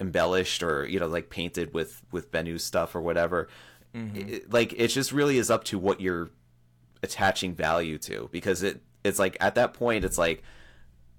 embellished 0.01 0.61
or 0.61 0.85
you 0.85 0.99
know 0.99 1.07
like 1.07 1.29
painted 1.29 1.73
with 1.73 2.03
with 2.11 2.29
Benu 2.31 2.59
stuff 2.59 2.93
or 2.95 3.01
whatever 3.01 3.47
It- 3.93 4.51
like 4.51 4.73
it 4.73 4.89
just 4.89 5.13
really 5.13 5.37
is 5.37 5.49
up 5.49 5.63
to 5.65 5.79
what 5.79 6.01
you're 6.01 6.29
attaching 7.07 7.53
value 7.53 7.97
to 7.99 8.29
because 8.31 8.63
it 8.63 8.81
it's 9.03 9.19
like 9.19 9.37
at 9.39 9.55
that 9.55 9.73
point 9.73 10.05
it's 10.05 10.17
like 10.17 10.43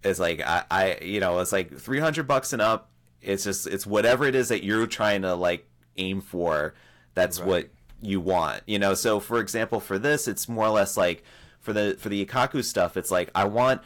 it's 0.02 0.18
like 0.18 0.40
I, 0.40 0.64
I 0.70 0.98
you 1.02 1.20
know 1.20 1.38
it's 1.38 1.52
like 1.52 1.76
300 1.76 2.26
bucks 2.26 2.52
and 2.52 2.62
up. 2.62 2.90
It's 3.20 3.44
just 3.44 3.66
it's 3.66 3.86
whatever 3.86 4.24
it 4.24 4.34
is 4.34 4.48
that 4.48 4.64
you're 4.64 4.86
trying 4.86 5.22
to 5.22 5.34
like 5.34 5.68
aim 5.96 6.20
for 6.20 6.74
that's 7.14 7.40
what 7.40 7.68
you 8.00 8.20
want 8.20 8.62
you 8.66 8.78
know? 8.78 8.94
So 8.94 9.18
for 9.18 9.40
example 9.40 9.80
for 9.80 9.98
this 9.98 10.28
it's 10.28 10.48
more 10.48 10.66
or 10.66 10.70
less 10.70 10.96
like 10.96 11.24
for 11.60 11.72
the 11.72 11.96
for 11.98 12.08
the 12.08 12.24
ikkaku 12.24 12.64
stuff 12.64 12.96
it's 12.96 13.10
like 13.10 13.30
i 13.34 13.44
want 13.44 13.82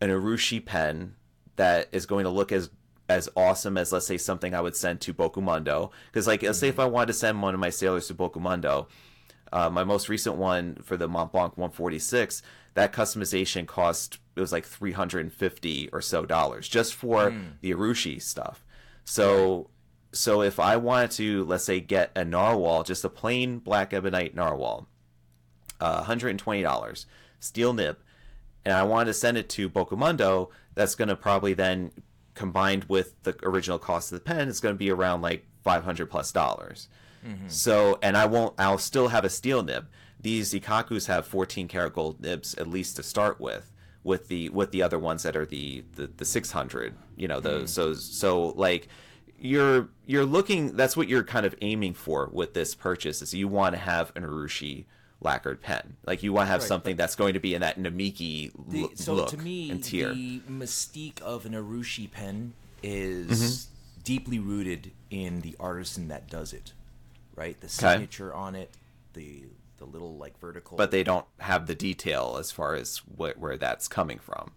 an 0.00 0.10
urushi 0.10 0.64
pen 0.64 1.14
that 1.56 1.88
is 1.92 2.06
going 2.06 2.24
to 2.24 2.30
look 2.30 2.52
as 2.52 2.70
as 3.08 3.28
awesome 3.34 3.76
as 3.76 3.92
let's 3.92 4.06
say 4.06 4.18
something 4.18 4.54
i 4.54 4.60
would 4.60 4.76
send 4.76 5.00
to 5.00 5.12
bokumondo 5.12 5.90
because 6.06 6.26
like 6.26 6.42
let's 6.42 6.58
say 6.58 6.68
mm-hmm. 6.68 6.74
if 6.74 6.80
i 6.80 6.84
wanted 6.84 7.06
to 7.06 7.12
send 7.14 7.40
one 7.42 7.54
of 7.54 7.60
my 7.60 7.70
sailors 7.70 8.06
to 8.06 8.14
bokumondo 8.14 8.86
uh, 9.52 9.70
my 9.70 9.84
most 9.84 10.08
recent 10.08 10.36
one 10.36 10.76
for 10.82 10.96
the 10.96 11.08
Montblanc 11.08 11.56
146, 11.56 12.42
that 12.74 12.92
customization 12.92 13.66
cost 13.66 14.18
it 14.36 14.40
was 14.40 14.52
like 14.52 14.64
350 14.64 15.88
or 15.92 16.00
so 16.00 16.24
dollars 16.24 16.68
just 16.68 16.94
for 16.94 17.34
the 17.60 17.72
Urushi 17.72 18.22
stuff. 18.22 18.64
So 19.04 19.70
so 20.12 20.42
if 20.42 20.60
I 20.60 20.76
wanted 20.76 21.10
to 21.12 21.44
let's 21.44 21.64
say 21.64 21.80
get 21.80 22.12
a 22.14 22.24
narwhal, 22.24 22.84
just 22.84 23.04
a 23.04 23.08
plain 23.08 23.58
black 23.58 23.92
ebonite 23.92 24.34
narwhal, 24.34 24.86
uh, 25.80 26.04
$120 26.04 27.06
steel 27.40 27.72
nib, 27.72 27.98
and 28.64 28.74
I 28.74 28.82
wanted 28.84 29.06
to 29.06 29.14
send 29.14 29.38
it 29.38 29.48
to 29.50 29.68
Bokumondo, 29.68 30.50
that's 30.74 30.94
going 30.94 31.08
to 31.08 31.16
probably 31.16 31.54
then 31.54 31.90
combined 32.34 32.84
with 32.84 33.20
the 33.24 33.36
original 33.42 33.78
cost 33.78 34.12
of 34.12 34.18
the 34.18 34.24
pen, 34.24 34.48
it's 34.48 34.60
going 34.60 34.74
to 34.74 34.78
be 34.78 34.90
around 34.90 35.22
like 35.22 35.44
500 35.64 36.06
plus 36.06 36.30
dollars. 36.30 36.88
So, 37.48 37.98
and 38.02 38.16
I 38.16 38.26
won't, 38.26 38.54
I'll 38.58 38.78
still 38.78 39.08
have 39.08 39.24
a 39.24 39.28
steel 39.30 39.62
nib. 39.62 39.86
These 40.20 40.52
Ikkakus 40.52 41.06
have 41.06 41.26
14 41.26 41.68
karat 41.68 41.92
gold 41.94 42.20
nibs 42.20 42.54
at 42.54 42.66
least 42.68 42.96
to 42.96 43.02
start 43.02 43.40
with, 43.40 43.70
with 44.04 44.28
the, 44.28 44.48
with 44.50 44.70
the 44.72 44.82
other 44.82 44.98
ones 44.98 45.22
that 45.22 45.36
are 45.36 45.46
the, 45.46 45.84
the, 45.94 46.06
the 46.16 46.24
600, 46.24 46.94
you 47.16 47.28
know, 47.28 47.40
those, 47.40 47.72
so, 47.72 47.94
so 47.94 48.48
like, 48.48 48.88
you're, 49.38 49.88
you're 50.06 50.24
looking, 50.24 50.74
that's 50.76 50.96
what 50.96 51.08
you're 51.08 51.22
kind 51.22 51.46
of 51.46 51.54
aiming 51.60 51.94
for 51.94 52.28
with 52.32 52.54
this 52.54 52.74
purchase 52.74 53.22
is 53.22 53.32
you 53.34 53.46
want 53.46 53.74
to 53.74 53.78
have 53.80 54.10
an 54.16 54.24
Urushi 54.24 54.86
lacquered 55.20 55.60
pen. 55.62 55.96
Like 56.06 56.22
you 56.24 56.32
want 56.32 56.46
to 56.46 56.50
have 56.52 56.60
Right, 56.62 56.68
something 56.68 56.96
that's 56.96 57.14
going 57.14 57.34
to 57.34 57.40
be 57.40 57.54
in 57.54 57.60
that 57.60 57.78
Namiki 57.78 58.50
The, 58.68 58.82
lo- 58.82 58.90
so 58.94 59.14
look 59.14 59.28
to 59.30 59.36
me, 59.36 59.70
and 59.70 59.82
tier. 59.82 60.12
the 60.12 60.40
mystique 60.50 61.20
of 61.22 61.46
an 61.46 61.52
Urushi 61.52 62.10
pen 62.10 62.54
is 62.82 63.28
Mm-hmm. 63.28 64.00
deeply 64.04 64.38
rooted 64.38 64.92
in 65.10 65.40
the 65.42 65.54
artisan 65.60 66.08
that 66.08 66.28
does 66.28 66.52
it, 66.52 66.72
right? 67.38 67.58
The 67.60 67.68
signature 67.68 68.34
on 68.34 68.54
it, 68.56 68.70
the 69.14 69.44
the 69.78 69.84
little 69.84 70.16
like 70.16 70.38
vertical. 70.40 70.76
but 70.76 70.90
they 70.90 71.04
don't 71.04 71.24
have 71.38 71.66
the 71.68 71.74
detail 71.74 72.36
as 72.40 72.50
far 72.50 72.74
as 72.74 72.98
what, 73.16 73.38
where 73.38 73.56
that's 73.56 73.86
coming 73.86 74.18
from. 74.18 74.50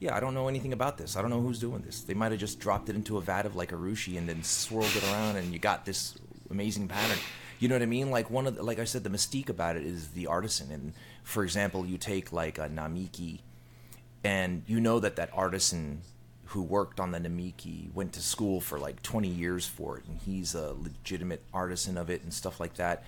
yeah, 0.00 0.16
I 0.16 0.20
don't 0.20 0.34
know 0.34 0.48
anything 0.48 0.72
about 0.72 0.98
this. 0.98 1.16
I 1.16 1.22
don't 1.22 1.30
know 1.30 1.40
who's 1.40 1.60
doing 1.60 1.82
this. 1.82 2.00
They 2.02 2.14
might 2.14 2.32
have 2.32 2.40
just 2.40 2.58
dropped 2.58 2.88
it 2.88 2.96
into 2.96 3.16
a 3.16 3.20
vat 3.20 3.46
of 3.46 3.54
like 3.54 3.70
Urushi 3.70 4.18
and 4.18 4.28
then 4.28 4.42
swirled 4.42 4.94
it 4.96 5.04
around, 5.04 5.36
and 5.36 5.52
you 5.52 5.58
got 5.60 5.84
this 5.84 6.16
amazing 6.50 6.88
pattern. 6.88 7.18
You 7.60 7.68
know 7.68 7.76
what 7.76 7.82
I 7.82 7.86
mean? 7.86 8.10
Like 8.10 8.28
one 8.28 8.46
of 8.48 8.56
the, 8.56 8.62
like 8.64 8.80
I 8.80 8.84
said, 8.84 9.04
the 9.04 9.10
mystique 9.10 9.48
about 9.48 9.76
it 9.76 9.86
is 9.86 10.08
the 10.08 10.26
artisan. 10.26 10.72
And 10.72 10.92
for 11.22 11.44
example, 11.44 11.86
you 11.86 11.96
take 11.96 12.32
like 12.32 12.58
a 12.58 12.68
Namiki, 12.68 13.38
and 14.24 14.64
you 14.66 14.80
know 14.80 14.98
that 14.98 15.14
that 15.16 15.30
artisan 15.32 16.02
who 16.46 16.62
worked 16.62 17.00
on 17.00 17.10
the 17.10 17.18
Namiki 17.18 17.92
went 17.94 18.12
to 18.14 18.20
school 18.20 18.60
for 18.60 18.78
like 18.78 19.02
20 19.02 19.28
years 19.28 19.66
for 19.66 19.98
it, 19.98 20.04
and 20.06 20.18
he's 20.24 20.54
a 20.54 20.74
legitimate 20.74 21.42
artisan 21.52 21.96
of 21.96 22.10
it 22.10 22.22
and 22.22 22.32
stuff 22.32 22.60
like 22.60 22.74
that. 22.74 23.04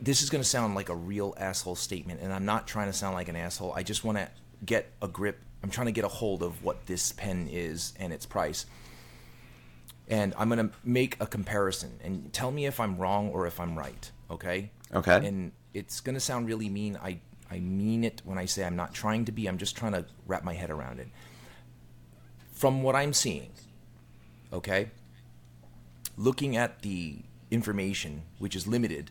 This 0.00 0.22
is 0.22 0.30
going 0.30 0.42
to 0.42 0.48
sound 0.48 0.74
like 0.74 0.88
a 0.88 0.94
real 0.94 1.34
asshole 1.38 1.76
statement, 1.76 2.20
and 2.20 2.32
I'm 2.32 2.44
not 2.44 2.66
trying 2.66 2.86
to 2.86 2.92
sound 2.92 3.14
like 3.14 3.28
an 3.28 3.36
asshole. 3.36 3.72
I 3.74 3.82
just 3.82 4.04
want 4.04 4.18
to 4.18 4.28
get 4.64 4.90
a 5.02 5.08
grip. 5.08 5.40
I'm 5.62 5.70
trying 5.70 5.86
to 5.86 5.92
get 5.92 6.04
a 6.04 6.08
hold 6.08 6.42
of 6.42 6.62
what 6.64 6.86
this 6.86 7.12
pen 7.12 7.48
is 7.50 7.94
and 7.98 8.12
its 8.12 8.26
price. 8.26 8.66
And 10.08 10.34
I'm 10.36 10.48
going 10.50 10.68
to 10.68 10.74
make 10.84 11.16
a 11.20 11.26
comparison 11.26 11.98
and 12.02 12.32
tell 12.32 12.50
me 12.50 12.66
if 12.66 12.78
I'm 12.78 12.98
wrong 12.98 13.30
or 13.30 13.46
if 13.46 13.58
I'm 13.58 13.78
right, 13.78 14.10
okay? 14.30 14.70
Okay. 14.92 15.26
And 15.26 15.52
it's 15.72 16.00
going 16.00 16.14
to 16.14 16.20
sound 16.20 16.46
really 16.46 16.68
mean. 16.68 16.98
I 17.02 17.20
I 17.50 17.60
mean 17.60 18.04
it 18.04 18.22
when 18.24 18.38
I 18.38 18.46
say 18.46 18.64
I'm 18.64 18.76
not 18.76 18.94
trying 18.94 19.24
to 19.26 19.32
be. 19.32 19.46
I'm 19.46 19.58
just 19.58 19.76
trying 19.76 19.92
to 19.92 20.06
wrap 20.26 20.44
my 20.44 20.54
head 20.54 20.70
around 20.70 20.98
it. 21.00 21.08
From 22.52 22.82
what 22.82 22.94
I'm 22.96 23.12
seeing, 23.12 23.50
okay? 24.52 24.90
Looking 26.16 26.56
at 26.56 26.82
the 26.82 27.18
information 27.50 28.22
which 28.38 28.56
is 28.56 28.66
limited 28.66 29.10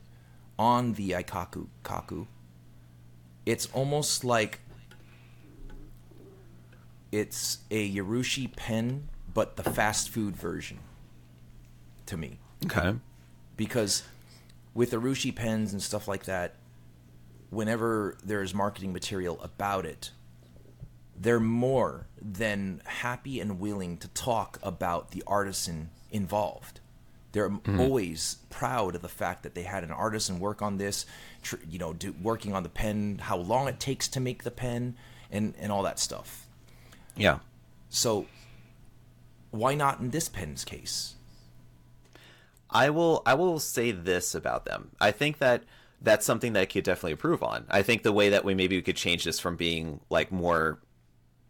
on 0.57 0.93
the 0.93 1.11
Ikkaku 1.11 1.67
Kaku, 1.83 2.27
it's 3.45 3.67
almost 3.67 4.23
like 4.23 4.59
it's 7.11 7.59
a 7.69 7.93
Yarushi 7.93 8.55
pen, 8.55 9.09
but 9.33 9.55
the 9.55 9.63
fast 9.63 10.09
food 10.09 10.35
version 10.35 10.79
to 12.05 12.17
me 12.17 12.39
Okay. 12.65 12.95
because 13.55 14.03
with 14.73 14.91
Urushi 14.91 15.33
pens 15.33 15.71
and 15.73 15.81
stuff 15.81 16.07
like 16.07 16.23
that, 16.25 16.55
whenever 17.53 18.17
there's 18.23 18.53
marketing 18.53 18.93
material 18.93 19.39
about 19.41 19.85
it, 19.85 20.11
they're 21.15 21.39
more 21.39 22.07
than 22.21 22.81
happy 22.85 23.39
and 23.39 23.59
willing 23.59 23.97
to 23.97 24.07
talk 24.09 24.59
about 24.63 25.11
the 25.11 25.23
artisan 25.27 25.89
involved. 26.11 26.79
They're 27.31 27.49
mm-hmm. 27.49 27.79
always 27.79 28.37
proud 28.49 28.95
of 28.95 29.01
the 29.01 29.09
fact 29.09 29.43
that 29.43 29.55
they 29.55 29.63
had 29.63 29.83
an 29.83 29.91
artisan 29.91 30.39
work 30.39 30.61
on 30.61 30.77
this, 30.77 31.05
tr- 31.41 31.55
you 31.67 31.79
know, 31.79 31.93
do, 31.93 32.13
working 32.21 32.53
on 32.53 32.63
the 32.63 32.69
pen, 32.69 33.19
how 33.21 33.37
long 33.37 33.67
it 33.67 33.79
takes 33.79 34.07
to 34.09 34.19
make 34.19 34.43
the 34.43 34.51
pen, 34.51 34.95
and, 35.31 35.53
and 35.59 35.71
all 35.71 35.83
that 35.83 35.99
stuff. 35.99 36.47
Yeah. 37.15 37.39
So, 37.89 38.27
why 39.49 39.73
not 39.73 39.99
in 39.99 40.11
this 40.11 40.29
pen's 40.29 40.63
case? 40.63 41.15
I 42.69 42.89
will 42.89 43.21
I 43.25 43.35
will 43.35 43.59
say 43.59 43.91
this 43.91 44.33
about 44.33 44.65
them. 44.65 44.91
I 44.99 45.11
think 45.11 45.37
that 45.37 45.63
that's 46.03 46.25
something 46.25 46.53
that 46.53 46.59
I 46.61 46.65
could 46.65 46.83
definitely 46.83 47.13
improve 47.13 47.41
on. 47.41 47.65
I 47.69 47.81
think 47.81 48.03
the 48.03 48.11
way 48.11 48.29
that 48.29 48.45
we 48.45 48.53
maybe 48.53 48.75
we 48.75 48.81
could 48.81 48.97
change 48.97 49.23
this 49.23 49.39
from 49.39 49.55
being 49.55 50.01
like 50.09 50.31
more 50.31 50.79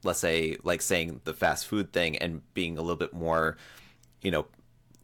let's 0.03 0.19
say 0.19 0.57
like 0.63 0.81
saying 0.81 1.21
the 1.23 1.33
fast 1.33 1.67
food 1.67 1.91
thing 1.91 2.17
and 2.17 2.41
being 2.53 2.77
a 2.77 2.81
little 2.81 2.97
bit 2.97 3.13
more 3.13 3.57
you 4.21 4.31
know 4.31 4.45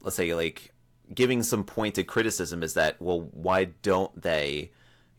let's 0.02 0.16
say 0.16 0.34
like 0.34 0.74
giving 1.14 1.42
some 1.42 1.64
pointed 1.64 2.06
criticism 2.06 2.62
is 2.62 2.74
that 2.74 3.02
well 3.02 3.22
why 3.32 3.66
don't 3.82 4.22
they 4.22 4.72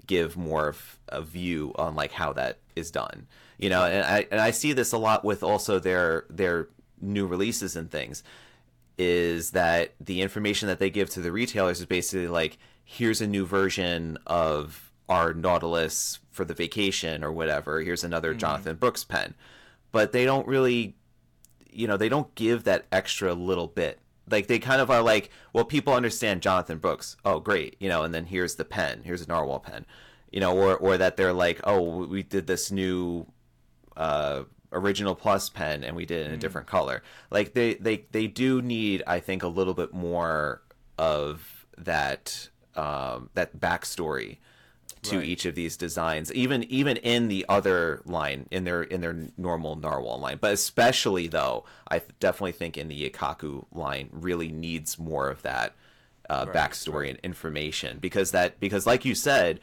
give 0.07 0.37
more 0.37 0.69
of 0.69 0.99
a 1.09 1.23
view 1.23 1.73
on 1.77 1.95
like 1.95 2.13
how 2.13 2.33
that 2.33 2.59
is 2.77 2.91
done 2.91 3.27
you 3.59 3.69
know 3.69 3.85
and 3.85 4.05
I 4.05 4.27
and 4.31 4.41
I 4.41 4.51
see 4.51 4.73
this 4.73 4.93
a 4.93 4.99
lot 4.99 5.25
with 5.25 5.43
also 5.43 5.79
their 5.79 6.27
their 6.29 6.69
new 7.01 7.27
releases 7.27 7.77
and 7.77 7.91
things 7.91 8.23
is 9.03 9.53
that 9.53 9.95
the 9.99 10.21
information 10.21 10.69
that 10.69 10.79
they 10.79 10.91
give 10.91 11.09
to 11.09 11.23
the 11.23 11.33
retailers 11.33 11.81
is 11.81 11.87
basically 11.87 12.29
like 12.29 12.59
here's 12.85 13.23
a 13.23 13.27
new 13.27 13.47
version 13.47 14.19
of 14.27 14.93
our 15.09 15.33
Nautilus 15.33 16.19
for 16.31 16.45
the 16.45 16.53
vacation 16.53 17.25
or 17.25 17.33
whatever. 17.33 17.81
Here's 17.81 18.05
another 18.05 18.35
Jonathan 18.35 18.77
Brooks 18.77 19.03
pen. 19.03 19.33
But 19.91 20.13
they 20.13 20.27
don't 20.27 20.47
really 20.47 20.97
you 21.71 21.87
know 21.89 21.97
they 21.97 22.11
don't 22.11 22.35
give 22.35 22.65
that 22.65 22.85
extra 22.93 23.33
little 23.33 23.69
bit. 23.69 24.01
Like 24.31 24.49
they 24.49 24.59
kind 24.59 24.83
of 24.83 24.91
are 24.91 25.03
like 25.03 25.31
well 25.55 25.65
people 25.65 25.95
understand 25.95 26.43
jonathan 26.43 26.77
brooks. 26.77 27.17
Oh 27.25 27.41
great 27.41 27.77
you 27.81 27.89
know 27.89 28.03
and 28.03 28.15
then 28.15 28.27
here's 28.27 28.57
the 28.57 28.67
pen. 28.67 29.01
Here's 29.03 29.23
a 29.23 29.29
narwhal 29.29 29.61
pen. 29.61 29.87
You 30.31 30.41
know 30.41 30.55
or 30.55 30.77
or 30.77 30.99
that 30.99 31.17
they're 31.17 31.33
like 31.33 31.59
oh 31.65 32.05
we 32.05 32.23
did 32.23 32.47
this 32.47 32.71
new 32.71 33.27
uh 33.97 34.43
original 34.73 35.15
plus 35.15 35.49
pen 35.51 35.83
and 35.85 35.97
we 35.97 36.07
did 36.07 36.23
it 36.23 36.27
in 36.29 36.33
a 36.33 36.37
different 36.37 36.67
color. 36.67 37.03
Like 37.31 37.55
they 37.55 37.75
they 37.75 38.05
they 38.13 38.27
do 38.27 38.63
need 38.63 39.03
i 39.07 39.21
think 39.21 39.43
a 39.43 39.49
little 39.49 39.75
bit 39.75 39.93
more 39.93 40.63
of 40.99 41.67
that 41.79 42.49
um 42.77 43.31
that 43.35 43.59
backstory 43.59 44.39
to 45.03 45.17
Right. 45.17 45.27
each 45.27 45.47
of 45.47 45.55
these 45.55 45.77
designs 45.79 46.31
even 46.35 46.63
even 46.65 46.99
in 46.99 47.29
the 47.29 47.47
other 47.49 48.03
line 48.05 48.47
in 48.51 48.65
their 48.65 48.83
in 48.83 49.01
their 49.01 49.17
normal 49.39 49.75
narwhal 49.77 50.21
line. 50.21 50.39
But 50.41 50.53
especially 50.53 51.27
though 51.27 51.65
i 51.89 51.99
th- 51.99 52.11
definitely 52.21 52.53
think 52.53 52.77
in 52.77 52.89
the 52.89 53.09
Ikkaku 53.11 53.65
line 53.73 54.11
really 54.13 54.53
needs 54.53 54.99
more 54.99 55.29
of 55.31 55.41
that 55.43 55.75
uh, 56.29 56.47
backstory 56.47 57.11
and 57.11 57.19
information. 57.25 57.99
Because 57.99 58.31
that 58.33 58.61
because 58.61 58.87
like 58.87 59.05
you 59.07 59.15
said 59.15 59.59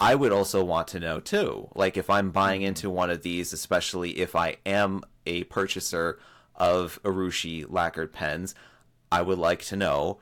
i 0.00 0.14
would 0.14 0.32
also 0.32 0.64
want 0.64 0.88
to 0.88 1.00
know 1.00 1.20
too 1.20 1.68
like 1.74 1.96
if 1.96 2.08
i'm 2.08 2.30
buying 2.30 2.62
into 2.62 2.88
one 2.90 3.10
of 3.10 3.22
these 3.22 3.52
especially 3.52 4.18
if 4.18 4.36
i 4.36 4.56
am 4.64 5.02
a 5.26 5.44
purchaser 5.44 6.18
of 6.54 7.00
Urushi 7.04 7.64
lacquered 7.68 8.12
pens 8.12 8.54
i 9.10 9.22
would 9.22 9.38
like 9.38 9.62
to 9.64 9.76
know 9.76 10.18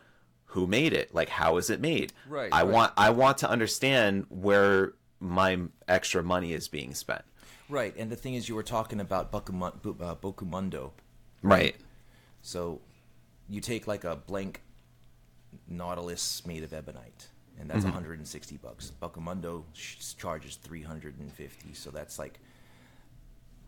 who 0.51 0.67
made 0.67 0.95
it. 0.95 1.15
Like 1.15 1.29
how 1.29 1.59
is 1.59 1.69
it 1.69 1.81
made? 1.81 2.13
Right, 2.29 2.49
i 2.53 2.63
right. 2.63 2.73
want 2.73 2.93
i 2.97 3.11
want 3.11 3.39
to 3.39 3.51
understand 3.51 4.25
where 4.31 4.95
my 5.21 5.59
extra 5.87 6.23
money 6.23 6.53
is 6.53 6.67
being 6.69 6.95
spent. 6.95 7.23
Right, 7.69 7.95
and 7.97 8.11
the 8.11 8.17
thing 8.17 8.35
is, 8.35 8.49
you 8.49 8.55
were 8.55 8.63
talking 8.63 9.01
about 9.01 9.33
Bu- 9.33 9.97
uh, 10.01 10.15
Bokumondo. 10.15 10.93
right. 11.43 11.77
So, 12.43 12.81
you 13.49 13.61
take 13.61 13.89
like 13.89 14.05
a 14.05 14.15
blank 14.15 14.63
Nautilus 15.69 16.47
made 16.47 16.63
of 16.63 16.73
ebonite, 16.73 17.29
and 17.61 17.71
that's 17.71 17.81
mm-hmm. 17.81 17.89
160 17.89 18.57
bucks. 18.59 18.93
Bokumondo 19.01 19.65
sh- 19.73 20.15
charges 20.15 20.57
350, 20.57 21.75
so 21.75 21.91
that's 21.91 22.19
like 22.19 22.39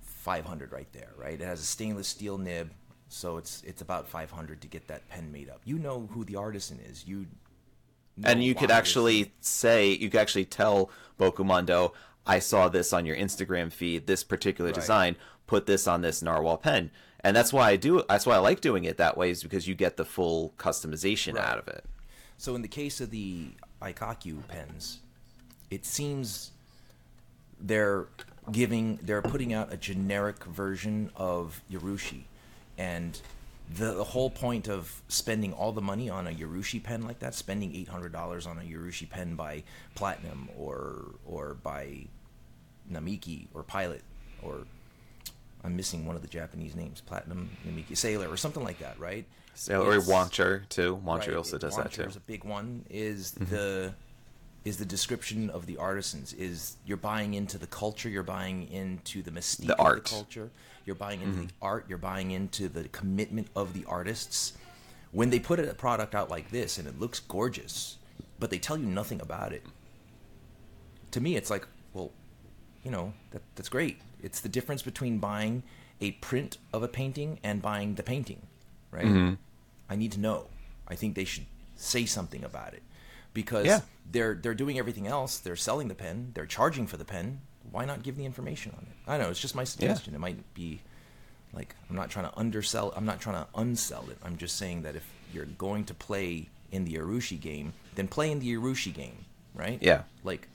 500 0.03 0.73
right 0.73 0.93
there, 0.93 1.11
right? 1.17 1.41
It 1.41 1.45
has 1.45 1.61
a 1.61 1.65
stainless 1.65 2.09
steel 2.09 2.39
nib, 2.39 2.71
so 3.09 3.37
it's 3.37 3.63
it's 3.65 3.83
about 3.83 4.09
500 4.09 4.61
to 4.61 4.67
get 4.67 4.89
that 4.89 5.09
pen 5.09 5.33
made 5.33 5.49
up. 5.49 5.61
You 5.65 5.79
know 5.79 6.09
who 6.13 6.25
the 6.25 6.37
artisan 6.37 6.81
is. 6.81 7.07
You 7.07 7.27
know 8.17 8.29
and 8.31 8.43
you 8.43 8.55
could 8.55 8.71
actually 8.71 9.33
say 9.41 9.91
you 9.93 10.11
could 10.11 10.21
actually 10.21 10.45
tell 10.45 10.91
Bokumondo, 11.19 11.93
I 12.27 12.41
saw 12.41 12.69
this 12.69 12.93
on 12.93 13.07
your 13.07 13.17
Instagram 13.17 13.73
feed, 13.73 14.07
this 14.07 14.25
particular 14.25 14.71
Right. 14.71 14.81
design, 14.81 15.17
put 15.47 15.67
this 15.67 15.87
on 15.87 16.03
this 16.03 16.21
narwhal 16.23 16.59
pen. 16.59 16.91
And 17.21 17.35
that's 17.37 17.53
why 17.53 17.71
I 17.71 17.77
do 17.77 18.03
that's 18.09 18.27
why 18.27 18.35
I 18.35 18.39
like 18.39 18.61
doing 18.61 18.85
it 18.85 18.97
that 18.99 19.17
way 19.17 19.31
is 19.31 19.43
because 19.43 19.67
you 19.67 19.75
get 19.75 19.97
the 19.97 20.05
full 20.05 20.55
customization 20.59 21.35
Right. 21.35 21.45
out 21.45 21.59
of 21.59 21.69
it. 21.69 21.85
So 22.37 22.55
in 22.55 22.63
the 22.63 22.69
case 22.69 23.01
of 23.01 23.11
the 23.11 23.53
Ikaku 23.83 24.47
pens, 24.49 24.99
it 25.71 25.85
seems 25.85 26.51
they're 27.61 28.07
giving 28.51 28.99
they're 29.03 29.23
putting 29.23 29.53
out 29.53 29.73
a 29.73 29.77
generic 29.77 30.45
version 30.45 31.11
of 31.17 31.61
Yarushi, 31.71 32.23
and 32.77 33.21
the, 33.75 33.93
the 33.93 34.05
whole 34.05 34.31
point 34.31 34.69
of 34.69 35.03
spending 35.09 35.53
all 35.53 35.73
the 35.73 35.83
money 35.83 36.09
on 36.09 36.27
a 36.27 36.31
Yarushi 36.31 36.83
pen 36.83 37.03
like 37.03 37.19
that, 37.21 37.35
spending 37.35 37.75
eight 37.75 37.89
hundred 37.89 38.13
dollars 38.13 38.47
on 38.47 38.59
a 38.59 38.63
Yarushi 38.63 39.09
pen 39.09 39.35
by 39.35 39.63
Platinum 39.95 40.49
or 40.57 41.15
or 41.27 41.55
by 41.55 42.07
Namiki 42.91 43.47
or 43.55 43.63
Pilot 43.63 44.03
or 44.43 44.65
I'm 45.65 45.77
missing 45.77 46.07
one 46.07 46.17
of 46.17 46.23
the 46.23 46.29
Japanese 46.29 46.75
names, 46.77 47.01
Platinum 47.01 47.51
Namiki 47.67 47.97
Sailor 47.97 48.29
or 48.29 48.37
something 48.37 48.63
like 48.63 48.79
that, 48.79 48.99
right? 48.99 49.25
So, 49.61 49.83
or 49.83 49.97
Wancher 49.97 50.69
too. 50.69 51.01
Wancher 51.05 51.29
Right, 51.29 51.37
also 51.37 51.59
does 51.59 51.77
that 51.77 51.91
too. 51.93 52.03
Mm-hmm. 52.03 52.17
A 52.17 52.21
big 52.21 52.45
one. 52.45 52.85
Is 52.89 53.33
the 53.33 53.93
is 54.65 54.77
the 54.77 54.85
description 54.85 55.51
of 55.51 55.67
the 55.67 55.77
artisans? 55.79 56.33
Is 56.35 56.77
you're 56.87 56.97
buying 56.97 57.35
into 57.35 57.59
the 57.59 57.67
culture? 57.67 58.09
You're 58.09 58.23
buying 58.23 58.69
into 58.71 59.21
the 59.23 59.31
mystique 59.33 59.67
The 59.67 59.75
of 59.75 59.81
art. 59.81 60.05
the 60.05 60.11
culture. 60.11 60.51
You're 60.85 60.95
buying 60.97 61.21
into 61.23 61.39
Mm-hmm. 61.39 61.47
the 61.47 61.53
art. 61.61 61.87
You're 61.89 61.99
buying 61.99 62.31
into 62.31 62.69
the 62.69 62.85
commitment 62.89 63.49
of 63.57 63.75
the 63.75 63.85
artists. 63.87 64.53
When 65.11 65.31
they 65.31 65.41
put 65.41 65.59
a 65.59 65.75
product 65.75 66.15
out 66.15 66.31
like 66.31 66.51
this 66.51 66.79
and 66.79 66.87
it 66.87 67.01
looks 67.01 67.19
gorgeous, 67.19 67.97
but 68.39 68.51
they 68.51 68.59
tell 68.59 68.77
you 68.79 68.87
nothing 68.87 69.21
about 69.21 69.53
it, 69.53 69.65
to 71.11 71.21
me 71.21 71.35
it's 71.37 71.51
like, 71.51 71.67
well, 71.95 72.13
you 72.85 72.91
know, 72.91 73.13
that 73.33 73.43
that's 73.57 73.69
great. 73.69 74.01
It's 74.23 74.41
the 74.41 74.49
difference 74.49 74.83
between 74.83 75.19
buying 75.19 75.63
a 76.01 76.13
print 76.13 76.59
of 76.73 76.83
a 76.83 76.89
painting 76.89 77.39
and 77.43 77.61
buying 77.61 77.95
the 77.97 78.03
painting, 78.03 78.47
right? 78.93 79.05
Mm-hmm. 79.05 79.35
I 79.89 79.97
need 79.97 80.13
to 80.13 80.21
know. 80.21 80.47
I 80.87 80.95
think 80.95 81.15
they 81.15 81.25
should 81.25 81.47
say 81.77 82.05
something 82.07 82.45
about 82.45 82.75
it 82.75 82.83
because 83.35 83.67
Yeah. 83.67 83.81
they're 84.11 84.35
they're 84.35 84.55
doing 84.55 84.79
everything 84.79 85.07
else. 85.07 85.39
They're 85.39 85.57
selling 85.57 85.89
the 85.89 85.95
pen. 85.95 86.33
They're 86.35 86.47
charging 86.47 86.87
for 86.87 86.97
the 86.97 87.05
pen. 87.05 87.41
Why 87.71 87.85
not 87.85 88.03
give 88.03 88.17
the 88.17 88.25
information 88.25 88.73
on 88.77 88.83
it? 88.85 88.97
I 89.07 89.17
don't 89.17 89.27
know. 89.27 89.31
It's 89.31 89.41
just 89.41 89.55
my 89.55 89.65
suggestion. 89.65 90.15
It 90.15 90.19
might 90.21 90.55
be 90.55 90.81
like 91.53 91.75
I'm 91.91 91.97
not 91.97 92.11
trying 92.11 92.31
to 92.31 92.39
undersell. 92.39 92.93
I'm 92.97 93.05
not 93.05 93.21
trying 93.21 93.45
to 93.45 93.51
unsell 93.53 94.09
it. 94.11 94.19
I'm 94.25 94.37
just 94.37 94.57
saying 94.57 94.83
that 94.83 94.97
if 94.97 95.05
you're 95.33 95.45
going 95.45 95.85
to 95.85 95.95
play 95.95 96.49
in 96.73 96.85
the 96.85 96.95
Urushi 96.95 97.41
game, 97.41 97.73
then 97.95 98.09
play 98.09 98.31
in 98.31 98.39
the 98.41 98.55
Urushi 98.57 98.93
game, 98.93 99.25
right? 99.55 99.79
Yeah. 99.83 100.03
Like, 100.25 100.49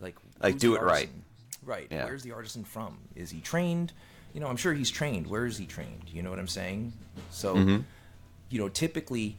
like 0.00 0.16
Like, 0.40 0.58
do 0.58 0.74
it 0.74 0.82
right. 0.82 1.08
Right. 1.64 1.88
Yeah. 1.90 2.04
Where's 2.04 2.22
the 2.22 2.32
artisan 2.32 2.64
from? 2.64 2.98
Is 3.16 3.30
he 3.30 3.40
trained? 3.40 3.92
You 4.34 4.40
know, 4.40 4.46
I'm 4.48 4.56
sure 4.56 4.72
he's 4.74 4.90
trained. 4.90 5.26
Where 5.26 5.46
is 5.46 5.56
he 5.56 5.66
trained? 5.66 6.04
You 6.12 6.22
know 6.22 6.30
what 6.30 6.38
I'm 6.38 6.46
saying? 6.48 6.92
So, 7.30 7.54
Mm-hmm. 7.56 7.82
You 8.50 8.58
know, 8.58 8.68
typically 8.68 9.38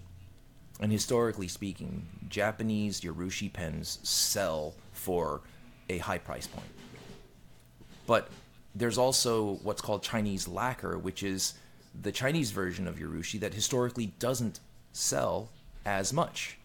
and 0.79 0.91
historically 0.91 1.47
speaking, 1.47 2.07
Japanese 2.29 3.01
Yarushi 3.01 3.51
pens 3.51 3.99
sell 4.03 4.75
for 4.93 5.41
a 5.89 5.97
high 5.97 6.17
price 6.17 6.47
point. 6.47 6.67
But 8.05 8.29
there's 8.75 8.97
also 8.97 9.59
what's 9.63 9.81
called 9.81 10.03
Chinese 10.03 10.47
lacquer, 10.47 10.97
which 10.97 11.23
is 11.23 11.55
the 11.99 12.11
Chinese 12.11 12.51
version 12.51 12.87
of 12.87 12.97
Yarushi 12.97 13.39
that 13.39 13.53
historically 13.53 14.13
doesn't 14.19 14.59
sell 14.93 15.49
as 15.85 16.13
much. 16.13 16.57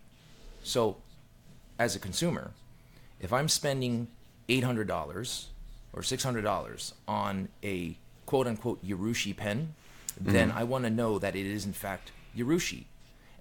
So, 0.62 0.96
as 1.78 1.96
a 1.96 1.98
consumer, 1.98 2.52
if 3.18 3.32
I'm 3.32 3.48
spending 3.48 4.08
$800 4.48 5.46
or 5.92 6.02
$600 6.02 6.92
on 7.08 7.48
a 7.64 7.96
quote 8.26 8.46
unquote 8.46 8.84
Yarushi 8.84 9.36
pen, 9.36 9.74
then 10.20 10.50
mm-hmm. 10.50 10.58
I 10.58 10.64
want 10.64 10.84
to 10.84 10.90
know 10.90 11.18
that 11.18 11.34
it 11.34 11.46
is 11.46 11.64
in 11.64 11.72
fact 11.72 12.12
Yarushi. 12.36 12.84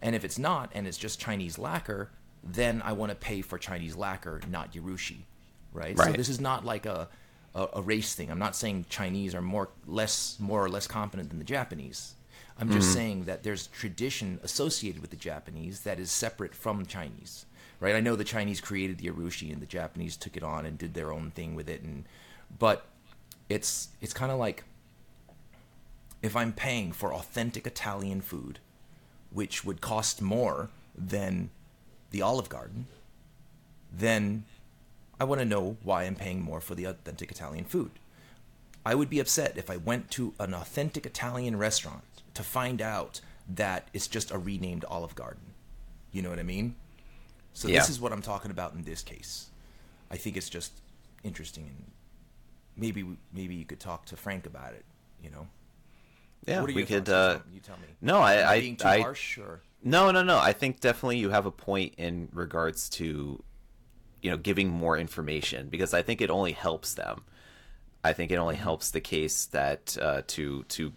And 0.01 0.15
if 0.15 0.23
it's 0.23 0.39
not, 0.39 0.71
and 0.73 0.87
it's 0.87 0.97
just 0.97 1.19
Chinese 1.19 1.57
lacquer, 1.57 2.09
then 2.43 2.81
I 2.83 2.93
want 2.93 3.11
to 3.11 3.15
pay 3.15 3.41
for 3.41 3.57
Chinese 3.57 3.95
lacquer, 3.95 4.41
not 4.49 4.73
Yarushi. 4.73 5.17
Right? 5.73 5.97
So 5.97 6.11
this 6.11 6.27
is 6.27 6.41
not 6.41 6.65
like 6.65 6.85
a, 6.85 7.07
a, 7.55 7.67
a 7.75 7.81
race 7.81 8.13
thing. 8.13 8.29
I'm 8.29 8.39
not 8.39 8.55
saying 8.55 8.87
Chinese 8.89 9.33
are 9.35 9.41
more 9.41 9.69
less 9.85 10.37
more 10.39 10.63
or 10.63 10.69
less 10.69 10.87
competent 10.87 11.29
than 11.29 11.39
the 11.39 11.45
Japanese. 11.45 12.15
I'm 12.59 12.69
just 12.69 12.89
mm-hmm. 12.89 12.93
saying 12.93 13.23
that 13.25 13.43
there's 13.43 13.67
tradition 13.67 14.39
associated 14.43 15.01
with 15.01 15.11
the 15.11 15.15
Japanese 15.15 15.81
that 15.81 15.99
is 15.99 16.11
separate 16.11 16.53
from 16.53 16.85
Chinese. 16.85 17.45
Right? 17.79 17.95
I 17.95 18.01
know 18.01 18.15
the 18.15 18.23
Chinese 18.23 18.61
created 18.61 18.97
the 18.97 19.09
Urushi 19.09 19.51
and 19.51 19.61
the 19.61 19.65
Japanese 19.65 20.17
took 20.17 20.37
it 20.37 20.43
on 20.43 20.65
and 20.65 20.77
did 20.77 20.93
their 20.93 21.11
own 21.11 21.31
thing 21.31 21.55
with 21.55 21.69
it 21.69 21.81
and 21.81 22.05
but 22.59 22.85
it's 23.49 23.89
it's 24.01 24.13
kind 24.13 24.31
of 24.31 24.37
like 24.37 24.63
if 26.21 26.35
I'm 26.35 26.53
paying 26.53 26.91
for 26.91 27.13
authentic 27.13 27.65
Italian 27.65 28.21
food, 28.21 28.59
which 29.31 29.63
would 29.63 29.81
cost 29.81 30.21
more 30.21 30.69
than 30.95 31.49
the 32.11 32.21
Olive 32.21 32.49
Garden, 32.49 32.87
then 33.91 34.43
I 35.19 35.23
want 35.23 35.39
to 35.39 35.45
know 35.45 35.77
why 35.83 36.03
I'm 36.03 36.15
paying 36.15 36.41
more 36.41 36.61
for 36.61 36.75
the 36.75 36.85
authentic 36.85 37.31
Italian 37.31 37.65
food. 37.65 37.91
I 38.85 38.95
would 38.95 39.09
be 39.09 39.19
upset 39.19 39.57
if 39.57 39.69
I 39.69 39.77
went 39.77 40.09
to 40.11 40.33
an 40.39 40.53
authentic 40.53 41.05
Italian 41.05 41.57
restaurant 41.57 42.03
to 42.33 42.43
find 42.43 42.81
out 42.81 43.21
that 43.47 43.87
it's 43.93 44.07
just 44.07 44.31
a 44.31 44.37
renamed 44.37 44.85
Olive 44.85 45.15
Garden. 45.15 45.53
You 46.11 46.21
know 46.21 46.29
what 46.29 46.39
I 46.39 46.43
mean? 46.43 46.75
So 47.53 47.67
Yeah. 47.67 47.79
this 47.79 47.89
is 47.89 47.99
what 47.99 48.11
I'm 48.11 48.21
talking 48.21 48.51
about 48.51 48.73
in 48.73 48.83
this 48.83 49.01
case. 49.03 49.49
I 50.09 50.17
think 50.17 50.35
it's 50.35 50.49
just 50.49 50.73
interesting 51.23 51.65
and 51.67 51.91
maybe 52.75 53.17
maybe 53.31 53.55
you 53.55 53.65
could 53.65 53.79
talk 53.79 54.05
to 54.07 54.17
Frank 54.17 54.45
about 54.45 54.73
it, 54.73 54.85
you 55.23 55.29
know. 55.29 55.47
Yeah, 56.47 56.63
we 56.63 56.85
could. 56.85 57.07
Uh, 57.09 57.39
you 57.53 57.59
tell 57.59 57.77
me. 57.77 57.87
no, 58.01 58.19
I- 58.19 58.53
I- 58.53 58.59
being 58.61 58.75
too 58.77 58.87
I- 58.87 59.01
harsh 59.01 59.37
or 59.37 59.61
No, 59.83 60.11
no, 60.11 60.23
no. 60.23 60.37
I 60.37 60.53
think 60.53 60.79
definitely 60.79 61.17
you 61.17 61.29
have 61.29 61.45
a 61.45 61.51
point 61.51 61.95
in 61.97 62.29
regards 62.33 62.87
to, 62.89 63.43
you 64.21 64.29
know, 64.31 64.37
giving 64.37 64.69
more 64.69 64.97
information 64.97 65.69
because 65.69 65.93
I 65.93 66.01
think 66.01 66.21
it 66.21 66.29
only 66.29 66.51
helps 66.51 66.93
them. 66.93 67.23
I 68.03 68.13
think 68.13 68.31
it 68.31 68.35
only 68.37 68.55
helps 68.55 68.89
the 68.91 69.01
case 69.01 69.45
that 69.47 69.97
uh, 70.01 70.21
to 70.27 70.63
to 70.63 70.93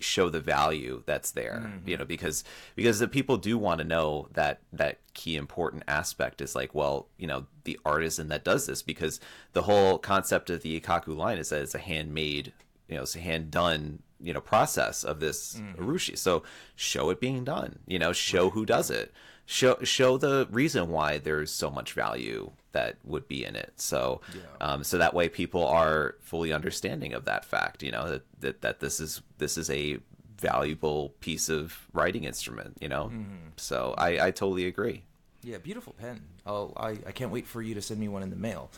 show 0.00 0.28
the 0.28 0.40
value 0.40 1.02
that's 1.06 1.30
there. 1.30 1.80
You 1.86 1.96
know, 1.96 2.04
because 2.04 2.44
because 2.74 2.98
the 2.98 3.08
people 3.08 3.38
do 3.38 3.56
want 3.56 3.78
to 3.78 3.84
know 3.86 4.28
that 4.34 4.60
that 4.72 4.98
key 5.14 5.36
important 5.36 5.82
aspect 5.88 6.40
is 6.42 6.54
like, 6.54 6.74
well, 6.74 7.08
you 7.16 7.26
know, 7.26 7.46
the 7.64 7.78
artisan 7.86 8.28
that 8.28 8.44
does 8.44 8.66
this 8.66 8.82
because 8.82 9.18
the 9.54 9.62
whole 9.62 9.96
concept 9.98 10.50
of 10.50 10.60
the 10.62 10.78
Ikkaku 10.78 11.16
line 11.16 11.38
is 11.38 11.48
that 11.50 11.62
it's 11.62 11.74
a 11.74 11.78
handmade, 11.78 12.52
you 12.88 12.96
know, 12.96 13.02
it's 13.02 13.16
a 13.16 13.20
hand 13.20 13.50
done, 13.50 14.02
you 14.20 14.32
know, 14.32 14.40
process 14.40 15.04
of 15.04 15.20
this 15.20 15.60
urushi. 15.76 16.16
So 16.18 16.42
show 16.76 17.10
it 17.10 17.20
being 17.20 17.44
done. 17.44 17.78
You 17.86 17.98
know, 17.98 18.12
show 18.12 18.50
who 18.50 18.64
does 18.66 18.90
it. 18.90 19.12
Show 19.46 19.78
show 19.82 20.16
the 20.16 20.48
reason 20.50 20.88
why 20.88 21.18
there's 21.18 21.50
so 21.50 21.70
much 21.70 21.92
value 21.92 22.52
that 22.72 22.96
would 23.04 23.28
be 23.28 23.44
in 23.44 23.56
it. 23.56 23.74
So 23.76 24.22
um, 24.60 24.82
so 24.82 24.96
that 24.98 25.12
way 25.12 25.28
people 25.28 25.66
are 25.66 26.16
fully 26.20 26.52
understanding 26.52 27.12
of 27.12 27.26
that 27.26 27.44
fact. 27.44 27.82
You 27.82 27.92
know 27.92 28.08
that 28.08 28.22
that, 28.40 28.62
that 28.62 28.80
this 28.80 29.00
is 29.00 29.20
this 29.36 29.58
is 29.58 29.68
a 29.68 29.98
valuable 30.38 31.10
piece 31.20 31.48
of 31.50 31.78
writing 31.92 32.24
instrument. 32.24 32.78
You 32.80 32.88
know, 32.88 33.12
so 33.56 33.94
I 33.98 34.28
I 34.28 34.30
totally 34.30 34.66
agree. 34.66 35.04
Yeah, 35.42 35.58
beautiful 35.58 35.92
pen. 35.92 36.22
Oh, 36.46 36.72
I, 36.76 36.90
I 37.06 37.12
can't 37.12 37.30
wait 37.30 37.46
for 37.46 37.62
you 37.62 37.74
to 37.74 37.80
send 37.82 37.98
me 37.98 38.08
one 38.08 38.22
in 38.22 38.28
the 38.30 38.36
mail. 38.36 38.70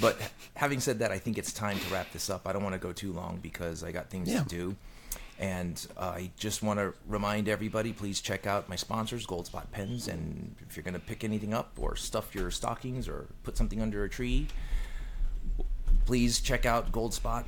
But 0.00 0.18
having 0.54 0.80
said 0.80 0.98
that, 0.98 1.12
I 1.12 1.18
think 1.18 1.38
it's 1.38 1.52
time 1.52 1.78
to 1.78 1.92
wrap 1.94 2.12
this 2.12 2.28
up. 2.28 2.48
I 2.48 2.52
don't 2.52 2.62
want 2.64 2.74
to 2.74 2.80
go 2.80 2.92
too 2.92 3.12
long 3.12 3.38
because 3.40 3.84
I 3.84 3.92
got 3.92 4.10
things 4.10 4.28
Yeah. 4.28 4.42
to 4.42 4.48
do. 4.48 4.76
And 5.38 5.84
uh, 5.96 6.00
I 6.16 6.30
just 6.36 6.62
want 6.62 6.78
to 6.78 6.94
remind 7.08 7.48
everybody 7.48 7.92
please 7.92 8.20
check 8.20 8.46
out 8.46 8.68
my 8.68 8.76
sponsors, 8.76 9.26
Goldspot 9.26 9.70
Pens. 9.72 10.08
And 10.08 10.54
if 10.68 10.76
you're 10.76 10.84
going 10.84 10.94
to 10.94 11.00
pick 11.00 11.22
anything 11.24 11.54
up 11.54 11.72
or 11.78 11.96
stuff 11.96 12.34
your 12.34 12.50
stockings 12.50 13.08
or 13.08 13.26
put 13.44 13.56
something 13.56 13.80
under 13.80 14.04
a 14.04 14.08
tree, 14.08 14.48
please 16.06 16.40
check 16.40 16.66
out 16.66 16.92
Goldspot 16.92 17.44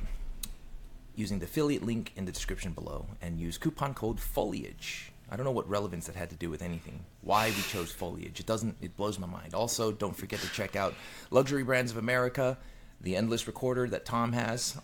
using 1.15 1.39
the 1.39 1.45
affiliate 1.45 1.83
link 1.83 2.11
in 2.15 2.25
the 2.25 2.31
description 2.31 2.71
below 2.73 3.05
and 3.21 3.39
use 3.39 3.57
coupon 3.57 3.93
code 3.93 4.19
foliage 4.19 5.11
i 5.31 5.35
don't 5.35 5.45
know 5.45 5.51
what 5.51 5.67
relevance 5.69 6.07
that 6.07 6.15
had 6.15 6.29
to 6.29 6.35
do 6.35 6.49
with 6.49 6.61
anything 6.61 7.03
why 7.21 7.47
we 7.49 7.61
chose 7.63 7.91
foliage 7.91 8.39
it 8.39 8.45
doesn't 8.45 8.75
it 8.81 8.95
blows 8.97 9.17
my 9.19 9.27
mind 9.27 9.53
also 9.53 9.91
don't 9.91 10.15
forget 10.15 10.39
to 10.39 10.49
check 10.51 10.75
out 10.75 10.93
luxury 11.31 11.63
brands 11.63 11.91
of 11.91 11.97
america 11.97 12.57
the 13.01 13.15
endless 13.15 13.47
recorder 13.47 13.87
that 13.87 14.05
tom 14.05 14.33
has 14.33 14.77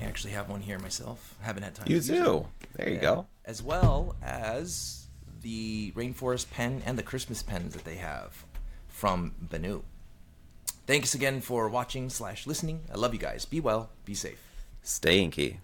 i 0.00 0.04
actually 0.04 0.32
have 0.32 0.48
one 0.48 0.60
here 0.60 0.78
myself 0.78 1.36
haven't 1.40 1.62
had 1.62 1.74
time 1.74 1.86
You 1.88 1.90
to 1.90 1.94
use 1.96 2.10
it. 2.10 2.14
do. 2.22 2.46
There 2.74 2.88
you 2.88 2.94
Yeah. 2.96 3.00
go. 3.00 3.26
as 3.44 3.62
well 3.62 4.14
as 4.22 5.06
the 5.42 5.92
rainforest 5.96 6.50
pen 6.50 6.82
and 6.84 6.98
the 6.98 7.02
christmas 7.02 7.42
pens 7.42 7.74
that 7.74 7.84
they 7.84 7.96
have 7.96 8.44
from 8.88 9.34
benu 9.48 9.82
thanks 10.86 11.14
again 11.14 11.40
for 11.40 11.68
watching 11.68 12.10
slash 12.10 12.46
listening 12.46 12.80
i 12.92 12.96
love 12.96 13.12
you 13.14 13.20
guys 13.20 13.44
be 13.44 13.60
well 13.60 13.90
be 14.04 14.14
safe 14.14 14.42
Stay 14.82 15.20
inky. 15.20 15.60